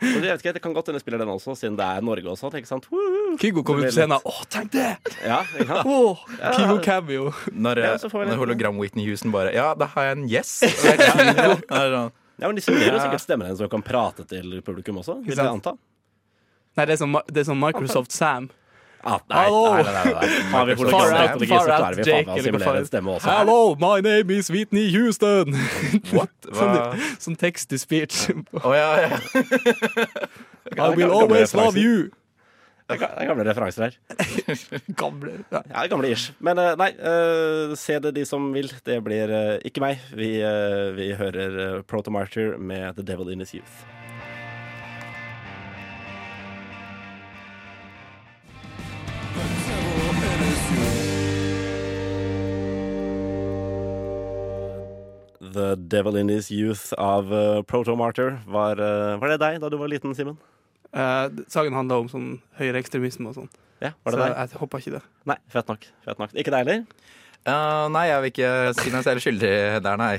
Jeg 0.00 0.22
vet 0.22 0.40
ikke, 0.40 0.52
Det 0.56 0.62
kan 0.64 0.72
godt 0.76 0.88
hende 0.88 1.00
jeg 1.00 1.04
spiller 1.04 1.20
den 1.20 1.32
også, 1.34 1.56
siden 1.60 1.76
det 1.76 1.84
er 1.84 2.04
Norge 2.06 2.30
og 2.32 2.38
sånn. 2.40 2.54
ikke 2.56 2.70
sant? 2.70 2.86
Woo! 2.92 3.34
Kygo 3.42 3.64
kommer 3.66 3.84
ut 3.84 3.90
på 3.90 3.90
blir 3.90 3.96
scenen. 3.98 4.16
Å, 4.16 4.46
tenk 4.54 4.72
det! 4.72 4.86
Ja, 5.26 5.42
ikke 5.58 5.66
sant? 5.74 5.90
Åh, 5.92 6.22
Kygo 6.56 6.76
cameo. 6.86 7.26
Når, 7.52 7.82
Ja, 7.84 7.92
eh, 7.98 8.16
når 8.30 8.40
hologram 8.44 8.78
Whitney 8.80 9.04
Houston 9.10 9.34
bare 9.34 9.52
Ja, 9.52 9.74
da 9.76 9.90
har 9.92 10.08
jeg 10.08 10.16
en 10.16 10.28
yes. 10.30 10.54
Sånn, 10.84 12.12
Ja, 12.36 12.46
men 12.48 12.56
De 12.56 12.64
signerer 12.64 12.96
Ja. 12.96 13.02
sikkert 13.04 13.24
stemmen 13.24 13.48
hennes 13.50 13.60
og 13.64 13.70
kan 13.72 13.84
prate 13.84 14.24
til 14.28 14.60
publikum 14.64 15.02
også. 15.02 15.18
Vil 15.26 15.36
jeg 15.36 15.52
anta. 15.52 15.76
Nei, 16.76 16.84
det 16.84 16.96
er 16.96 17.00
som, 17.00 17.14
det 17.28 17.40
er 17.40 17.46
som 17.48 17.60
Microsoft 17.60 18.12
Sam. 18.12 18.50
Ah, 19.06 19.20
nei, 19.28 19.38
Hallo! 19.38 19.74
nei, 19.74 19.82
nei, 19.84 20.14
nei. 20.14 20.42
Har 20.50 20.66
vi 20.66 20.74
Far 20.76 20.86
out, 20.86 20.90
så 20.90 21.46
far 21.46 21.58
out, 21.58 21.66
klarer 21.66 21.94
vi 21.94 22.02
faen 22.02 22.08
Jake, 22.10 22.26
meg 22.26 22.40
å 22.40 22.42
simulere 22.42 22.80
en 22.80 22.88
stemme 22.88 23.12
også. 23.14 23.30
Hello, 23.30 23.58
my 23.78 24.02
name 24.02 24.34
is 24.34 24.50
Whitney 24.50 24.88
Houston. 24.90 25.54
What? 26.16 26.34
Sånn, 26.58 27.04
sånn 27.22 27.38
tekst 27.38 27.70
to 27.70 27.78
speech. 27.78 28.26
Oh, 28.64 28.74
ja, 28.74 29.06
ja. 29.06 29.20
I 30.90 30.90
will 30.98 31.14
always 31.14 31.54
love 31.54 31.78
you. 31.78 32.10
Det 32.86 32.98
er 33.02 33.26
gamle 33.30 33.46
referanser 33.46 33.86
her. 33.86 33.94
Gamle. 34.98 35.40
Ja. 35.50 35.62
Ja, 35.70 35.86
gamle 35.90 36.10
ish. 36.14 36.34
Men 36.42 36.58
eh, 36.62 36.74
nei, 36.78 36.92
eh, 36.94 37.74
se 37.78 37.98
det 38.02 38.14
de 38.14 38.26
som 38.26 38.50
vil. 38.54 38.70
Det 38.86 39.00
blir 39.06 39.30
eh, 39.30 39.56
ikke 39.66 39.82
meg. 39.82 40.02
Vi, 40.14 40.30
vi 40.98 41.12
hører 41.18 41.58
uh, 41.58 41.82
Protomartyr 41.86 42.54
med 42.58 42.94
The 42.98 43.06
Devil 43.06 43.34
in 43.34 43.42
His 43.42 43.56
Youth. 43.58 43.82
The 55.56 55.66
Devil 55.80 56.18
in 56.20 56.28
His 56.32 56.50
Youth 56.52 56.92
av 57.00 57.30
uh, 57.32 57.62
Protomartyr. 57.66 58.36
Var, 58.46 58.80
uh, 58.82 59.16
var 59.22 59.32
det 59.34 59.38
deg 59.42 59.58
da 59.62 59.70
du 59.72 59.78
var 59.80 59.90
liten, 59.92 60.12
Simen? 60.16 60.36
Uh, 60.92 61.26
saken 61.52 61.74
handla 61.76 61.98
om 62.04 62.10
sånn 62.12 62.28
høyreekstremisme 62.60 63.30
og 63.32 63.38
sånn. 63.40 63.48
Ja, 63.82 63.90
var 64.06 64.14
Så 64.14 64.20
deg? 64.22 64.34
jeg 64.36 64.60
håpa 64.62 64.80
ikke 64.82 64.94
det. 64.96 65.02
Nei, 65.28 65.36
fett 65.52 65.72
nok. 65.72 65.88
Fett 66.06 66.20
nok. 66.22 66.36
Ikke 66.36 66.52
deg 66.54 66.62
heller? 66.64 66.84
Uh, 67.46 67.86
nei, 67.94 68.06
jeg 68.10 68.22
vil 68.24 68.32
ikke 68.32 68.52
si 68.78 68.92
meg 68.94 69.04
selv 69.06 69.24
skyldig 69.24 69.52
der, 69.84 69.98
nei. 70.00 70.14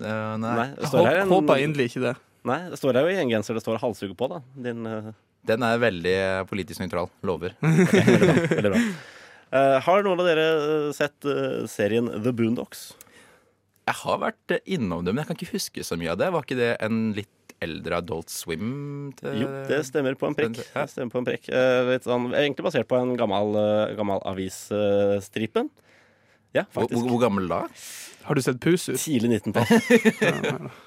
Uh, 0.00 0.34
nei. 0.42 0.54
Nei, 0.62 0.70
det 0.78 1.12
en- 1.20 1.30
håpa 1.30 1.58
inderlig 1.62 1.90
ikke 1.92 2.02
det. 2.08 2.14
Nei, 2.46 2.60
det 2.70 2.78
står 2.78 2.98
her 2.98 3.06
jo 3.08 3.14
i 3.14 3.20
en 3.22 3.30
genser 3.30 3.58
det 3.58 3.62
står 3.64 3.78
halshugge 3.82 4.14
på, 4.18 4.28
da. 4.30 4.40
Din 4.66 4.86
uh, 4.86 5.12
Den 5.46 5.62
er 5.66 5.78
veldig 5.82 6.16
politisk 6.50 6.82
nøytral. 6.82 7.10
Lover. 7.26 7.54
Veldig 7.62 8.70
bra. 8.72 8.80
Eh, 9.54 9.76
har 9.86 10.02
noen 10.02 10.18
av 10.18 10.26
dere 10.26 10.44
eh, 10.58 10.86
sett 10.96 11.22
eh, 11.30 11.66
serien 11.70 12.08
The 12.24 12.32
Boondocks? 12.34 12.88
Jeg 13.86 13.98
har 14.02 14.18
vært 14.18 14.56
innom 14.66 15.04
det, 15.06 15.14
men 15.14 15.22
jeg 15.22 15.28
kan 15.28 15.38
ikke 15.38 15.54
huske 15.54 15.84
så 15.86 15.98
mye 15.98 16.10
av 16.14 16.18
det. 16.18 16.32
Var 16.34 16.46
ikke 16.46 16.58
det 16.58 16.72
en 16.82 17.00
litt 17.14 17.54
eldre 17.62 18.00
Adult 18.02 18.32
Swim? 18.34 19.12
Til... 19.18 19.44
Jo, 19.44 19.50
det 19.70 19.78
stemmer 19.86 20.16
på 20.18 20.28
en 20.30 20.36
prikk. 20.36 20.58
Det 20.58 20.86
stemmer 20.90 21.14
på 21.14 21.22
en 21.22 21.28
prikk. 21.28 21.46
Eh, 21.54 21.82
litt 21.92 22.08
sånn, 22.08 22.32
egentlig 22.34 22.66
basert 22.66 22.88
på 22.90 22.98
en 22.98 23.14
gammel, 23.18 23.54
eh, 23.60 23.94
gammel 23.98 24.22
avisstripe. 24.26 25.68
Ja, 26.56 26.64
Hvor, 26.72 26.88
hvor, 26.88 27.18
gammel 27.20 27.46
da? 27.50 27.62
Har 28.26 28.34
du 28.34 28.42
sett 28.42 28.58
Pusur? 28.62 28.96
Tidlig 28.98 29.42
19-tall. 29.44 29.66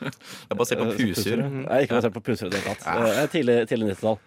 Det 0.02 0.56
er 0.56 0.58
basert 0.60 0.82
på 0.82 0.96
Pusur? 0.98 1.44
Nei, 1.44 1.84
ikke 1.86 2.00
basert 2.00 2.16
på 2.16 2.24
puser 2.26 2.50
i 2.50 2.54
det 2.56 2.64
hele 2.66 2.76
tatt. 2.82 3.08
Eh, 3.14 3.26
Tidlig, 3.32 3.58
tidlig 3.70 3.94
90-tall. 3.94 4.20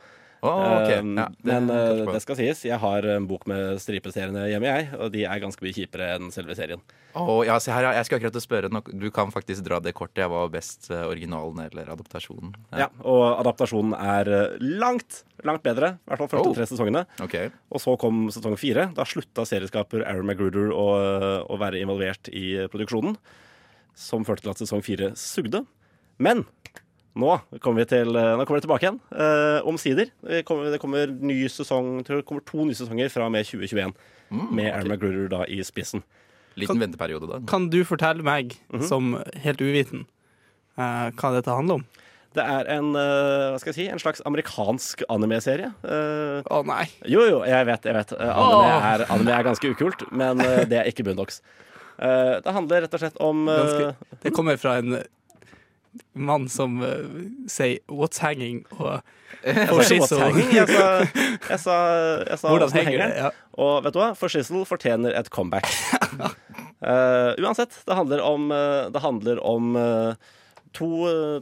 Å, 0.42 0.50
okay. 0.82 0.96
ja, 0.98 1.28
det 1.38 1.46
Men 1.46 1.68
eh, 1.70 2.00
det 2.10 2.20
skal 2.24 2.34
sies, 2.40 2.64
jeg 2.66 2.78
har 2.82 3.06
en 3.12 3.28
bok 3.30 3.44
med 3.46 3.76
stripeseriene 3.78 4.48
hjemme, 4.50 4.66
jeg. 4.66 4.88
Og 4.98 5.12
de 5.14 5.20
er 5.22 5.38
ganske 5.38 5.62
mye 5.62 5.76
kjipere 5.76 6.08
enn 6.16 6.32
selve 6.34 6.56
serien. 6.58 6.80
Oh, 7.14 7.44
ja, 7.46 7.60
se 7.62 7.70
her. 7.70 7.86
Jeg 7.94 8.08
skal 8.08 8.18
akkurat 8.18 8.42
spørre. 8.42 8.70
nok- 8.72 8.90
Du 8.98 9.06
kan 9.14 9.30
faktisk 9.30 9.62
dra 9.62 9.78
det 9.78 9.92
kortet. 9.94 10.24
Jeg 10.24 10.30
var 10.32 10.48
best 10.50 10.90
eh, 10.90 11.04
originalen 11.06 11.60
eller 11.68 11.92
adaptasjonen. 11.94 12.56
Ja, 12.74 12.88
Og 13.06 13.22
adaptasjonen 13.38 13.94
er 13.94 14.32
eh, 14.32 14.56
langt, 14.58 15.22
langt 15.46 15.62
bedre. 15.62 15.92
I 16.02 16.10
hvert 16.10 16.24
fall 16.24 16.32
første 16.34 16.50
Oh. 16.50 16.54
tre 16.58 16.66
sesongene. 16.66 17.04
Okay. 17.22 17.50
Og 17.70 17.78
så 17.84 17.94
kom 18.00 18.26
sesong 18.34 18.58
fire. 18.58 18.88
Da 18.96 19.04
slutta 19.06 19.46
serieskaper 19.46 20.02
Aaron 20.02 20.26
McGruder 20.26 20.72
å, 20.74 20.88
å 21.46 21.58
være 21.60 21.78
involvert 21.84 22.32
i 22.34 22.66
produksjonen. 22.66 23.14
Som 23.94 24.24
førte 24.24 24.42
til 24.42 24.50
at 24.56 24.58
sesong 24.64 24.82
fire 24.82 25.12
sugde. 25.14 25.62
Men 26.18 26.46
nå 27.16 27.32
kommer 27.60 27.82
vi, 27.82 27.88
til, 27.92 28.16
eh, 28.16 28.30
nå 28.38 28.46
kommer 28.48 28.60
vi 28.60 28.66
tilbake 28.66 28.86
igjen. 28.86 29.00
Eh, 29.12 29.60
Omsider. 29.68 30.08
Det 30.24 30.44
kommer, 30.48 30.70
det 30.72 30.80
kommer 30.80 31.06
ny 31.12 31.42
sesong, 31.52 32.02
tror 32.06 32.22
det 32.22 32.26
kommer 32.28 32.44
to 32.48 32.64
nye 32.64 32.74
sesonger 32.78 33.10
fra 33.12 33.26
og 33.28 33.32
med 33.34 33.44
2021. 33.44 33.92
med 34.32 34.70
Aaron 34.72 34.88
McGruder 34.88 35.28
da 35.28 35.42
i 35.44 35.58
spissen. 35.62 36.02
Liten 36.56 36.80
venteperiode, 36.80 37.28
da. 37.28 37.40
Kan 37.48 37.68
du 37.68 37.82
fortelle 37.84 38.22
meg, 38.24 38.54
Mhm. 38.72 38.82
som 38.88 39.22
helt 39.44 39.58
uviten, 39.60 40.06
eh, 40.78 41.10
hva 41.12 41.32
dette 41.36 41.52
handler 41.52 41.74
om? 41.74 41.84
Det 42.34 42.42
er 42.42 42.64
en, 42.78 42.96
eh, 42.96 43.52
hva 43.52 43.58
skal 43.60 43.72
jeg 43.72 43.74
si, 43.74 43.88
en 43.92 43.98
slags 43.98 44.22
amerikansk 44.24 45.02
anime-serie. 45.10 45.74
Eh, 45.84 46.40
Å 46.48 46.64
nei. 46.64 46.86
Jo, 47.04 47.20
jo, 47.28 47.42
jeg 47.44 47.66
vet. 47.66 47.82
jeg 47.82 47.92
vet. 47.94 48.12
Anime 48.18 48.72
er, 48.72 49.04
anime 49.12 49.28
er 49.38 49.42
ganske 49.44 49.74
ukult, 49.76 50.10
men 50.10 50.38
det 50.38 50.72
er 50.72 50.84
ikke 50.90 51.04
Boondocks. 51.04 51.42
Eh, 51.98 52.40
det 52.40 52.46
handler 52.54 52.80
rett 52.86 52.94
og 52.94 53.00
slett 53.00 53.20
om 53.20 53.44
Ganske, 53.46 53.94
det 54.22 54.32
kommer 54.32 54.56
fra 54.58 54.78
en 54.78 55.04
mann 56.14 56.48
som 56.48 56.80
uh, 56.80 57.04
sier 57.50 57.80
'what's 57.88 58.20
hanging' 58.22 58.64
og 58.78 59.02
hanging, 59.42 60.52
Jeg 60.52 60.68
sa, 60.68 60.84
jeg 61.50 61.60
sa, 61.60 61.76
jeg 62.28 62.38
sa 62.38 62.48
hvordan 62.48 62.72
henger 62.76 62.98
det. 63.00 63.08
Ja. 63.16 63.30
Og 63.58 63.82
vet 63.84 63.94
du 63.94 63.98
hva? 64.00 64.12
For 64.18 64.32
Shizzle 64.32 64.64
fortjener 64.68 65.16
et 65.18 65.30
comeback. 65.30 65.66
uh, 66.84 67.32
uansett, 67.42 67.74
det 67.86 67.96
handler 67.96 68.22
om, 68.24 68.52
eh, 68.52 68.92
det 68.92 69.02
handler 69.02 69.42
om 69.44 69.76
uh, 69.76 70.14
to, 70.72 70.88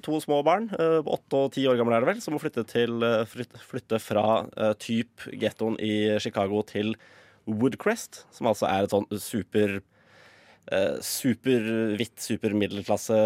to 0.02 0.18
små 0.22 0.40
barn, 0.46 0.70
åtte 0.74 1.38
og 1.38 1.52
ti 1.54 1.66
år 1.70 1.78
gamle 1.78 1.94
er 1.98 2.02
det 2.02 2.14
vel, 2.14 2.22
som 2.24 2.34
må 2.34 2.40
flytte, 2.42 2.64
til, 2.66 3.04
flytte, 3.30 4.00
fra 4.02 4.42
uh, 4.56 4.72
typ 4.74 5.28
gettoen 5.30 5.78
i 5.78 6.18
Chicago 6.18 6.64
til 6.66 6.96
Woodcrest, 7.46 8.24
som 8.34 8.50
altså 8.50 8.66
er 8.70 8.86
et 8.86 8.94
sånn 8.94 9.06
super 9.22 9.78
superhvitt, 11.02 12.16
supermiddelklasse 12.22 13.16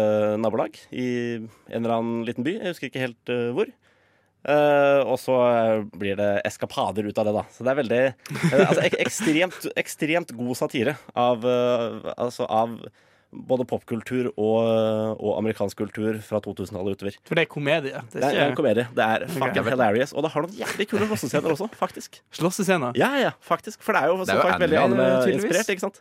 nabolag 0.41 0.77
i 0.91 1.07
en 1.37 1.81
eller 1.81 1.97
annen 1.99 2.23
liten 2.27 2.45
by. 2.45 2.57
Jeg 2.57 2.73
husker 2.73 2.89
ikke 2.89 3.03
helt 3.05 3.33
eh, 3.33 3.49
hvor. 3.55 3.71
Eh, 4.45 5.01
og 5.05 5.17
så 5.17 5.39
eh, 5.47 5.85
blir 5.97 6.19
det 6.19 6.29
eskapader 6.45 7.07
ut 7.07 7.17
av 7.17 7.29
det, 7.29 7.33
da. 7.33 7.43
Så 7.53 7.65
det 7.65 7.71
er 7.73 7.79
veldig 7.81 8.03
eh, 8.05 8.61
altså, 8.67 8.83
ek 8.85 8.99
ekstremt, 9.01 9.65
ekstremt 9.81 10.35
god 10.37 10.59
satire 10.59 10.93
av, 11.17 11.45
eh, 11.49 12.13
altså, 12.13 12.45
av 12.45 12.77
både 13.35 13.65
popkultur 13.67 14.29
og, 14.31 14.59
og 15.17 15.31
amerikansk 15.41 15.81
kultur 15.81 16.21
fra 16.23 16.39
2000-tallet 16.45 16.95
utover. 16.95 17.17
For 17.27 17.35
det 17.35 17.47
er 17.47 17.49
komedie. 17.51 18.03
Det 18.13 18.21
Det 18.21 18.29
er, 18.29 18.37
er 18.37 18.51
en 18.53 18.55
komedie. 18.55 18.85
Det 18.95 19.07
er 19.15 19.25
fucking 19.27 19.65
okay. 19.65 19.73
hilarious. 19.73 20.13
Og 20.15 20.23
det 20.23 20.31
har 20.35 20.45
noen 20.45 20.61
jævlig 20.61 20.87
kule 20.93 21.09
slåssescener 21.09 21.55
også, 21.57 21.67
faktisk. 21.81 22.21
slåssescener. 22.37 22.95
Ja, 23.01 23.11
ja, 23.19 23.33
faktisk. 23.43 23.81
For 23.83 23.97
det 23.97 24.05
er 24.05 24.13
jo, 24.13 24.21
Det 24.23 24.37
er 24.37 24.39
jo 24.39 24.63
veldig 24.63 24.81
anime-inspirert, 24.85 25.73
ikke 25.73 25.87
sant? 25.89 25.99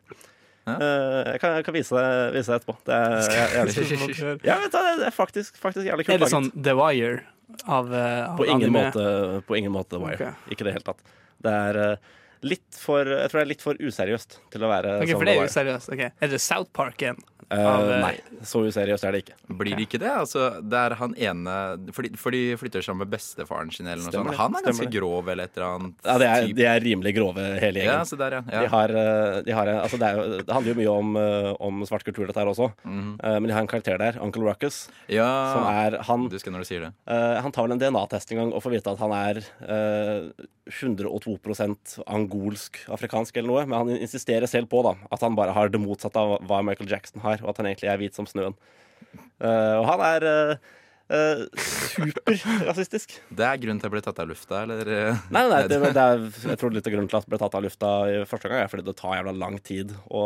Ja. 0.64 0.74
Eh, 0.80 1.20
jeg, 1.34 1.40
kan, 1.42 1.54
jeg 1.58 1.66
kan 1.66 1.76
vise 1.76 1.98
deg, 1.98 2.34
vise 2.38 2.52
deg 2.52 2.62
etterpå. 2.62 2.76
Det 2.88 2.96
er, 2.96 3.14
jeg, 3.36 3.76
jeg, 3.76 4.38
ja, 4.48 4.58
vet 4.62 4.72
du, 4.72 4.82
det 5.00 5.08
er 5.10 5.14
faktisk, 5.14 5.60
faktisk 5.60 5.88
jævlig 5.90 6.06
kult 6.08 6.16
Er 6.16 6.24
det 6.24 6.32
sånn 6.32 6.50
The 6.56 6.76
Wire 6.78 7.22
av, 7.68 7.92
eh, 7.92 8.20
av 8.24 8.38
På 8.38 8.46
ingen, 8.48 8.70
anime? 8.70 8.86
måte, 8.88 9.42
på 9.48 9.58
ingen 9.60 9.74
måte 9.74 10.00
Wire. 10.00 10.16
Okay. 10.16 10.54
Ikke 10.54 10.64
i 10.64 10.70
det 10.70 10.76
hele 10.78 10.86
tatt. 10.88 11.04
Det 11.44 11.52
er 11.68 11.80
eh, 11.82 12.12
litt 12.44 12.78
for 12.80 13.08
Jeg 13.08 13.32
tror 13.32 13.40
det 13.40 13.44
er 13.44 13.52
litt 13.52 13.64
for 13.64 13.80
useriøst 13.80 14.38
til 14.52 14.64
å 14.64 14.70
være 14.72 14.96
okay, 15.00 15.12
som 15.12 15.20
for 15.20 15.28
det 15.28 15.36
er 15.36 15.52
useriøst. 15.52 15.92
Okay. 15.96 16.12
Er 16.24 16.32
det 16.32 16.40
South 16.44 16.72
Park 16.76 17.04
igjen? 17.04 17.20
Eh, 17.50 17.92
nei, 18.04 18.14
så 18.46 18.64
useriøst 18.64 19.06
er 19.06 19.16
det 19.16 19.22
ikke. 19.24 19.36
Blir 19.60 19.76
det 19.78 19.86
ikke 19.88 20.00
det? 20.02 20.12
Altså, 20.24 20.48
det 20.62 20.80
er 20.80 20.96
han 21.00 21.14
ene 21.18 21.56
For 21.94 22.06
de, 22.06 22.12
for 22.20 22.34
de 22.34 22.42
flytter 22.60 22.84
sammen 22.84 23.04
med 23.04 23.12
bestefaren 23.12 23.72
sin, 23.74 23.88
eller 23.90 24.04
noe 24.06 24.14
sånt. 24.14 24.38
Han 24.38 24.58
er 24.58 24.68
ganske 24.68 24.88
grov, 24.94 25.28
eller 25.32 25.50
et 25.50 25.58
eller 25.58 25.68
annet. 25.68 25.96
Ja, 26.06 26.16
de 26.20 26.30
er, 26.30 26.48
de 26.60 26.68
er 26.70 26.84
rimelig 26.84 27.14
grove, 27.18 27.44
hele 27.62 27.84
gjengen. 27.84 28.04
Ja, 28.04 28.20
der, 28.24 28.38
ja. 28.40 28.64
De 28.64 28.72
har, 28.74 28.96
eh, 29.02 29.40
de 29.46 29.56
har, 29.58 29.72
altså 29.82 30.00
det, 30.00 30.12
jo, 30.16 30.26
det 30.40 30.58
handler 30.58 30.74
jo 30.74 30.78
mye 30.80 30.94
om, 30.94 31.20
om 31.68 31.84
svart 31.88 32.06
kultur, 32.06 32.26
dette 32.28 32.40
her 32.40 32.50
også. 32.50 32.70
Mm 32.84 33.00
-hmm. 33.00 33.12
uh, 33.24 33.40
men 33.40 33.48
de 33.48 33.54
har 33.54 33.60
en 33.60 33.70
karakter 33.70 33.98
der, 33.98 34.18
Uncle 34.20 34.42
Ruckus, 34.42 34.88
ja. 35.08 35.52
som 35.54 35.64
er 35.68 36.02
Han, 36.02 36.28
Du 36.28 36.38
når 36.50 36.58
du 36.58 36.64
sier 36.64 36.80
det. 36.80 36.92
Uh, 37.08 37.40
han 37.42 37.52
tar 37.52 37.66
vel 37.66 37.72
en 37.72 37.82
DNA-test 37.82 38.32
en 38.32 38.38
gang 38.38 38.52
og 38.54 38.62
får 38.62 38.70
vite 38.76 38.90
at 38.90 39.00
han 39.02 39.12
er 39.12 39.40
eh, 39.66 40.46
102% 40.70 41.98
angolsk 42.06 42.78
afrikansk 42.92 43.36
eller 43.36 43.50
noe. 43.50 43.64
Men 43.66 43.78
han 43.78 43.90
insisterer 43.96 44.48
selv 44.50 44.70
på 44.72 44.82
da, 44.86 44.94
at 45.12 45.24
han 45.24 45.36
bare 45.38 45.54
har 45.56 45.72
det 45.72 45.80
motsatte 45.82 46.20
av 46.20 46.38
hva 46.48 46.62
Michael 46.66 46.90
Jackson 46.90 47.22
har, 47.24 47.33
og 47.42 47.50
at 47.52 47.60
han 47.60 47.70
egentlig 47.70 47.90
er 47.90 48.00
hvit 48.00 48.16
som 48.16 48.28
snøen. 48.28 48.56
Uh, 49.42 49.80
og 49.80 49.84
han 49.90 50.04
er 50.06 50.28
uh, 50.30 51.42
superrasistisk. 51.58 53.18
Det 53.38 53.48
er 53.48 53.60
grunnen 53.62 53.82
til 53.82 53.90
at 53.90 53.94
bli 53.96 54.04
tatt 54.04 54.22
av 54.22 54.30
lufta, 54.30 54.62
eller? 54.62 54.92
Nei, 55.34 55.44
nei, 55.50 55.60
det, 55.70 55.80
det 55.84 56.06
er, 56.06 56.24
jeg 56.52 56.60
tror 56.60 56.74
litt 56.74 56.88
av 56.88 56.96
grunnen 56.96 57.10
til 57.10 57.20
at 57.20 57.26
jeg 57.26 57.34
ble 57.34 57.42
tatt 57.42 57.58
av 57.58 57.66
lufta 57.66 57.92
i 58.10 58.22
første 58.30 58.50
gang, 58.50 58.64
er 58.64 58.72
fordi 58.72 58.86
det 58.88 58.96
tar 59.00 59.18
jævla 59.18 59.36
lang 59.42 59.58
tid 59.64 59.92
å, 60.08 60.24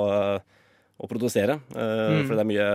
å 0.98 1.10
produsere. 1.10 1.60
Eh, 1.74 2.22
Fordi 2.26 2.36
det 2.36 2.44
er 2.44 2.52
mye 2.52 2.70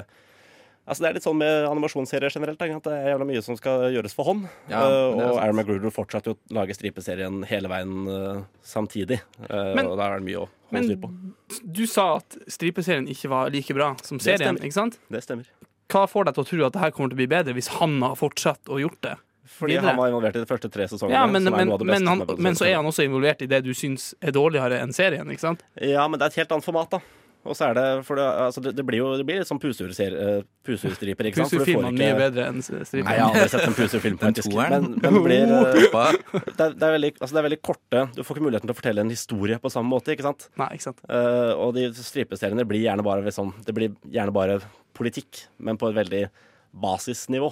Altså 0.84 1.04
Det 1.04 1.10
er 1.10 1.16
litt 1.16 1.26
sånn 1.26 1.40
med 1.40 1.66
animasjonsserier 1.70 2.34
generelt. 2.34 2.60
At 2.64 2.88
det 2.88 2.96
er 2.98 3.12
jævla 3.14 3.28
mye 3.30 3.44
som 3.46 3.58
skal 3.60 3.88
gjøres 3.96 4.16
for 4.18 4.28
hånd. 4.28 4.48
Ja, 4.72 4.84
uh, 4.84 5.16
og. 5.16 5.38
Aaron 5.40 5.62
McGruder 5.62 5.94
fortsatte 5.96 6.34
jo 6.34 6.36
å 6.36 6.58
lage 6.60 6.76
stripeserien 6.76 7.44
hele 7.48 7.72
veien 7.72 8.10
uh, 8.10 8.44
samtidig. 8.68 9.22
Uh, 9.48 9.72
Men- 9.78 9.88
og 9.88 9.98
da 10.00 10.10
er 10.10 10.20
det 10.20 10.28
mye 10.28 10.44
å 10.44 10.48
holde 10.74 10.88
styr 10.90 11.02
på. 11.04 11.12
du 11.80 11.86
sa 11.88 12.08
at 12.18 12.40
stripeserien 12.52 13.08
ikke 13.08 13.32
var 13.32 13.54
like 13.54 13.76
bra 13.76 13.94
som 14.04 14.20
serien. 14.20 14.60
ikke 14.60 14.76
sant? 14.76 15.00
Det 15.14 15.24
stemmer. 15.24 15.48
Hva 15.94 16.08
får 16.10 16.28
deg 16.28 16.36
til 16.36 16.44
å 16.44 16.50
tro 16.50 16.66
at 16.68 16.76
det 16.76 16.82
her 16.82 16.92
kommer 16.96 17.12
til 17.12 17.20
å 17.20 17.22
bli 17.22 17.32
bedre 17.32 17.56
hvis 17.56 17.70
han 17.80 18.02
har 18.02 18.18
fortsatt 18.20 18.72
å 18.72 18.80
gjort 18.82 19.00
det? 19.06 19.16
Fordi 19.54 19.76
videre? 19.76 19.92
han 19.92 20.00
var 20.00 20.08
involvert 20.10 20.38
i 20.40 20.42
de 20.42 20.50
første 20.50 20.70
tre 20.72 20.88
sesongene. 20.90 21.16
Ja, 21.16 21.28
men, 21.28 21.44
men, 21.44 21.74
men, 21.86 22.08
han, 22.08 22.24
men 22.42 22.56
så 22.58 22.66
er 22.66 22.78
han 22.80 22.88
også 22.90 23.06
involvert 23.06 23.44
i 23.44 23.50
det 23.52 23.60
du 23.66 23.74
syns 23.78 24.14
er 24.24 24.34
dårligere 24.34 24.80
enn 24.82 24.96
serien, 24.96 25.30
ikke 25.30 25.44
sant? 25.44 25.66
Ja, 25.78 26.08
men 26.08 26.20
det 26.20 26.28
er 26.28 26.34
et 26.34 26.40
helt 26.42 26.56
annet 26.56 26.66
format, 26.66 26.96
da. 26.96 27.02
Og 27.44 27.58
så 27.58 27.68
er 27.70 27.78
det 27.78 27.86
For 28.08 28.20
det, 28.20 28.26
altså, 28.46 28.62
det, 28.64 28.72
det 28.78 28.86
blir 28.88 29.02
jo 29.02 29.10
det 29.20 29.26
blir 29.28 29.42
litt 29.42 29.50
sånn 29.50 29.60
puseurstriper. 29.62 30.16
eh? 30.20 30.44
For 30.64 31.66
du 31.66 31.74
er 31.74 31.96
mye 31.98 32.20
bedre 32.20 32.46
enn 32.52 32.62
striper. 32.64 33.04
Nei, 33.08 33.18
jeg 33.18 33.24
har 33.26 33.34
aldri 33.34 33.52
sett 33.52 33.68
en 33.68 33.76
puseurfilm, 33.82 34.20
Den 34.22 34.32
faktisk. 34.32 34.56
Men, 34.56 34.88
men 34.96 35.18
det, 35.18 35.24
blir, 35.26 35.54
eh, 35.58 35.82
det, 35.82 36.54
er, 36.54 36.78
det, 36.78 36.88
er 36.88 36.96
veldig, 36.98 37.12
altså 37.20 37.32
det 37.36 37.42
er 37.42 37.48
veldig 37.50 37.62
korte 37.70 38.06
Du 38.16 38.24
får 38.24 38.38
ikke 38.38 38.48
muligheten 38.48 38.70
til 38.70 38.76
å 38.76 38.80
fortelle 38.80 39.06
en 39.06 39.14
historie 39.14 39.60
på 39.64 39.74
samme 39.74 39.92
måte, 39.92 40.16
ikke 40.16 40.28
sant? 40.28 40.48
Nei, 40.62 40.70
ikke 40.78 40.88
sant? 40.90 41.04
Eh, 41.10 41.52
og 41.58 41.76
de 41.78 41.90
stripeseriene 42.00 42.68
blir 42.70 42.86
gjerne 42.86 43.06
bare 43.06 43.36
sånn 43.36 43.52
Det 43.68 43.76
blir 43.76 43.94
gjerne 44.14 44.36
bare 44.36 44.62
politikk, 44.96 45.46
men 45.64 45.80
på 45.82 45.90
et 45.90 45.98
veldig 45.98 46.24
basisnivå. 46.84 47.52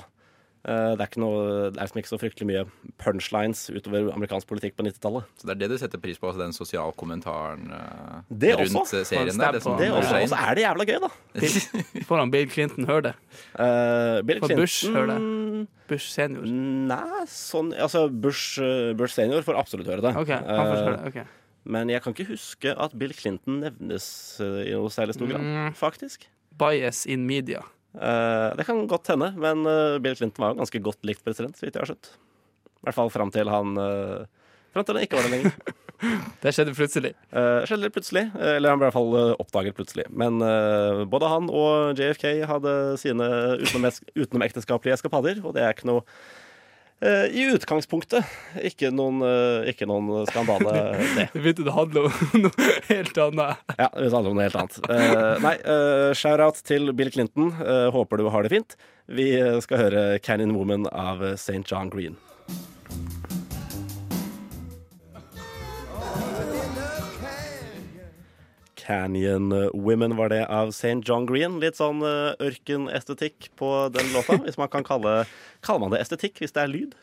Eh, 0.63 0.91
det 0.93 1.01
er 1.01 1.07
ikke 1.09 1.21
noe 1.23 1.71
Det 1.73 1.79
er 1.81 1.87
liksom 1.87 1.99
ikke 2.03 2.11
så 2.11 2.17
fryktelig 2.21 2.45
mye 2.45 2.63
punchlines 3.01 3.63
utover 3.73 4.11
amerikansk 4.13 4.45
politikk 4.45 4.75
på 4.77 4.83
90-tallet. 4.85 5.23
Så 5.41 5.47
det 5.49 5.55
er 5.55 5.59
det 5.63 5.69
du 5.71 5.77
setter 5.81 5.97
pris 6.03 6.19
på, 6.21 6.27
altså 6.29 6.43
den 6.43 6.53
sosialkommentaren 6.53 7.71
uh, 7.73 8.21
Det 8.29 8.51
rundt 8.59 8.75
også. 8.83 8.99
eh, 9.01 9.07
serien 9.09 9.39
der? 9.41 9.51
Det 9.57 9.63
Det 9.63 9.89
også, 9.91 10.21
og 10.21 10.29
så 10.29 10.37
er 10.37 10.53
det 10.59 10.63
jævla 10.67 10.85
gøy, 10.85 10.99
da. 11.01 11.09
Får 11.41 12.05
Foran 12.11 12.31
Bill 12.31 12.49
Clinton, 12.53 12.85
høre 12.85 13.01
det. 13.09 13.13
Uh, 13.57 14.21
Bill 14.27 14.37
Clinton 14.43 14.61
Bush, 14.61 14.85
hører 14.93 15.65
Bush 15.89 16.07
senior. 16.13 16.45
Nei, 16.45 17.25
sånn 17.27 17.73
Altså, 17.81 18.05
Bush, 18.13 18.61
eh, 18.61 18.93
Bush 18.93 19.17
senior 19.17 19.41
får 19.47 19.57
absolutt 19.59 19.89
høre 19.89 20.05
det. 20.05 20.13
Okay, 20.15 20.37
han 20.37 20.65
får 20.69 20.77
Eh, 20.77 20.85
høre 20.85 20.97
det. 20.97 21.07
ok. 21.25 21.37
Men 21.65 21.89
jeg 21.89 22.01
kan 22.01 22.13
ikke 22.13 22.29
huske 22.31 22.71
at 22.77 22.93
Bill 22.97 23.13
Clinton 23.13 23.59
nevnes 23.65 24.05
eh, 24.41 24.69
i 24.69 24.71
noe 24.77 24.89
særlig 24.93 25.13
stor 25.17 25.27
grad, 25.29 25.41
Mm. 25.41 25.73
faktisk. 25.77 26.29
Bias 26.57 27.05
in 27.05 27.25
media. 27.25 27.61
Eh, 27.95 28.49
det 28.57 28.65
kan 28.67 28.85
godt 28.87 29.11
hende, 29.11 29.31
men 29.39 29.65
eh, 29.67 29.99
Bill 30.03 30.15
Clinton 30.15 30.43
var 30.45 30.53
jo 30.53 30.61
ganske 30.61 30.83
godt 30.83 31.07
likt 31.07 31.23
president, 31.25 31.57
så 31.57 31.67
vidt 31.67 31.75
jeg 31.75 31.83
har 31.83 31.91
skjønt. 31.91 32.11
I 32.81 32.87
hvert 32.87 32.97
fall 32.97 33.11
fram 33.13 33.29
til 33.33 33.49
han 33.51 33.77
uh, 33.77 34.23
Fram 34.73 34.85
til 34.87 34.97
han 34.97 35.03
ikke 35.05 35.19
var 35.19 35.27
det 35.27 35.35
lenger. 35.35 35.57
Det 36.41 36.49
skjedde 36.55 36.71
plutselig. 36.73 37.11
Uh, 37.29 37.61
skjedde 37.69 37.91
plutselig, 37.93 38.23
eh, 38.33 38.55
eller 38.57 38.73
han 38.73 38.79
ble 38.81 38.87
i 38.87 38.89
hvert 38.89 38.95
fall 38.95 39.11
eh, 39.19 39.33
oppdaget 39.43 39.75
plutselig. 39.77 40.07
Men 40.09 40.39
uh, 40.41 41.03
både 41.05 41.29
han 41.29 41.49
og 41.53 41.99
JFK 41.99 42.25
hadde 42.49 42.73
sine 42.97 43.27
utenom- 43.61 43.99
utenomekteskapelige 44.15 44.97
eskapader, 44.97 45.43
og 45.45 45.53
det 45.53 45.61
er 45.61 45.75
ikke 45.75 45.91
noe 45.91 46.01
Eh, 46.01 46.40
I 47.01 47.47
utgangspunktet 47.49 48.27
ikke 48.67 48.91
noen, 48.93 49.23
eh, 49.25 49.71
ikke 49.71 49.87
noen 49.89 50.27
skandale, 50.29 50.75
det. 51.15 51.27
Du 51.33 51.39
begynte 51.41 51.65
å 51.71 51.75
handle 51.79 52.05
om 52.07 52.45
noe 52.45 52.69
helt 52.91 53.17
annet. 53.25 53.63
Ja, 53.77 53.89
det 53.89 54.11
handler 54.13 54.29
om 54.29 54.37
noe 54.37 54.45
helt 54.45 54.59
annet. 54.61 54.79
Eh, 54.85 55.31
nei, 55.41 55.55
uh, 55.65 56.11
shout-out 56.17 56.61
til 56.67 56.93
Bill 56.97 57.09
Clinton. 57.13 57.53
Eh, 57.57 57.87
håper 57.95 58.21
du 58.21 58.29
har 58.29 58.45
det 58.45 58.53
fint. 58.53 58.77
Vi 59.11 59.31
eh, 59.39 59.57
skal 59.65 59.81
høre 59.85 60.03
'Canyon 60.19 60.53
Woman' 60.55 60.87
av 60.91 61.23
St. 61.33 61.63
John 61.65 61.89
Green. 61.89 62.19
Canyon 68.91 69.53
Women 69.71 70.17
var 70.19 70.31
det 70.33 70.41
av 70.51 70.73
St. 70.75 70.99
John 71.07 71.25
Green. 71.29 71.59
Litt 71.63 71.79
sånn 71.79 72.01
eh, 72.03 72.33
ørkenestetikk 72.43 73.47
på 73.59 73.69
den 73.95 74.11
låta, 74.15 74.35
hvis 74.43 74.59
man 74.59 74.71
kan 74.73 74.83
kalle 74.87 75.21
Kaller 75.63 75.85
man 75.85 75.93
det 75.95 76.01
estetikk 76.03 76.41
hvis 76.43 76.51
det 76.55 76.65
er 76.65 76.71
lyd? 76.71 76.95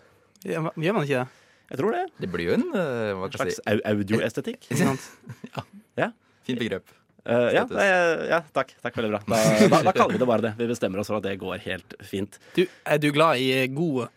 Gjør 0.44 0.68
man 0.68 1.04
ikke 1.06 1.22
det? 1.22 1.26
Jeg 1.68 1.80
tror 1.80 1.94
det. 1.96 2.04
Det 2.22 2.28
blir 2.32 2.48
jo 2.48 2.54
en 2.58 2.66
eh, 2.72 3.10
hva 3.16 3.28
En 3.28 3.34
slags 3.36 3.60
au- 3.68 3.82
audioestetikk. 3.92 4.68
ja. 4.82 5.64
Ja. 6.00 6.10
si, 6.44 6.52
fint 6.52 6.60
begrep. 6.62 6.92
Uh, 7.28 7.50
ja, 7.52 7.64
nei, 7.68 7.84
ja, 8.30 8.38
takk. 8.56 8.70
Takk, 8.80 8.94
Veldig 8.96 9.10
bra. 9.12 9.20
Da, 9.28 9.40
da, 9.74 9.80
da 9.90 9.92
kaller 9.92 10.16
vi 10.16 10.20
det 10.22 10.28
bare 10.30 10.44
det. 10.46 10.52
Vi 10.60 10.68
bestemmer 10.70 11.02
oss 11.02 11.10
for 11.10 11.18
at 11.18 11.26
det 11.26 11.34
går 11.42 11.58
helt 11.66 11.96
fint. 12.08 12.38
Du, 12.56 12.62
er 12.88 13.02
du 13.02 13.10
glad 13.12 13.42
i 13.44 13.66
god, 13.68 14.08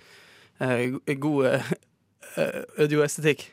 uh, 0.63 1.15
god 1.19 1.49
eh, 1.51 2.62
audioestetikk? 2.79 3.49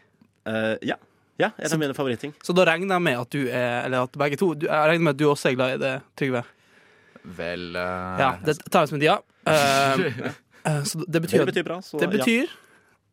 Eh, 0.47 0.75
ja. 0.93 0.99
Ja. 1.39 1.53
En 1.57 1.73
av 1.73 1.81
mine 1.81 1.95
favoritting. 1.95 2.33
Så 2.43 2.55
da 2.57 2.65
regner 2.67 2.97
jeg 2.97 3.05
med 3.07 3.19
at 3.21 3.31
du 3.31 3.41
er 3.47 3.85
Eller 3.87 4.09
at 4.09 4.17
begge 4.19 4.39
to 4.41 4.53
du, 4.59 4.67
Jeg 4.67 4.91
regner 4.91 5.05
med 5.07 5.15
at 5.15 5.21
du 5.21 5.29
også 5.31 5.53
er 5.53 5.59
glad 5.59 5.77
i 5.77 5.81
det, 5.83 5.93
Trygve? 6.19 6.43
Vel 7.39 7.77
uh, 7.77 8.19
Ja, 8.19 8.31
det 8.43 8.57
tar 8.67 8.85
jeg 8.85 8.91
som 8.91 8.99
et 8.99 9.07
ja. 9.07 9.19
Uh, 9.47 10.33
så 10.89 11.05
det 11.07 11.23
betyr, 11.23 11.45
Det 11.45 11.53
betyr 11.53 11.67
bra. 11.69 11.79
Så, 11.85 12.01
det 12.03 12.11
betyr 12.13 12.51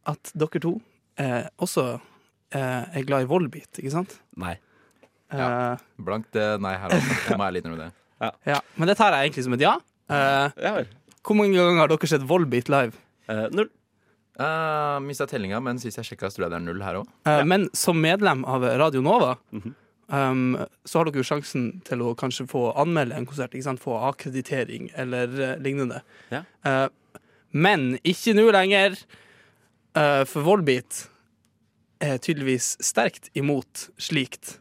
at 0.10 0.32
dere 0.38 0.62
to 0.62 0.76
eh, 1.18 1.48
også 1.62 1.86
eh, 2.54 2.84
er 3.00 3.06
glad 3.08 3.26
i 3.26 3.30
Volbeat, 3.30 3.80
ikke 3.82 3.94
sant? 3.94 4.12
Nei. 4.38 4.54
Ja. 5.34 5.48
Blankt 5.98 6.38
nei 6.62 6.76
her, 6.78 6.94
også. 6.94 7.16
Jeg 7.32 7.40
må 7.40 7.48
ærlig 7.48 7.64
innrømme 7.64 7.88
det. 7.88 8.30
ja. 8.52 8.60
Men 8.78 8.92
det 8.92 8.98
tar 9.00 9.16
jeg 9.16 9.30
egentlig 9.32 9.46
som 9.48 9.56
et 9.58 9.66
ja. 9.66 9.74
Eh, 10.06 10.62
Ja 10.62 10.76
vel. 10.78 10.92
hvor 11.26 11.40
mange 11.40 11.58
ganger 11.58 11.82
har 11.82 11.90
dere 11.90 12.12
sett 12.12 12.28
Volbeat 12.30 12.70
live? 12.70 12.94
Null. 13.56 13.72
Uh, 14.40 15.00
Mista 15.06 15.26
tellinga, 15.28 15.62
men 15.64 15.78
sist 15.80 15.98
jeg 16.02 16.06
sjekka, 16.10 16.28
tror 16.34 16.46
jeg 16.46 16.52
det 16.52 16.58
er 16.60 16.66
null 16.66 16.82
her 16.84 16.96
òg. 17.00 17.08
Eh, 17.26 17.44
Men 17.48 17.70
som 17.74 17.96
medlem 18.02 18.44
av 18.46 18.64
Radio 18.64 19.02
Nova 19.02 19.38
Mhm. 19.54 19.74
um, 20.10 20.58
så 20.86 21.00
har 21.00 21.06
dere 21.06 21.22
jo 21.24 21.24
sjansen 21.24 21.82
til 21.88 22.00
å 22.04 22.16
kanskje 22.16 22.46
få 22.52 22.76
anmelde 22.76 23.16
en 23.16 23.26
konsert. 23.26 23.52
Ikke 23.56 23.64
sant? 23.64 23.80
Få 23.80 23.96
akkreditering 24.12 24.92
eller 24.96 25.28
uh, 25.28 25.56
lignende. 25.64 26.02
Ja. 26.32 26.44
Uh, 26.66 26.90
men 27.54 27.98
ikke 28.04 28.34
nå 28.36 28.50
lenger, 28.52 28.98
eh, 29.96 30.24
for 30.26 30.44
Volbeat 30.44 31.08
er 32.02 32.18
tydeligvis 32.20 32.74
sterkt 32.84 33.30
imot 33.34 33.86
slikt. 33.98 34.58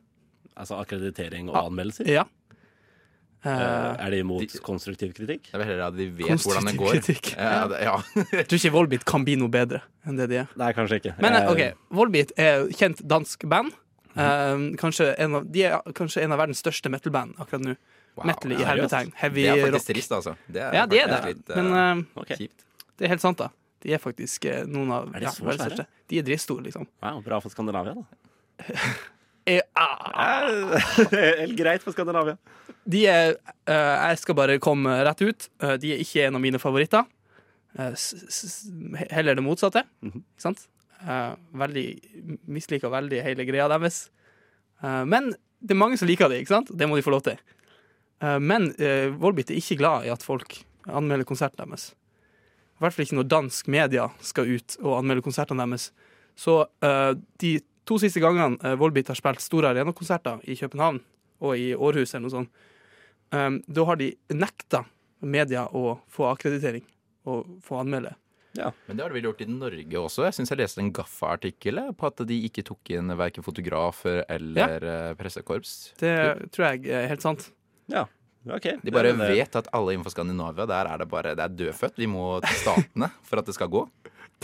Altså 0.57 0.79
akkreditering 0.79 1.49
og 1.51 1.57
anmeldelser. 1.73 2.07
Ja. 2.07 2.23
Eh, 3.45 3.51
Uh, 3.55 3.93
er 4.07 4.11
det 4.11 4.19
imot 4.25 4.41
de- 4.55 4.59
konstruktiv 4.65 5.11
kritikk? 5.13 5.51
Det 5.51 5.55
er 5.55 5.59
vel 5.61 5.67
heller 5.69 5.87
at 5.91 5.97
de 5.99 6.07
vet 6.17 6.41
hvordan 6.41 6.65
det 6.71 6.77
går. 6.81 6.93
kritikk. 6.97 7.33
Ja, 7.37 7.67
det, 7.69 7.81
ja. 7.85 7.97
Jeg 8.39 8.47
tror 8.49 8.59
ikke 8.63 8.73
Volbeat 8.73 9.05
kan 9.05 9.25
bli 9.27 9.35
noe 9.37 9.53
bedre 9.53 9.83
enn 10.09 10.17
det 10.17 10.29
de 10.31 10.39
er. 10.43 10.47
Nei, 10.57 10.71
kanskje 10.73 11.01
ikke. 11.03 11.13
Men 11.21 11.35
eh, 11.37 11.43
Eh, 11.45 11.51
OK, 11.53 11.83
Volbeat 11.99 12.33
er 12.41 12.65
kjent 12.73 13.03
dansk 13.05 13.45
band. 13.53 13.75
Eh, 14.17 14.65
kanskje 14.81 15.11
en 15.21 15.35
av, 15.41 15.45
de 15.53 15.63
er 15.69 15.77
kanskje 15.93 16.23
en 16.25 16.33
av 16.33 16.41
verdens 16.41 16.63
største 16.65 16.89
metal-band 16.89 17.37
akkurat 17.43 17.61
nå. 17.69 17.77
Wow, 18.17 18.27
metal 18.31 18.53
i 18.55 18.63
hermetegn. 18.63 19.13
Heavy 19.19 19.43
Det 19.43 19.51
er 19.51 19.57
rock. 19.61 19.73
faktisk 19.75 19.93
trist, 19.93 20.13
altså. 20.15 20.37
Det 20.49 20.63
er 20.63 20.73
Ja, 20.81 20.87
de 20.87 20.99
er 21.03 21.09
det. 21.11 21.21
litt, 21.35 21.51
eh, 21.51 21.57
Men 21.63 21.73
uh, 22.07 22.21
okay. 22.23 22.37
kjipt. 22.39 22.65
det 22.97 23.05
er 23.09 23.09
helt 23.17 23.21
sant, 23.27 23.37
da. 23.43 23.49
De 23.85 23.93
er 23.93 23.99
faktisk 23.99 24.45
eh, 24.49 24.63
noen 24.65 24.93
av 24.95 25.11
Er 25.15 25.21
de 25.21 25.27
så 25.27 25.43
verdens 25.45 25.61
svære? 25.61 25.75
største. 25.75 25.87
De 26.09 26.19
er 26.19 26.23
dritstore, 26.23 26.63
liksom. 26.65 26.87
Wow, 27.03 27.21
bra 27.27 27.41
for 27.45 27.51
Skandinavia, 27.53 27.93
da. 27.99 28.05
Eh, 29.47 29.61
ah, 29.77 30.77
Helt 31.41 31.57
greit 31.59 31.83
for 31.85 31.93
Skandinavia. 31.93 32.39
de 32.89 33.07
er 33.09 33.35
uh, 33.69 34.09
Jeg 34.09 34.21
skal 34.23 34.37
bare 34.39 34.61
komme 34.63 34.93
rett 35.05 35.21
ut. 35.25 35.49
Uh, 35.63 35.75
de 35.81 35.93
er 35.93 36.05
ikke 36.05 36.25
en 36.29 36.39
av 36.39 36.45
mine 36.45 36.61
favoritter. 36.63 37.05
Uh, 37.77 37.93
heller 39.11 39.37
det 39.37 39.45
motsatte. 39.45 39.85
Mhm. 40.05 40.23
Ikke 40.23 40.47
sant? 40.49 40.65
Eh, 41.05 41.33
veldig 41.61 41.87
Misliker 42.49 42.93
veldig 42.93 43.21
hele 43.25 43.45
greia 43.45 43.67
deres. 43.69 44.07
Eh, 44.83 45.03
men 45.05 45.35
det 45.61 45.75
er 45.75 45.81
mange 45.81 45.99
som 46.01 46.09
liker 46.09 46.31
det, 46.33 46.43
ikke 46.43 46.55
sant? 46.55 46.73
Det 46.73 46.89
må 46.89 46.97
de 46.97 47.05
få 47.05 47.13
lov 47.13 47.25
til. 47.27 47.37
Eh, 48.25 48.39
men 48.41 48.71
uh, 48.79 49.13
Volbit 49.21 49.53
er 49.53 49.61
ikke 49.61 49.79
glad 49.81 50.07
i 50.07 50.13
at 50.13 50.25
folk 50.25 50.63
anmelder 50.89 51.29
konserten 51.29 51.65
deres. 51.65 51.91
I 52.75 52.85
hvert 52.85 52.97
fall 52.97 53.07
ikke 53.07 53.19
når 53.21 53.29
dansk 53.31 53.69
media 53.73 54.09
skal 54.25 54.49
ut 54.49 54.77
og 54.83 54.99
anmelde 54.99 55.25
konsertene 55.25 55.65
deres. 55.69 55.91
Så 56.37 56.65
eh, 56.85 57.13
de 57.41 57.53
to 57.85 57.99
siste 58.01 58.23
gangene 58.23 58.75
Volbit 58.81 59.11
har 59.13 59.19
spilt 59.19 59.43
store 59.45 59.75
arenakonserter 59.75 60.43
i 60.49 60.57
København 60.59 61.01
og 61.45 61.57
i 61.59 61.73
Århus 61.75 62.15
eller 62.15 62.27
noe 62.27 62.35
sånt, 62.35 62.67
um, 63.35 63.61
da 63.67 63.87
har 63.91 64.01
de 64.01 64.11
nekta 64.33 64.85
media 65.25 65.67
å 65.73 65.99
få 66.13 66.29
akkreditering 66.31 66.85
og 67.31 67.59
få 67.65 67.81
anmelde. 67.83 68.15
Ja, 68.55 68.71
Men 68.87 68.97
det 68.97 69.03
har 69.03 69.11
de 69.11 69.19
vel 69.19 69.27
gjort 69.27 69.41
i 69.43 69.47
Norge 69.51 69.99
også. 69.99 70.25
Jeg 70.29 70.37
syns 70.37 70.53
jeg 70.53 70.61
leste 70.61 70.79
en 70.79 70.93
Gaffa-artikkel 70.95 71.81
eh, 71.81 71.89
på 71.99 72.07
at 72.07 72.21
de 72.29 72.37
ikke 72.47 72.63
tok 72.69 72.93
inn 72.95 73.11
verken 73.19 73.43
fotografer 73.43 74.21
eller 74.31 74.87
ja. 74.87 74.99
pressekorps. 75.19 75.73
Det 75.99 76.15
tror 76.55 76.69
jeg 76.69 76.85
er 76.95 77.09
helt 77.11 77.25
sant. 77.25 77.49
Ja, 77.91 78.05
OK. 78.47 78.69
De 78.85 78.93
bare 78.95 79.11
det 79.11 79.25
det. 79.25 79.31
vet 79.41 79.59
at 79.59 79.73
alle 79.75 79.97
innenfor 79.97 80.15
Skandinavia, 80.15 80.69
der 80.71 80.93
er 80.93 81.03
det 81.03 81.09
bare 81.11 81.35
Det 81.35 81.43
er 81.43 81.57
dødfødt. 81.65 81.99
Vi 81.99 82.07
må 82.07 82.29
til 82.45 82.61
statene 82.61 83.11
for 83.27 83.43
at 83.43 83.51
det 83.51 83.57
skal 83.57 83.73
gå. 83.73 83.83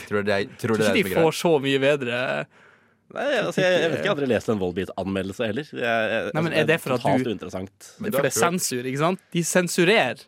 Tror 0.00 0.22
du 0.24 0.30
det 0.30 0.34
er, 0.34 0.58
tror 0.58 0.74
Jeg 0.74 0.80
du 0.80 0.82
det 0.82 0.88
tror 0.88 0.96
er 0.96 1.00
ikke 1.04 1.14
de 1.14 1.22
får 1.22 1.38
så 1.44 1.54
mye 1.62 1.80
bedre 1.82 2.18
Nei, 3.10 3.26
altså, 3.40 3.58
jeg, 3.64 3.78
jeg 3.82 3.90
vet 3.90 3.96
ikke, 3.98 4.04
jeg 4.06 4.10
har 4.12 4.16
aldri 4.16 4.28
lest 4.30 4.50
en 4.52 4.58
Volbeat-anmeldelse 4.60 5.46
heller. 5.50 5.70
Jeg, 5.74 6.10
jeg, 6.14 6.32
Nei, 6.36 6.42
men 6.46 6.52
er 6.60 6.66
det 6.68 6.76
for 6.82 6.94
at 6.94 7.02
du- 7.02 7.30
uinteressant. 7.32 7.88
er 7.98 8.10
du 8.10 8.16
For 8.18 8.26
det 8.26 8.30
er 8.30 8.36
sensur, 8.38 8.86
ikke 8.86 9.00
sant? 9.02 9.22
De 9.34 9.42
sensurerer. 9.46 10.22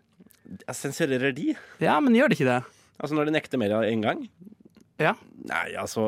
Jeg 0.67 0.75
sensurerer 0.77 1.35
de? 1.37 1.53
Ja, 1.81 2.01
men 2.03 2.17
gjør 2.19 2.33
det 2.33 2.41
ikke 2.41 2.49
det? 2.51 2.63
Altså 3.03 3.15
Når 3.17 3.29
de 3.31 3.35
nekter 3.37 3.59
media 3.63 3.79
en 3.87 4.03
gang? 4.05 4.25
Ja. 5.01 5.15
Nei, 5.49 5.73
altså 5.81 6.03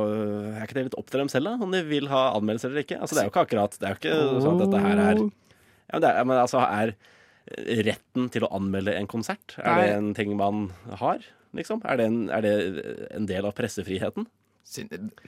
Er 0.53 0.67
ikke 0.67 0.77
det 0.77 0.85
litt 0.91 0.99
opp 1.01 1.09
til 1.11 1.23
dem 1.23 1.31
selv, 1.33 1.49
da? 1.49 1.55
Om 1.65 1.73
de 1.73 1.81
vil 1.89 2.11
ha 2.11 2.27
anmeldelser 2.37 2.71
eller 2.71 2.85
ikke? 2.85 2.99
Altså 3.01 3.17
Det 3.17 3.23
er 3.23 3.29
jo 3.31 3.33
ikke 3.33 3.45
akkurat 3.47 3.79
Det 3.79 3.89
er 3.89 3.95
jo 3.95 4.01
ikke 4.03 4.43
sånn 4.45 4.59
at 4.59 4.63
dette 4.67 4.83
her 4.85 5.01
er 5.07 5.23
ja, 5.23 5.95
men 5.95 6.03
det 6.05 6.11
er, 6.11 6.25
men 6.29 6.39
altså, 6.43 6.61
er 6.65 6.95
retten 7.87 8.29
til 8.33 8.47
å 8.47 8.51
anmelde 8.57 8.95
en 8.99 9.09
konsert 9.11 9.57
Er 9.61 9.81
det 9.81 9.89
en 9.97 10.13
ting 10.17 10.37
man 10.39 10.69
har, 11.01 11.25
liksom? 11.57 11.83
Er 11.85 11.99
det 12.01 12.07
en, 12.11 12.21
er 12.33 12.45
det 12.45 12.55
en 13.15 13.27
del 13.31 13.49
av 13.49 13.55
pressefriheten? 13.59 14.27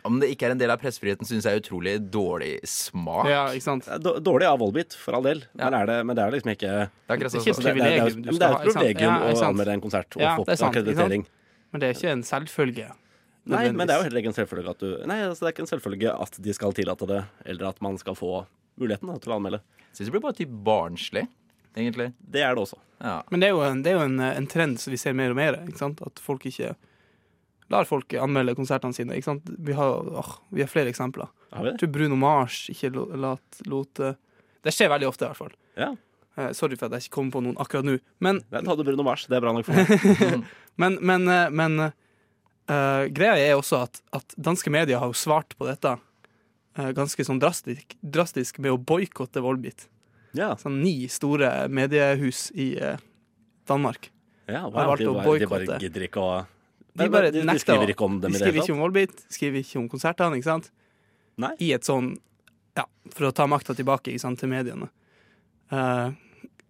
Om 0.07 0.19
det 0.23 0.31
ikke 0.33 0.49
er 0.49 0.55
en 0.55 0.61
del 0.61 0.73
av 0.73 0.81
pressefriheten, 0.81 1.29
syns 1.29 1.45
jeg 1.47 1.59
er 1.59 1.61
utrolig 1.61 1.93
dårlig 2.11 2.55
smak. 2.67 3.29
Ja, 3.31 3.43
ikke 3.53 3.67
sant? 3.67 3.89
Dårlig 4.25 4.49
av 4.49 4.59
Volbit, 4.63 4.97
for 4.97 5.19
all 5.19 5.27
del, 5.27 5.45
Ja. 5.59 5.69
men, 5.71 5.75
er 5.81 5.87
det, 5.91 5.97
men 6.09 6.17
det 6.17 6.25
er 6.25 6.31
liksom 6.35 6.53
ikke 6.55 6.71
Det 6.73 7.11
er 7.11 7.17
akkurat 7.17 7.33
Det 7.33 7.41
er 7.41 7.53
ikke 7.53 7.63
det, 7.63 7.71
er 7.71 8.11
det 8.17 8.43
er 8.43 8.55
et 8.57 8.65
privilegium 8.65 9.13
Ja, 9.13 9.33
å 9.33 9.43
anmelde 9.51 9.73
en 9.77 9.85
konsert 9.85 10.17
og 10.17 10.23
Ja, 10.25 10.37
få 10.37 10.47
er 10.49 10.65
akkreditering. 10.71 11.27
Men 11.73 11.81
det 11.81 11.89
er 11.91 11.99
ikke 11.99 12.13
en 12.15 12.23
selvfølge. 12.23 12.89
Nei, 13.47 13.71
men 13.71 13.87
det 13.87 13.95
er 13.95 14.01
jo 14.01 14.07
heller 14.09 14.23
ikke 14.23 14.33
en 14.33 14.39
selvfølge 14.41 14.71
at 14.73 14.81
du 14.83 14.89
Nei, 15.07 15.21
altså, 15.23 15.45
det 15.45 15.49
er 15.51 15.55
ikke 15.55 15.65
en 15.67 15.71
selvfølge 15.71 16.15
at 16.27 16.39
de 16.43 16.55
skal 16.57 16.73
tillate 16.73 17.07
det, 17.07 17.23
eller 17.45 17.69
at 17.69 17.81
man 17.85 17.99
skal 17.99 18.17
få 18.19 18.47
muligheten 18.81 19.07
da, 19.13 19.19
til 19.23 19.33
å 19.33 19.37
anmelde. 19.39 19.61
Syns 19.93 20.09
det 20.09 20.15
blir 20.17 20.25
bare 20.25 20.37
typ 20.41 20.51
barnslig, 20.67 21.27
egentlig. 21.77 22.11
Det 22.19 22.43
er 22.43 22.57
det 22.57 22.65
også. 22.65 22.81
Ja. 23.01 23.21
Men 23.31 23.41
det 23.41 23.49
er 23.49 23.55
jo, 23.55 23.63
en, 23.63 23.83
det 23.85 23.93
er 23.93 23.99
jo 24.01 24.05
en, 24.09 24.19
en 24.21 24.49
trend 24.51 24.81
som 24.81 24.91
vi 24.93 24.99
ser 25.01 25.15
mer 25.17 25.31
og 25.33 25.39
mer. 25.39 25.61
Ikke 25.69 25.79
sant? 25.79 26.03
At 26.05 26.21
folk 26.25 26.45
ikke 26.49 26.75
lar 27.73 27.85
folk 27.89 28.15
anmelde 28.21 28.55
konsertene 28.59 28.95
sine. 28.95 29.17
Ikke 29.19 29.31
sant? 29.33 29.49
Vi, 29.59 29.75
har, 29.77 30.11
åh, 30.21 30.33
vi 30.55 30.63
har 30.63 30.71
flere 30.71 30.91
eksempler. 30.93 31.31
Har 31.55 31.71
Jeg 31.73 31.81
tror 31.83 31.93
Bruno 31.97 32.19
Mars 32.21 32.67
ikke 32.73 32.93
lo- 32.95 33.09
lot, 33.17 33.61
lot 33.67 34.03
eh, 34.03 34.19
Det 34.67 34.75
skjer 34.75 34.91
veldig 34.93 35.09
ofte, 35.09 35.27
i 35.27 35.31
hvert 35.31 35.41
fall. 35.41 35.55
Ja. 35.79 35.93
Uh, 36.37 36.51
sorry 36.53 36.77
for 36.77 36.87
at 36.91 36.97
jeg 36.99 37.07
ikke 37.07 37.15
kommer 37.17 37.33
på 37.39 37.43
noen 37.47 37.57
akkurat 37.63 37.87
nå. 37.87 37.97
Men, 38.21 38.43
Vent, 38.53 38.69
hadde 38.69 38.85
Bruno 38.85 39.07
Mars. 39.07 39.27
Det 39.31 39.39
er 39.39 39.45
bra 39.45 39.55
nok 39.57 39.67
for 39.69 39.79
meg. 39.79 40.43
men, 40.83 40.99
men, 41.01 41.29
eh, 41.33 41.47
men 41.55 41.79
uh, 41.87 43.05
greia 43.15 43.39
er 43.41 43.55
også 43.57 43.83
at, 43.87 44.03
at 44.17 44.37
danske 44.37 44.71
medier 44.75 45.01
har 45.01 45.11
jo 45.13 45.17
svart 45.17 45.57
på 45.57 45.69
dette 45.69 45.95
uh, 45.97 46.91
ganske 46.97 47.25
sånn 47.25 47.41
drastisk, 47.43 47.97
drastisk 48.03 48.59
med 48.61 48.75
å 48.75 48.81
boikotte 48.81 49.41
Volbit. 49.45 49.89
Ja, 50.37 50.51
Sånn 50.61 50.83
ni 50.83 51.07
store 51.09 51.49
mediehus 51.73 52.51
i 52.53 52.75
Danmark. 53.67 54.11
ja 54.51 54.67
wow, 54.69 54.93
de, 54.99 55.07
bare, 55.09 55.39
de 55.41 55.49
bare 55.49 55.79
gidder 55.81 56.05
ikke 56.05 56.21
å 56.21 56.35
De 56.97 57.09
bare 57.13 57.31
de, 57.31 57.41
de 57.41 57.47
nekter 57.47 57.61
å- 57.61 57.77
skriver 57.77 57.93
ikke 57.95 58.05
om 58.07 58.21
dem 58.21 58.31
i 58.31 58.33
det 58.33 58.41
skriver 58.41 58.53
hele 58.53 58.63
ikke 58.63 58.67
tatt. 58.67 58.77
om 58.77 58.83
Volbeat, 58.85 59.25
skriver 59.37 59.63
ikke 59.63 59.79
om 59.83 59.89
konsertene, 59.93 60.37
ikke 60.41 60.51
sant? 60.51 60.71
Nei. 61.39 61.53
I 61.61 61.73
et 61.77 61.85
sånn 61.85 62.15
Ja, 62.77 62.85
for 63.15 63.29
å 63.29 63.33
ta 63.33 63.47
makta 63.49 63.73
tilbake 63.77 64.13
ikke 64.13 64.21
sant, 64.21 64.39
til 64.39 64.49
mediene. 64.53 64.91
Uh, 65.73 66.13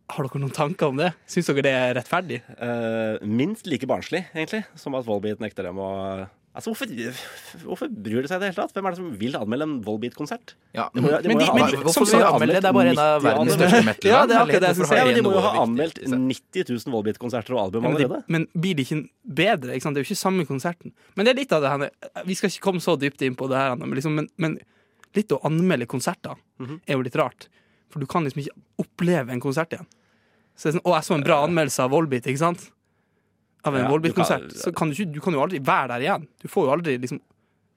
har 0.09 0.23
dere 0.29 0.39
noen 0.39 0.53
tanker 0.55 0.87
om 0.93 0.97
det? 1.01 1.09
Syns 1.27 1.49
dere 1.51 1.63
det 1.67 1.73
er 1.75 1.95
rettferdig? 1.99 2.39
Uh, 2.63 3.19
minst 3.27 3.67
like 3.67 3.87
barnslig, 3.91 4.25
egentlig, 4.35 4.65
som 4.79 4.95
at 4.95 5.05
Volbeat 5.09 5.41
nekter 5.43 5.67
dem 5.67 5.81
å 5.83 5.91
Altså, 6.57 6.71
hvorfor, 6.73 6.89
hvorfor 7.67 7.89
bryr 7.93 8.23
de 8.25 8.29
seg 8.31 8.39
i 8.39 8.41
det 8.41 8.49
hele 8.49 8.57
tatt? 8.63 8.73
Hvem 8.73 8.87
er 8.89 8.95
det 8.95 8.99
som 9.03 9.09
vil 9.21 9.35
anmelde 9.37 9.67
en 9.67 9.75
Volbeat-konsert? 9.85 10.55
Ja, 10.73 10.87
men, 10.95 11.05
de, 11.05 11.11
Men 11.29 11.39
de- 11.43 11.49
men 11.53 11.67
de- 11.69 11.81
Hvorfor 11.85 12.07
de 12.09 12.21
anmelde 12.25 12.55
det? 12.57 12.65
Er 12.65 12.73
bare 12.73 12.93
en 12.95 12.99
av 13.03 13.23
verdens 13.27 13.53
største 13.59 13.81
metal 13.85 14.09
Ja, 14.09 14.21
det 14.25 14.37
er 14.37 14.41
akkurat 14.41 14.63
det 14.65 14.71
jeg 14.71 14.77
skulle 14.79 14.97
Ja. 14.97 15.13
De 15.19 15.23
må 15.27 15.33
jo 15.37 15.43
ha 15.45 15.51
anmeldt 15.67 15.99
liksom. 16.01 16.23
90 16.31 16.65
000 16.87 16.95
Volbeat-konserter 16.97 17.53
og 17.53 17.61
album 17.67 17.85
allerede. 17.91 18.23
Ja, 18.23 18.33
men 18.33 18.47
blir 18.57 18.75
det 18.75 18.87
ikke 18.89 19.03
bedre? 19.29 19.75
Ikke 19.77 19.83
sant? 19.85 19.95
Det 19.95 20.01
er 20.01 20.07
jo 20.07 20.15
ikke 20.15 20.23
samme 20.25 20.47
konserten. 20.49 20.93
Men 21.15 21.27
det 21.29 21.35
er 21.35 21.41
litt 21.43 21.53
av 21.53 21.61
det 21.61 21.69
her 21.75 22.25
Vi 22.25 22.35
skal 22.41 22.49
ikke 22.49 22.65
komme 22.71 22.81
så 22.81 22.97
dypt 22.99 23.21
inn 23.29 23.37
på 23.37 23.49
det 23.53 23.57
her, 23.61 23.77
men, 23.77 23.93
liksom, 23.93 24.15
men, 24.17 24.29
men 24.39 24.57
litt 25.15 25.29
å 25.37 25.41
anmelde 25.45 25.87
konserter 25.87 26.37
Mhm. 26.59 26.81
er 26.89 26.93
jo 26.97 27.03
litt 27.03 27.17
rart. 27.21 27.49
For 27.91 28.01
du 28.01 28.07
kan 28.07 28.25
liksom 28.25 28.41
ikke 28.43 28.57
oppleve 28.81 29.29
en 29.31 29.41
konsert 29.41 29.69
igjen. 29.77 29.87
Så 30.57 30.71
det 30.73 30.75
er 30.75 30.79
sånn, 30.81 30.87
å, 30.89 30.95
jeg 30.97 31.05
så 31.05 31.15
en 31.15 31.23
bra 31.23 31.45
anmeldelse 31.47 31.81
av 31.85 31.91
Volbeat, 31.93 32.25
ikke 32.25 32.39
sant? 32.39 32.71
Av 33.67 33.75
en 33.77 33.83
Ja, 33.85 33.89
Volbeat-konsert. 33.91 34.53
Så 34.55 34.73
kan 34.77 34.89
du, 34.91 34.95
ikke, 34.95 35.13
du 35.13 35.21
kan 35.25 35.35
jo 35.35 35.41
aldri 35.43 35.59
være 35.65 35.89
der 35.97 36.05
igjen. 36.07 36.27
Du 36.43 36.49
får 36.49 36.69
jo 36.69 36.73
aldri 36.77 36.99
liksom 37.03 37.21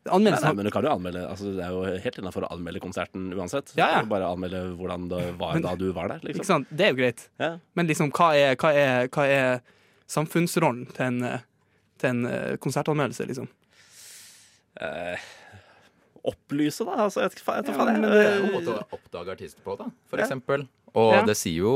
Nei, 0.10 0.32
nei, 0.32 0.54
men 0.56 0.66
du 0.66 0.72
kan 0.72 0.82
jo 0.88 0.90
anmelde 0.96 1.22
altså, 1.30 1.52
Det 1.54 1.62
er 1.62 1.74
jo 1.76 1.82
helt 2.02 2.16
innafor 2.18 2.46
å 2.48 2.52
anmelde 2.56 2.80
konserten 2.82 3.28
uansett. 3.36 3.74
Ja, 3.78 3.90
ja. 3.98 4.04
Bare 4.10 4.30
anmelde 4.32 4.62
hvordan 4.80 5.10
det 5.12 5.20
var 5.38 5.54
Men- 5.54 5.62
da 5.68 5.76
du 5.76 5.92
var 5.94 6.08
der. 6.08 6.20
Ikke 6.24 6.40
Liksom. 6.40 6.46
sant? 6.64 6.68
Det 6.72 6.86
er 6.88 6.94
jo 6.94 6.98
greit. 7.02 7.26
Ja. 7.38 7.50
Men 7.76 7.88
liksom, 7.88 8.10
hva 8.16 8.30
er, 8.34 8.56
hva 8.56 8.72
er, 8.74 9.08
hva 9.10 9.26
er 9.28 9.60
samfunnsrollen 10.08 10.88
til 10.96 11.06
en, 11.06 11.22
eh, 11.24 11.40
til 12.00 12.10
en 12.10 12.26
eh, 12.26 12.56
konsertanmeldelse, 12.58 13.28
liksom? 13.28 13.50
Eh, 14.82 15.18
opplyse, 16.30 16.86
da. 16.88 16.96
Altså, 17.06 17.22
jeg 17.22 17.30
vet 17.30 17.38
ikke 17.38 17.46
faen- 17.52 17.68
Ja, 17.68 17.86
men. 18.00 18.02
Det 18.02 18.26
er 18.26 18.40
en 18.40 18.52
måte 18.56 18.80
å 18.80 18.84
oppdage 18.98 19.36
artister 19.36 19.62
på, 19.64 19.78
da, 19.78 19.90
for 20.08 20.18
Ja. 20.20 20.26
eksempel. 20.26 20.68
Og 20.96 21.14
Ja. 21.14 21.24
det 21.26 21.36
sier 21.38 21.60
jo 21.62 21.74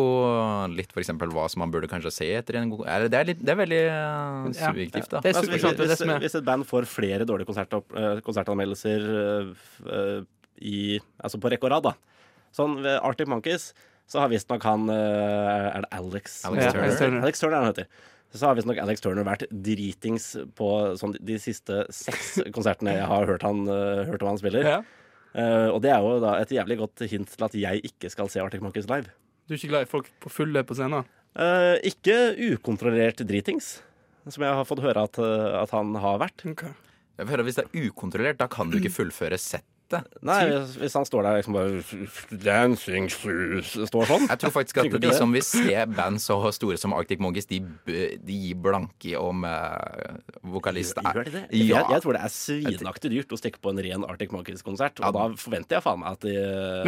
litt 0.74 0.90
eksempel 0.98 1.30
hva 1.30 1.48
som 1.50 1.60
man 1.62 1.72
burde 1.72 1.88
kanskje 1.88 2.12
se 2.12 2.28
etter 2.34 2.56
en 2.58 2.70
god 2.72 2.88
eller 2.88 3.10
Det 3.10 3.20
er, 3.20 3.26
litt, 3.26 3.40
det 3.46 3.50
er 3.54 3.60
veldig 3.60 3.82
Ja. 3.86 4.68
subjektivt, 4.72 5.10
da. 5.10 5.20
Det 5.22 5.30
er 5.36 5.40
Altså, 5.40 5.52
hvis, 5.52 5.64
hvis, 6.02 6.20
hvis 6.24 6.36
et 6.36 6.46
band 6.46 6.66
får 6.66 6.86
flere 6.90 7.26
dårlige 7.26 7.46
konsertopp, 7.46 7.86
eh, 7.96 8.22
konsertanmeldelser 8.26 9.06
eh, 9.14 9.54
eh, 9.94 10.22
i, 10.62 11.00
altså 11.24 11.38
på 11.40 11.52
rekke 11.52 11.64
og 11.66 11.72
rad, 11.72 11.84
da. 11.84 11.94
Sånn 12.54 12.82
ved 12.82 13.00
Arctic 13.02 13.28
Monkeys 13.28 13.74
så 14.08 14.20
har 14.20 14.30
visstnok 14.30 14.64
han 14.64 14.90
eh, 14.90 15.76
Er 15.78 15.82
det 15.86 15.92
Alex? 15.92 16.44
Alex 16.46 16.74
Turner. 16.74 16.84
Alex 16.84 17.00
Turner. 17.00 17.22
Alex 17.24 17.40
Turner 17.40 17.56
er 17.58 17.62
han 17.64 17.74
heter. 17.74 17.88
Så 18.34 18.48
har 18.48 18.56
visstnok 18.58 18.80
Alex 18.82 19.00
Turner 19.02 19.24
vært 19.24 19.44
dritings 19.52 20.32
på 20.58 20.68
sånn, 20.98 21.14
de 21.22 21.38
siste 21.38 21.84
seks 21.94 22.40
konsertene 22.52 22.96
jeg 22.98 23.06
har 23.06 23.26
hørt, 23.30 23.44
han, 23.46 23.62
eh, 23.70 24.06
hørt 24.10 24.24
om 24.26 24.30
han 24.34 24.38
spiller. 24.42 24.64
Ja. 24.66 24.82
Eh, 25.34 25.70
og 25.74 25.82
det 25.82 25.90
er 25.94 26.04
jo 26.06 26.20
da 26.22 26.36
et 26.42 26.54
jævlig 26.54 26.78
godt 26.84 27.04
hint 27.10 27.32
til 27.34 27.46
at 27.48 27.58
jeg 27.58 27.82
ikke 27.90 28.12
skal 28.14 28.30
se 28.30 28.42
Arctic 28.44 28.62
Monkeys 28.62 28.90
live. 28.90 29.10
Du 29.48 29.56
er 29.56 29.60
ikke 29.60 29.72
glad 29.74 29.88
i 29.88 29.92
folk 29.92 30.10
på 30.24 30.32
fulle 30.32 30.64
på 30.64 30.78
scenen? 30.78 31.08
Eh, 31.34 31.76
ikke 31.90 32.18
ukontrollert 32.54 33.24
dritings, 33.26 33.80
som 34.30 34.46
jeg 34.46 34.58
har 34.60 34.68
fått 34.70 34.84
høre 34.86 35.08
at, 35.10 35.18
eh, 35.18 35.62
at 35.64 35.74
han 35.74 35.96
har 35.98 36.22
vært. 36.22 36.46
Jeg 36.46 37.30
Høre, 37.30 37.46
hvis 37.46 37.58
det 37.58 37.66
er 37.66 37.90
ukontrollert, 37.90 38.40
da 38.40 38.48
kan 38.50 38.70
du 38.70 38.78
ikke 38.80 38.94
fullføre 38.94 39.38
settet. 39.94 40.20
Nei, 40.26 40.40
hvis, 40.50 40.76
hvis 40.82 40.98
han 41.00 41.08
står 41.08 41.28
der 41.28 41.40
liksom 41.40 41.58
bare 41.58 41.82
Dancing 42.44 43.10
shoes 43.12 43.74
Står 43.90 44.10
sånn. 44.10 44.28
Jeg 44.30 44.42
tror 44.44 44.54
faktisk 44.58 44.82
at 44.84 44.98
de 45.04 45.14
som 45.16 45.34
vil 45.36 45.46
se 45.46 45.86
band 45.94 46.22
så 46.24 46.40
store 46.56 46.80
som 46.82 46.96
Arctic 46.98 47.22
Monkeys, 47.24 47.48
de, 47.50 47.62
de 47.88 48.40
gir 48.48 48.60
blanke 48.64 49.16
om 49.20 49.46
uh, 49.48 50.18
vokalist 50.56 51.00
er 51.02 51.10
Gjør 51.14 51.30
de 51.30 51.36
det? 51.38 51.44
Ja. 51.60 51.84
Jeg, 51.84 51.92
jeg 51.96 52.06
tror 52.06 52.18
det 52.18 52.24
er 52.24 52.34
svinaktig 52.34 53.14
dyrt 53.14 53.36
å 53.36 53.40
stikke 53.40 53.62
på 53.64 53.74
en 53.74 53.82
ren 53.84 54.08
Arctic 54.08 54.34
Monkeys-konsert. 54.36 55.02
Og 55.04 55.18
da 55.18 55.28
forventer 55.40 55.80
jeg 55.80 55.86
faen 55.86 56.02
meg 56.02 56.18
at 56.18 56.26
de 56.26 56.36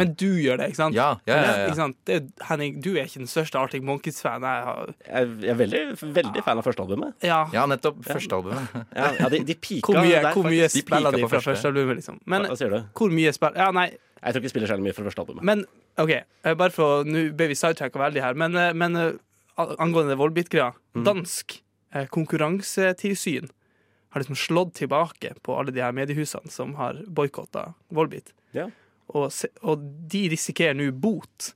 Men 0.00 0.14
du 0.18 0.28
gjør 0.42 0.62
det, 0.62 0.70
ikke 0.72 0.82
sant? 0.82 0.96
Ja, 0.96 1.12
ja, 1.28 1.36
ja, 1.36 1.46
ja. 1.46 1.66
Ikke 1.68 1.80
sant? 1.82 2.00
Det, 2.08 2.20
Henning, 2.48 2.80
du 2.84 2.92
er 2.96 3.04
ikke 3.06 3.22
den 3.22 3.30
største 3.30 3.60
Arctic 3.60 3.84
Monkeys-fan 3.86 4.46
jeg 4.46 4.66
har. 4.70 4.94
Jeg 5.06 5.26
jeg 5.46 5.52
er 5.52 5.58
veldig, 5.58 5.80
veldig 6.16 6.42
fan 6.44 6.60
av 6.60 6.66
første 6.66 6.84
albumet. 6.84 7.14
Ja. 7.24 7.38
Ja, 7.54 7.64
nettopp. 7.70 7.98
Første 8.06 8.38
albumet. 8.38 8.74
Ja, 8.96 9.10
ja 9.20 9.28
de, 9.32 9.40
de 9.46 9.56
pika 9.58 9.92
Hvor 9.92 10.00
mye, 10.02 10.20
der, 10.22 10.32
hvor 10.34 10.46
mye 10.48 10.68
spiller 10.72 11.14
de 11.14 11.22
fra 11.24 11.30
første. 11.36 11.52
første 11.52 11.70
albumet, 11.72 12.00
liksom? 12.00 12.18
Men 12.24 12.46
Hva, 12.46 12.52
hva 12.52 12.58
sier 12.60 12.72
du? 12.72 12.78
Hvor 12.96 13.12
mye 13.12 13.32
spiller 13.36 13.60
Ja, 13.60 13.70
nei, 13.76 13.90
Jeg 13.90 14.32
tror 14.32 14.40
ikke 14.40 14.48
jeg 14.48 14.54
spiller 14.54 14.70
særlig 14.72 14.86
mye 14.88 14.96
fra 14.96 15.04
første 15.06 15.22
albumet. 15.22 15.44
men 15.44 15.64
OK. 16.00 16.10
eh, 16.16 16.54
Bare 16.54 16.72
for 16.74 17.02
å 17.02 17.04
Nå 17.06 17.28
ble 17.36 17.50
vi 17.52 17.58
sidetracka 17.58 18.00
veldig 18.00 18.22
her, 18.24 18.34
men, 18.34 18.56
eh, 18.56 18.72
men 18.76 18.96
eh, 18.96 19.12
angående 19.56 20.14
det 20.14 20.18
Volbeat-greia. 20.20 20.72
Mm. 20.96 21.04
Dansk 21.04 21.60
konkurransetilsyn 22.12 23.46
har 24.10 24.20
liksom 24.20 24.36
slått 24.36 24.74
tilbake 24.74 25.34
på 25.42 25.54
alle 25.58 25.72
de 25.72 25.80
her 25.80 25.92
mediehusene 25.96 26.50
som 26.52 26.74
har 26.76 26.98
boikotta 27.08 27.70
Volbit. 27.88 28.32
Ja. 28.56 28.66
Og, 29.12 29.30
og 29.62 29.82
de 30.12 30.22
risikerer 30.32 30.76
nå 30.76 30.90
bot 30.92 31.52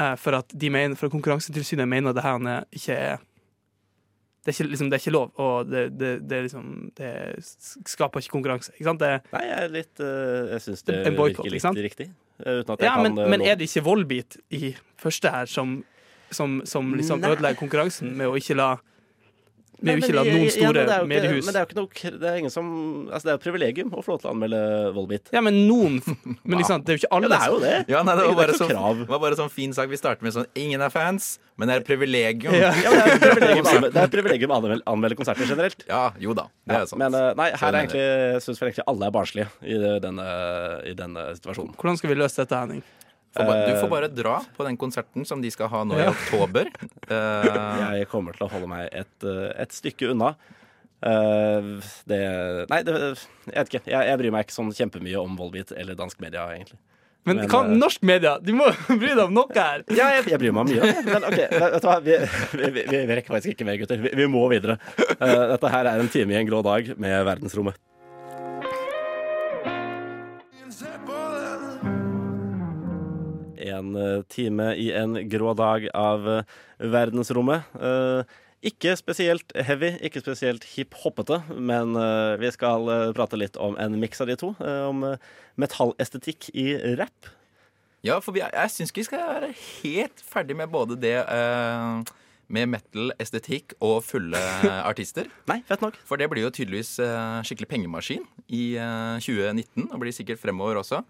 eh, 0.00 0.14
for 0.20 0.36
at 0.38 0.52
de 0.52 0.70
mener, 0.72 0.96
for 0.96 1.12
Konkurransetilsynet 1.12 1.88
mener 1.88 2.14
det 2.16 2.24
her 2.24 2.64
ikke 2.72 2.96
er 2.96 3.20
det 4.42 4.50
er, 4.50 4.56
ikke, 4.56 4.70
liksom, 4.72 4.88
det 4.90 4.96
er 4.96 5.02
ikke 5.04 5.14
lov, 5.14 5.28
og 5.38 5.68
det, 5.70 5.82
det, 6.00 6.08
det, 6.30 6.38
liksom, 6.48 6.64
det 6.98 7.10
skaper 7.86 8.24
ikke 8.24 8.32
konkurranse. 8.32 8.72
Ikke 8.74 8.88
sant? 8.88 9.02
Det, 9.02 9.10
Nei, 9.30 9.42
jeg 9.46 9.58
er 9.58 9.70
litt 9.70 10.02
uh, 10.02 10.48
Jeg 10.50 10.64
syns 10.64 10.82
det 10.88 10.96
En 10.98 11.18
boykott, 11.18 11.46
virker 11.46 11.70
litt 11.70 11.84
riktig. 11.86 12.06
Uten 12.42 12.72
at 12.74 12.82
jeg 12.82 12.88
ja, 12.88 12.96
kan 12.96 13.06
men, 13.06 13.20
uh, 13.20 13.28
men 13.30 13.44
er 13.46 13.60
det 13.60 13.68
ikke 13.70 13.84
voldbit 13.86 14.40
i 14.58 14.72
første 14.98 15.30
her 15.30 15.46
som, 15.46 15.76
som, 16.34 16.58
som 16.66 16.90
liksom 16.98 17.22
ødelegger 17.22 17.60
konkurransen 17.60 18.16
med 18.18 18.32
å 18.32 18.34
ikke 18.40 18.58
la 18.58 18.72
Nei, 19.82 19.96
Med 19.96 20.04
jo 20.04 20.08
ikke 20.08 20.14
la 20.14 20.22
noen 20.28 20.50
store 20.54 20.82
ja, 20.82 20.84
men 20.86 20.92
er 20.94 21.06
mediehus 21.10 21.46
Men 21.46 21.54
det 21.56 21.58
er 21.58 21.64
jo 21.64 21.68
ikke 21.68 21.78
noe 21.80 22.18
Det 22.22 22.28
er 22.30 22.36
ingen 22.38 22.52
som 22.54 22.66
Altså, 23.10 23.24
det 23.26 23.32
er 23.32 23.38
et 23.40 23.44
privilegium 23.46 23.90
å 23.98 24.02
få 24.04 24.12
lov 24.14 24.20
til 24.22 24.30
å 24.30 24.32
anmelde 24.36 24.60
Volbit. 24.94 25.32
Ja, 25.34 25.42
men 25.44 25.58
noen 25.66 25.96
Men 26.46 26.60
liksom, 26.60 26.84
det 26.86 26.94
er 26.94 26.98
jo 26.98 27.02
ikke 27.02 27.10
alle. 27.18 27.28
Ja, 27.28 27.32
det 27.32 27.40
er 27.42 27.52
jo 27.54 27.58
det. 27.64 27.74
Ja, 27.92 28.02
nei, 28.06 28.14
det 28.18 28.22
var 28.22 28.32
er 28.32 28.38
bare 28.38 28.54
det 28.54 28.60
sånn, 28.60 29.02
var 29.10 29.22
bare 29.26 29.38
sånn 29.42 29.50
fin 29.52 29.74
sak. 29.76 29.90
Vi 29.90 29.98
starter 29.98 30.22
med 30.26 30.36
sånn 30.36 30.46
Ingen 30.62 30.84
er 30.86 30.92
fans, 30.94 31.32
men 31.58 31.68
det 31.68 31.74
er 31.74 31.82
et 31.82 31.88
privilegium. 31.90 32.54
Ja. 32.56 32.70
Ja, 32.84 32.94
men 32.94 33.02
det 33.02 33.10
er 33.10 33.18
et 33.18 33.26
privilegium 33.26 33.66
å 33.66 33.74
anmelde- 33.74 33.92
det 33.92 34.00
er 34.02 34.08
et 34.10 34.14
privilegium 34.16 34.54
å 34.54 34.58
anmelde, 34.60 34.86
anmelde 34.94 35.18
konserter 35.18 35.48
generelt. 35.50 35.84
Ja, 35.90 36.04
jo 36.22 36.34
da. 36.38 36.46
Det 36.68 36.78
er 36.78 36.86
sant. 36.90 37.00
Men 37.02 37.18
eh, 37.18 37.28
nei, 37.42 37.50
her 37.58 37.68
er 37.74 37.80
egentlig 37.82 38.06
syns 38.46 38.62
vel 38.62 38.70
egentlig 38.70 38.86
alle 38.94 39.08
er 39.10 39.14
barnslige 39.18 39.50
i 39.66 39.78
denne, 40.06 40.26
i 40.88 40.94
denne 40.98 41.26
situasjonen. 41.38 41.74
Hvordan 41.78 41.98
skal 42.00 42.12
vi 42.14 42.18
løse 42.22 42.42
dette, 42.44 42.62
Henning? 42.64 42.82
Får 43.32 43.46
ba- 43.48 43.58
du 43.66 43.72
eh, 43.72 43.80
får 43.80 43.88
bare 43.92 44.08
dra 44.12 44.34
på 44.56 44.64
den 44.66 44.76
konserten 44.76 45.24
som 45.28 45.40
de 45.40 45.50
skal 45.54 45.70
ha 45.72 45.84
nå 45.88 45.96
i 45.96 46.02
Ja. 46.04 46.10
oktober. 46.12 46.68
Eh, 47.08 47.52
Jeg 48.02 48.08
kommer 48.12 48.36
til 48.36 48.46
å 48.46 48.50
holde 48.52 48.68
meg 48.68 48.88
et, 48.92 49.14
eh, 49.24 49.52
et 49.62 49.72
stykke 49.72 50.10
unna. 50.12 50.34
Eh, 51.02 51.68
det 52.06 52.20
Nei, 52.70 52.82
det, 52.86 52.94
jeg 53.48 53.56
vet 53.56 53.70
ikke. 53.72 53.84
Jeg, 53.90 54.06
jeg 54.12 54.18
bryr 54.20 54.34
meg 54.36 54.44
ikke 54.46 54.54
sånn 54.58 54.72
kjempemye 54.76 55.18
om 55.22 55.36
Volbeat 55.40 55.72
eller 55.74 55.96
dansk 55.98 56.20
media, 56.22 56.44
egentlig. 56.54 56.78
Men, 57.24 57.36
Men, 57.38 57.48
hva, 57.52 57.60
eh, 57.70 57.76
norsk 57.78 58.02
media, 58.02 58.32
du 58.42 58.50
må 58.58 58.66
bry 59.00 59.12
deg 59.14 59.20
om 59.28 59.34
noe 59.36 59.54
her! 59.54 59.84
Ja, 59.94 60.08
jeg, 60.16 60.24
jeg 60.32 60.40
bryr 60.42 60.54
meg 60.56 60.72
mye. 60.72 60.92
Men 61.06 61.26
OK, 61.28 61.38
vet 61.54 61.76
du 61.78 61.86
hva? 61.86 61.96
Vi, 62.02 62.16
vi, 62.58 62.70
vi, 62.74 62.84
vi 62.90 63.14
rekker 63.14 63.36
faktisk 63.36 63.54
ikke 63.54 63.66
mer, 63.68 63.78
gutter. 63.78 64.02
Vi, 64.02 64.10
vi 64.18 64.26
må 64.30 64.42
videre. 64.50 64.76
Eh, 65.16 65.44
dette 65.54 65.70
her 65.72 65.86
er 65.92 66.02
en 66.02 66.10
time 66.10 66.34
i 66.34 66.40
en 66.40 66.48
grå 66.50 66.62
dag 66.66 66.90
med 66.98 67.22
verdensrommet. 67.30 67.78
En 73.70 73.96
eh, 73.98 74.22
time 74.32 74.72
i 74.78 74.90
en 74.96 75.16
grå 75.30 75.52
dag 75.58 75.88
av 75.94 76.28
eh, 76.28 76.56
verdensrommet. 76.92 77.68
Eh, 77.78 78.38
ikke 78.62 78.94
spesielt 78.98 79.54
heavy, 79.66 79.96
ikke 80.06 80.22
spesielt 80.22 80.64
hipp-hoppete, 80.76 81.40
men 81.58 81.96
vi 82.38 82.50
skal 82.54 82.86
prate 83.10 83.34
litt 83.34 83.56
om 83.58 83.74
en 83.74 83.96
miks 83.98 84.22
av 84.22 84.28
de 84.30 84.36
to. 84.38 84.52
om 84.62 85.00
metallestetikk 85.58 86.46
i 86.54 86.68
rap. 86.94 87.26
Ja, 88.06 88.20
for 88.22 88.30
vi, 88.36 88.44
jeg 88.44 88.70
syns 88.70 88.94
ikke 88.94 89.02
vi 89.02 89.08
skal 89.08 89.24
være 89.26 89.50
helt 89.56 90.22
ferdig 90.22 90.54
med 90.60 90.70
både 90.70 90.94
det 90.94 91.16
med 92.52 92.70
metal, 92.70 93.10
estetikk 93.18 93.74
og 93.80 94.04
fulle 94.06 94.38
artister. 94.84 95.26
Nei, 95.50 95.58
fett 95.66 95.82
nok. 95.82 95.98
For 96.06 96.22
det 96.22 96.30
blir 96.30 96.46
jo 96.46 96.54
tydeligvis 96.54 96.94
skikkelig 97.48 97.70
pengemaskin 97.74 98.22
i 98.52 98.76
eh, 98.78 99.18
2019, 99.18 99.90
og 99.90 100.00
blir 100.02 100.14
sikkert 100.14 100.40
fremover 100.42 100.80
også. 100.82 101.02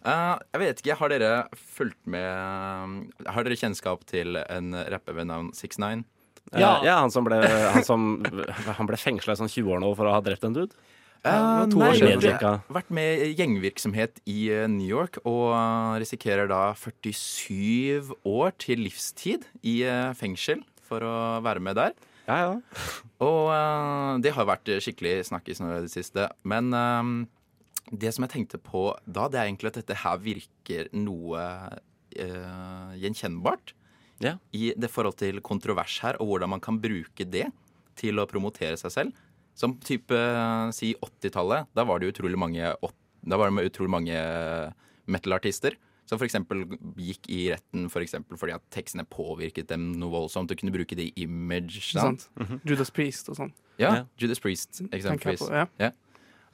Eh, 0.00 0.36
jeg 0.54 0.62
vet 0.62 0.80
ikke, 0.80 0.96
Har 0.96 1.12
dere 1.12 1.32
fulgt 1.76 2.00
med 2.08 3.26
Har 3.28 3.44
dere 3.44 3.58
kjennskap 3.60 4.06
til 4.08 4.38
en 4.40 4.72
rapper 4.92 5.18
ved 5.18 5.28
navn 5.28 5.50
69? 5.52 6.04
Ja, 6.54 6.60
Ja. 6.60 6.70
ja 6.84 6.94
han 7.02 7.12
som 7.12 7.26
ble, 7.26 7.36
han 7.44 7.84
som, 7.86 8.24
han 8.78 8.88
ble 8.88 8.96
fengsla 8.98 9.36
i 9.36 9.40
sånn 9.42 9.52
20 9.52 9.76
år 9.76 9.84
nå 9.84 9.92
for 9.98 10.08
å 10.08 10.16
ha 10.16 10.24
drept 10.24 10.46
en 10.48 10.56
dude. 10.56 10.74
Uh, 11.20 11.66
nei, 11.76 11.90
år 12.00 12.22
har 12.40 12.62
vært 12.72 12.92
med 12.96 13.22
i 13.26 13.34
gjengvirksomhet 13.36 14.22
i 14.24 14.46
eh, 14.56 14.64
New 14.72 14.88
York 14.88 15.18
og 15.28 15.50
eh, 15.52 15.98
risikerer 16.00 16.48
da 16.48 16.70
47 16.80 18.14
år 18.24 18.54
til 18.56 18.80
livstid 18.86 19.44
i 19.60 19.82
eh, 19.84 20.14
fengsel 20.16 20.62
for 20.88 21.04
å 21.04 21.18
være 21.44 21.60
med 21.60 21.76
der. 21.76 21.92
Ja, 22.24 22.38
ja. 22.40 22.86
Og 23.20 23.50
uh, 23.52 24.16
det 24.24 24.32
har 24.32 24.48
vært 24.48 24.72
skikkelig 24.80 25.26
snakkis 25.28 25.60
nå 25.60 25.68
i 25.74 25.84
det 25.84 25.92
siste. 25.92 26.30
Men 26.48 26.72
eh, 26.72 27.12
det 27.90 28.12
som 28.14 28.24
jeg 28.26 28.32
tenkte 28.34 28.58
på 28.62 28.84
da, 29.06 29.28
det 29.28 29.40
er 29.40 29.48
egentlig 29.48 29.70
at 29.72 29.78
dette 29.80 29.96
her 30.02 30.18
virker 30.22 30.88
noe 30.92 31.40
eh, 32.16 32.92
gjenkjennbart. 33.00 33.72
Ja. 34.20 34.34
I 34.52 34.72
det 34.76 34.90
forhold 34.92 35.16
til 35.20 35.40
kontrovers 35.40 35.98
her, 36.04 36.18
og 36.20 36.28
hvordan 36.34 36.50
man 36.52 36.60
kan 36.60 36.78
bruke 36.82 37.24
det 37.24 37.46
til 38.00 38.20
å 38.20 38.26
promotere 38.28 38.76
seg 38.80 38.92
selv. 38.92 39.12
Som 39.56 39.78
type 39.84 40.14
eh, 40.16 40.70
si 40.76 40.92
80-tallet. 41.02 41.68
Da 41.76 41.84
var 41.88 42.00
det 42.00 42.12
utrolig 42.14 42.38
mange 42.38 42.74
åt- 42.82 42.96
Da 43.26 43.36
var 43.36 43.50
det 43.50 43.66
utrolig 43.72 43.90
mange 43.92 44.16
metal-artister. 45.10 45.74
Som 46.08 46.18
f.eks. 46.18 46.34
gikk 46.98 47.28
i 47.30 47.40
retten 47.52 47.84
for 47.92 48.02
fordi 48.36 48.54
at 48.56 48.62
tekstene 48.74 49.04
påvirket 49.06 49.68
dem 49.70 49.92
noe 50.00 50.10
voldsomt. 50.10 50.50
Og 50.50 50.58
kunne 50.58 50.72
bruke 50.74 50.96
det 50.98 51.10
i 51.12 51.22
image. 51.26 51.80
Sant? 51.92 52.26
Sant? 52.34 52.64
Judas 52.66 52.90
Priest 52.90 53.28
og 53.30 53.36
sånn. 53.38 53.52
Ja, 53.78 53.92
Ja. 53.94 54.04
Judas 54.18 54.40
Priest, 54.42 54.82
eksempelvis. 54.90 55.40
på, 55.46 55.52
ja. 55.78 55.90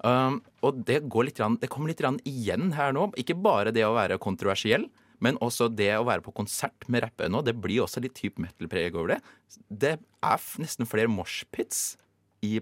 Um, 0.05 0.43
og 0.67 0.83
det, 0.87 1.01
går 1.09 1.31
litt, 1.31 1.39
grann- 1.39 1.59
det 1.61 1.71
kommer 1.73 1.91
litt 1.93 2.03
grann 2.03 2.19
igjen 2.29 2.73
her 2.77 2.93
nå. 2.97 3.09
Ikke 3.21 3.37
bare 3.39 3.73
det 3.75 3.87
å 3.87 3.95
være 3.97 4.21
kontroversiell, 4.23 4.89
men 5.25 5.39
også 5.45 5.71
det 5.73 5.93
å 5.97 6.05
være 6.05 6.25
på 6.27 6.35
konsert 6.37 6.89
med 6.93 7.07
rappere 7.07 7.33
nå. 7.33 7.41
Det 7.47 7.57
blir 7.57 7.85
også 7.87 8.03
litt 8.05 8.17
type 8.19 8.43
metal-preg 8.43 8.97
over 8.99 9.15
det. 9.15 9.21
Det 9.69 9.95
er 9.97 10.49
nesten 10.61 10.89
flere 10.89 11.13
moshpits 11.13 11.95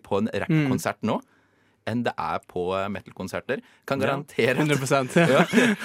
på 0.05 0.17
en 0.17 0.31
rappkonsert 0.33 1.03
nå 1.05 1.19
enn 1.91 2.05
det 2.07 2.15
er 2.17 2.43
på 2.49 2.63
eh, 2.73 2.87
metal-konserter. 2.89 3.63
Kan 3.89 4.01
garantere 4.01 4.63
ja, 4.63 4.65
100 4.65 5.27
ja. 5.35 5.43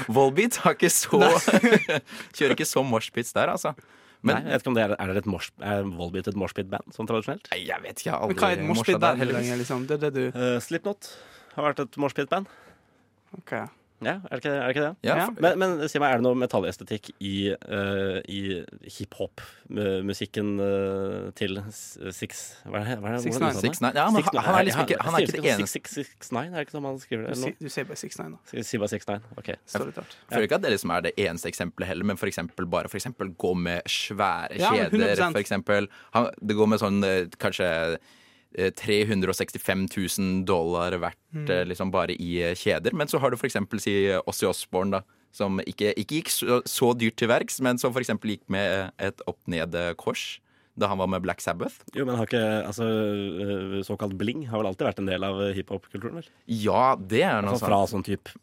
Volbeat 0.07 0.59
har 0.63 0.77
ikke 0.77 0.91
så 0.93 1.19
Kjører 2.37 2.55
ikke 2.55 2.67
så 2.69 2.83
moshpits 2.87 3.35
der, 3.35 3.51
altså. 3.51 3.73
Nei, 4.27 4.35
jeg 4.43 4.51
vet 4.51 4.63
ikke 4.63 4.71
om 4.71 4.75
det 4.75 4.83
er, 4.83 4.93
er, 4.99 5.11
det 5.15 5.21
et 5.23 5.29
mosh, 5.31 5.51
er 5.63 5.85
Volbeat 5.95 6.27
et 6.31 6.39
moshpit-band, 6.39 6.91
sånn 6.95 7.07
tradisjonelt? 7.07 7.51
Nei, 7.53 7.61
jeg 7.69 7.83
vet 7.85 8.01
ikke. 8.01 8.09
Jeg 8.09 8.15
har 8.15 8.31
Men 8.31 8.39
hva 8.41 8.49
er 8.49 8.57
et 8.57 8.65
morsa 8.67 8.79
moshpit 8.81 8.95
der, 8.95 9.03
band 9.05 9.23
heldigvis. 9.23 9.51
liksom? 9.63 9.85
Det 9.89 9.97
er 9.97 10.01
det 10.05 10.13
du 10.15 10.39
Uh, 10.39 10.55
Slipknot 10.63 11.11
har 11.55 11.69
vært 11.71 11.83
et 11.85 11.99
moshpit-band. 12.01 12.47
OK. 13.37 13.53
Ja, 13.99 14.13
er 14.31 14.39
det 14.39 14.45
ikke, 14.45 14.51
er 14.55 14.61
det, 14.63 14.69
ikke 14.75 14.83
det? 14.85 14.91
Ja, 15.03 15.15
Ja. 15.19 15.23
Men, 15.43 15.57
men 15.59 15.89
si 15.91 15.99
meg, 15.99 16.13
er 16.13 16.21
det 16.21 16.23
noe 16.23 16.37
metallestetikk 16.39 17.09
i, 17.19 17.51
uh, 17.51 18.21
i 18.31 18.61
hiphop-musikken 18.95 20.53
uh, 20.63 21.31
til 21.35 21.59
Six 21.69 22.43
Hva 22.63 22.79
er 22.79 22.87
det? 22.93 22.95
Hva 23.01 23.09
er 23.11 23.17
det? 23.17 23.23
Six 23.25 23.39
Nine. 23.41 23.59
Six 23.59 23.81
Nine. 23.83 23.91
Ja, 23.99 24.05
men 24.09 24.23
Six 24.23 24.31
han, 24.31 24.45
han 24.45 24.59
er 24.61 24.67
liksom 24.69 24.85
ikke, 24.85 24.99
han 25.03 25.17
er 25.17 25.25
ikke 25.25 25.35
det 25.35 25.51
eneste 25.53 25.73
Six, 25.73 25.91
six, 25.97 26.13
six 26.15 26.31
Nine, 26.31 26.53
er 26.53 26.61
det 26.61 26.67
ikke 26.69 26.77
sånn 26.77 26.85
man 26.85 27.01
skriver 27.03 27.25
det? 27.27 27.33
Du, 27.35 27.41
sier- 27.43 27.57
du 27.59 27.73
sier 27.73 27.89
bare 27.89 27.99
6-9, 27.99 28.29
da. 28.37 28.63
Sier 28.69 28.83
bare 28.85 28.91
Six 28.93 29.09
Nine. 29.09 29.33
OK. 29.41 29.49
Står. 29.73 29.91
Jeg 29.99 30.07
føler 30.31 30.47
ikke 30.47 30.59
at 30.61 30.65
det 30.67 30.71
liksom 30.77 30.93
er 30.95 31.03
det 31.09 31.13
eneste 31.25 31.51
eksempelet 31.51 31.91
heller, 31.91 32.07
men 32.13 32.21
for 32.23 32.31
eksempel 32.31 32.69
bare 32.77 32.91
for 32.91 33.01
eksempel 33.01 33.33
gå 33.35 33.51
med 33.67 33.83
svære 33.99 34.61
kjeder. 34.63 34.95
100%. 34.95 35.35
For 35.35 35.43
eksempel, 35.43 35.91
han, 36.15 36.31
det 36.39 36.55
går 36.55 36.71
med 36.71 36.81
sånn 36.85 37.03
eh, 37.03 37.27
kanskje 37.41 37.67
365 38.55 39.87
000 39.93 40.45
dollar 40.45 40.91
verdt 40.99 41.17
Mm. 41.29 41.45
eh, 41.49 41.65
liksom 41.69 41.91
bare 41.93 42.15
i 42.17 42.41
eh, 42.41 42.55
kjeder. 42.57 42.91
Men 42.93 43.07
så 43.07 43.19
har 43.21 43.29
du 43.29 43.37
eksempel 43.45 43.79
si 43.79 43.91
Ossie 44.25 44.47
Osborne, 44.49 44.91
da. 44.97 45.01
Som 45.31 45.59
ikke, 45.61 45.91
ikke 45.93 46.15
gikk 46.23 46.29
så, 46.33 46.61
så 46.65 46.93
dyrt 46.97 47.15
til 47.21 47.29
verks, 47.29 47.59
men 47.61 47.77
som 47.77 47.93
eksempel 48.01 48.31
gikk 48.33 48.47
med 48.49 48.89
et 48.97 49.21
opp-ned-kors 49.29 50.39
da 50.79 50.87
han 50.87 50.97
var 50.97 51.07
med 51.11 51.21
Black 51.21 51.41
Sabbath. 51.43 51.83
Jo, 51.93 52.05
men 52.07 52.15
har 52.15 52.25
ikke 52.25 52.41
altså, 52.65 52.85
såkalt 53.85 54.15
bling 54.17 54.47
har 54.47 54.61
vel 54.61 54.69
alltid 54.71 54.87
vært 54.87 54.99
en 55.03 55.09
del 55.11 55.25
av 55.27 55.41
hiphop-kulturen, 55.53 56.21
vel? 56.21 56.29
Ja, 56.47 56.95
det 56.95 57.21
er 57.27 57.41
noe 57.43 57.51
Altså 57.53 57.65
sånt. 57.65 57.69
fra 57.69 57.79
sånn 57.91 58.05
type 58.07 58.33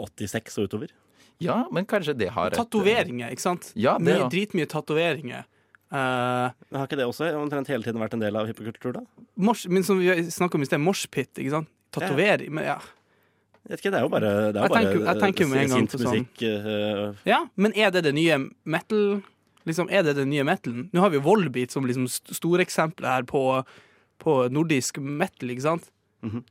86 0.00 0.58
og 0.58 0.68
utover. 0.70 0.94
Ja, 1.42 1.60
men 1.74 1.86
kanskje 1.86 2.14
det 2.16 2.30
har 2.32 2.50
eh, 2.50 2.56
Tatoveringer, 2.58 3.30
ikke 3.34 3.44
sant? 3.44 3.72
Ja, 3.76 3.98
det 3.98 4.18
ja. 4.18 4.28
dritmye 4.32 4.66
tatoveringer. 4.70 5.44
Men 5.92 6.78
har 6.80 6.88
ikke 6.88 6.96
det 6.96 7.04
også 7.04 7.28
omtrent 7.36 7.68
hele 7.68 7.84
tiden 7.84 8.00
vært 8.00 8.14
en 8.16 8.22
del 8.22 8.36
av 8.40 8.46
hiphop-kultur, 8.48 8.94
da? 8.96 9.02
mors, 9.36 9.66
men 9.68 9.84
som 9.84 10.00
vi 10.00 10.08
snakka 10.32 10.56
om 10.56 10.64
i 10.64 10.68
sted, 10.68 10.80
moshpit, 10.80 11.30
ikke 11.36 11.52
sant? 11.52 11.70
Tatovering. 11.92 12.52
Men 12.56 12.64
ja. 12.70 12.78
Jeg 13.62 13.76
vet 13.76 13.82
ikke, 13.82 13.92
det 13.94 13.98
er 14.00 14.06
jo 14.06 14.10
bare, 14.10 14.30
det 14.50 14.58
er 14.58 14.64
Jeg 14.64 14.72
tenker, 14.74 14.96
bare 14.98 15.12
jeg 15.12 15.22
tenker 15.22 15.50
med 15.50 15.60
en 15.60 15.72
gang 15.72 15.84
på 15.86 16.00
sånn. 16.00 16.24
musikk. 16.24 16.40
uh, 16.42 17.20
ja, 17.28 17.44
men 17.54 17.76
er 17.78 17.92
det 17.94 18.02
det 18.08 18.14
nye 18.16 18.38
metal? 18.64 19.04
Liksom, 19.68 19.90
er 19.94 20.02
det 20.02 20.16
den 20.18 20.32
nye 20.32 20.46
metalen? 20.46 20.88
Nå 20.90 21.04
har 21.04 21.12
vi 21.12 21.20
jo 21.20 21.24
Volbeat 21.28 21.74
som 21.74 21.86
liksom 21.86 22.08
st 22.10 22.34
storeksempel 22.40 23.06
her 23.06 23.28
på, 23.28 23.44
på 24.22 24.38
nordisk 24.50 24.98
metal, 24.98 25.52
ikke 25.54 25.66
sant? 25.68 25.86
Mm 26.26 26.30
-hmm. 26.30 26.42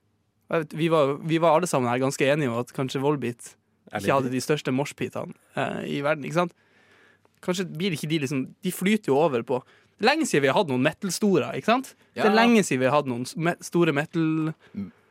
vet, 0.56 0.78
vi, 0.78 0.88
var, 0.88 1.18
vi 1.20 1.38
var 1.38 1.58
alle 1.58 1.68
sammen 1.68 1.92
her 1.92 2.00
ganske 2.00 2.24
enige 2.24 2.50
om 2.50 2.60
at 2.60 2.72
kanskje 2.74 3.02
Volbeat 3.02 3.56
ikke 3.92 4.14
hadde 4.14 4.32
de 4.32 4.42
største 4.42 4.72
moshpitene 4.72 5.34
uh, 5.58 5.84
i 5.84 6.00
verden, 6.02 6.24
ikke 6.24 6.40
sant? 6.40 6.54
Kanskje 7.42 7.68
blir 7.70 7.96
ikke 7.96 8.10
de 8.12 8.22
liksom 8.24 8.42
De 8.64 8.74
flyter 8.74 9.12
jo 9.12 9.20
over 9.22 9.46
på 9.48 9.62
Lenge 10.02 10.26
siden 10.26 10.46
vi 10.46 10.50
har 10.50 10.58
hatt 10.58 10.72
noen 10.72 10.82
metal-storer, 10.82 11.52
ikke 11.60 11.70
sant? 11.70 11.92
Det 12.18 12.26
er 12.26 12.34
lenge 12.34 12.64
siden 12.66 12.82
vi 12.82 12.88
har 12.90 12.96
hatt 12.96 13.10
noen 13.10 13.28
store 13.62 13.94
metal... 13.94 14.24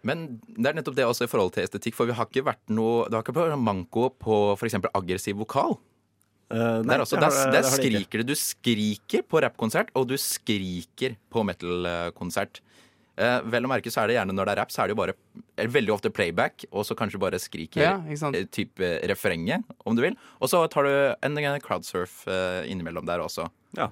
Men 0.07 0.25
det 0.57 0.71
er 0.71 0.79
nettopp 0.79 0.97
det 0.97 1.05
også 1.07 1.27
i 1.27 1.31
forhold 1.31 1.53
til 1.55 1.63
estetikk, 1.63 1.95
for 1.95 2.09
vi 2.09 2.17
har 2.17 2.27
ikke 2.27 2.43
vært 2.47 2.73
noe 2.73 3.05
Det 3.07 3.19
har 3.19 3.23
ikke 3.23 3.35
vært 3.37 3.61
manko 3.61 4.09
på 4.17 4.39
f.eks. 4.57 4.79
aggressiv 4.89 5.39
vokal. 5.43 5.77
Uh, 6.51 6.81
nei, 6.83 6.97
Der, 6.97 7.05
også, 7.05 7.21
der, 7.21 7.37
der 7.53 7.63
ikke. 7.63 7.77
skriker 7.77 8.23
det. 8.23 8.27
Du 8.33 8.39
skriker 8.39 9.23
på 9.23 9.43
rappkonsert, 9.45 9.93
og 9.95 10.09
du 10.11 10.17
skriker 10.19 11.15
på 11.31 11.45
metal-konsert. 11.47 12.63
Eh, 13.17 13.41
vel 13.53 13.67
å 13.67 13.71
merke 13.73 13.91
så 13.93 14.03
er 14.05 14.09
det 14.13 14.19
gjerne 14.19 14.33
når 14.37 14.49
det 14.49 14.53
er 14.55 14.61
rap, 14.63 14.71
så 14.73 14.83
er 14.83 14.89
det 14.91 14.95
jo 14.95 15.01
bare 15.03 15.15
eller, 15.59 15.73
veldig 15.75 15.93
ofte 15.93 16.11
playback, 16.15 16.65
og 16.71 16.87
så 16.89 16.95
kanskje 16.97 17.21
bare 17.21 17.41
skriker 17.43 17.83
Ja, 17.83 17.95
eh, 18.07 18.45
type 18.51 18.93
refrenget, 19.11 19.65
om 19.85 19.97
du 19.99 20.03
vil. 20.03 20.17
Og 20.41 20.49
så 20.53 20.63
tar 20.73 20.85
du 20.89 20.93
en, 21.21 21.39
en 21.39 21.61
crowdsurf 21.61 22.23
eh, 22.31 22.71
innimellom 22.71 23.05
der 23.09 23.21
også. 23.25 23.49
Ja. 23.77 23.91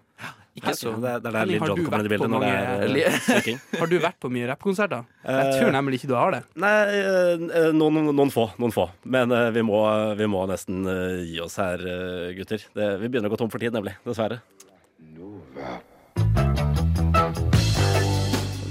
Ikke 0.59 0.73
så 0.75 0.91
Det 0.99 1.07
er 1.07 1.21
det 1.23 1.29
er 1.29 1.35
der 1.37 1.39
Henning, 1.45 1.61
John 1.69 1.85
kommer 1.87 2.01
inn 2.03 2.09
i 2.09 2.11
vært 2.11 2.23
på 2.25 2.29
når 2.33 2.43
det 2.43 3.03
er 3.05 3.53
uh. 3.55 3.79
Har 3.79 3.91
du 3.93 3.99
vært 4.03 4.17
på 4.19 4.31
mye 4.35 4.49
rappkonserter? 4.51 5.05
Jeg 5.23 5.45
Eh, 5.45 5.51
tror 5.61 5.71
nemlig 5.77 6.01
ikke 6.01 6.11
du 6.11 6.17
har 6.19 6.35
det. 6.35 6.41
Nei, 6.59 6.73
eh, 6.99 7.69
noen, 7.77 8.09
noen 8.11 8.33
få. 8.35 8.49
Noen 8.59 8.75
få. 8.75 8.89
Men 9.07 9.31
eh, 9.31 9.51
vi, 9.55 9.63
må, 9.63 9.79
vi 10.19 10.27
må 10.27 10.43
nesten 10.51 10.83
eh, 10.89 11.21
gi 11.31 11.39
oss 11.45 11.61
her, 11.63 11.79
eh, 11.79 12.33
gutter. 12.41 12.65
Det, 12.75 12.89
vi 13.05 13.07
begynner 13.13 13.31
å 13.31 13.37
gå 13.37 13.39
tom 13.45 13.53
for 13.55 13.63
tid, 13.63 13.77
nemlig. 13.77 13.95
Dessverre. 14.09 14.41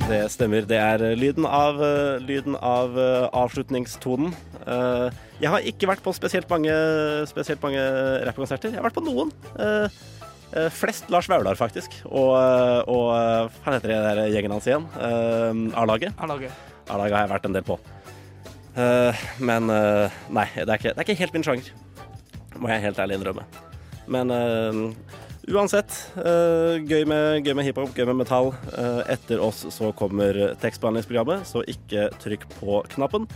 Det 0.08 0.22
stemmer. 0.32 0.64
Det 0.64 0.78
er 0.80 1.02
eh, 1.04 1.18
lyden 1.20 1.44
av, 1.44 1.82
eh, 1.84 2.22
lyden 2.24 2.56
av 2.64 2.94
eh, 2.96 3.26
avslutningstonen. 3.36 4.32
Jeg 5.38 5.52
har 5.52 5.66
ikke 5.68 5.88
vært 5.90 6.04
på 6.04 6.14
spesielt 6.16 6.48
mange, 6.52 6.72
spesielt 7.28 7.62
mange 7.64 7.82
rappkonserter. 8.28 8.72
Jeg 8.72 8.80
har 8.80 8.88
vært 8.88 8.98
på 8.98 9.04
noen. 9.06 9.30
Flest 10.76 11.12
Lars 11.14 11.28
Vaular, 11.30 11.56
faktisk. 11.60 11.94
Og, 12.08 12.34
og 12.90 13.06
hva 13.14 13.76
heter 13.76 13.94
det 13.94 14.00
der 14.04 14.22
gjengen 14.34 14.56
hans 14.56 14.68
igjen? 14.68 14.88
A-laget. 15.78 16.16
A-laget. 16.20 16.58
Har 16.90 17.06
jeg 17.08 17.32
vært 17.32 17.48
en 17.48 17.56
del 17.56 17.68
på. 17.68 17.78
Men 19.40 19.70
nei, 19.70 20.48
det 20.58 20.66
er, 20.66 20.76
ikke, 20.76 20.96
det 20.96 20.98
er 20.98 21.06
ikke 21.06 21.20
helt 21.22 21.38
min 21.38 21.48
sjanger. 21.48 21.72
Må 22.58 22.74
jeg 22.74 22.88
helt 22.90 23.00
ærlig 23.06 23.22
innrømme. 23.22 23.48
Men 24.12 24.36
uansett, 25.48 25.94
eh, 26.18 26.78
gøy 26.84 27.06
med, 27.08 27.46
gøy 27.46 27.56
med 27.56 27.68
hiphop, 27.68 27.94
gøy 27.96 28.06
med 28.10 28.20
metall. 28.22 28.52
Eh, 28.74 29.02
etter 29.14 29.42
oss 29.44 29.66
så 29.74 29.94
kommer 29.96 30.56
tekstbehandlingsprogrammet, 30.62 31.48
så 31.48 31.64
ikke 31.68 32.10
trykk 32.22 32.48
på 32.60 32.82
knappen. 32.94 33.28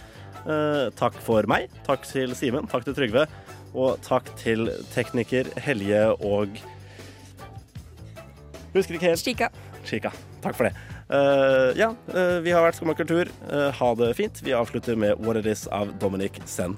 Eh, 0.42 0.90
takk 0.98 1.16
for 1.24 1.48
meg. 1.48 1.70
Takk 1.88 2.06
til 2.10 2.36
Simen. 2.36 2.68
Takk 2.68 2.86
til 2.86 2.98
Trygve. 2.98 3.28
Og 3.74 4.02
takk 4.04 4.28
til 4.36 4.68
tekniker 4.94 5.48
Helje 5.64 6.10
og 6.20 6.60
Husker 8.72 8.96
ikke 8.96 9.10
helt. 9.10 9.20
Chica. 9.20 9.50
Kika. 9.84 10.12
Takk 10.42 10.56
for 10.56 10.70
det. 10.70 10.76
Ja, 11.76 11.90
vi 12.40 12.54
har 12.56 12.64
vært 12.64 12.78
Skumma 12.80 12.96
kultur. 12.96 13.28
Ha 13.52 13.94
det 14.00 14.16
fint. 14.16 14.40
Vi 14.40 14.56
avslutter 14.56 14.96
med 14.96 15.20
What 15.20 15.36
It 15.44 15.52
Is 15.52 15.68
av 15.68 15.92
Dominic 16.00 16.40
Senn. 16.48 16.78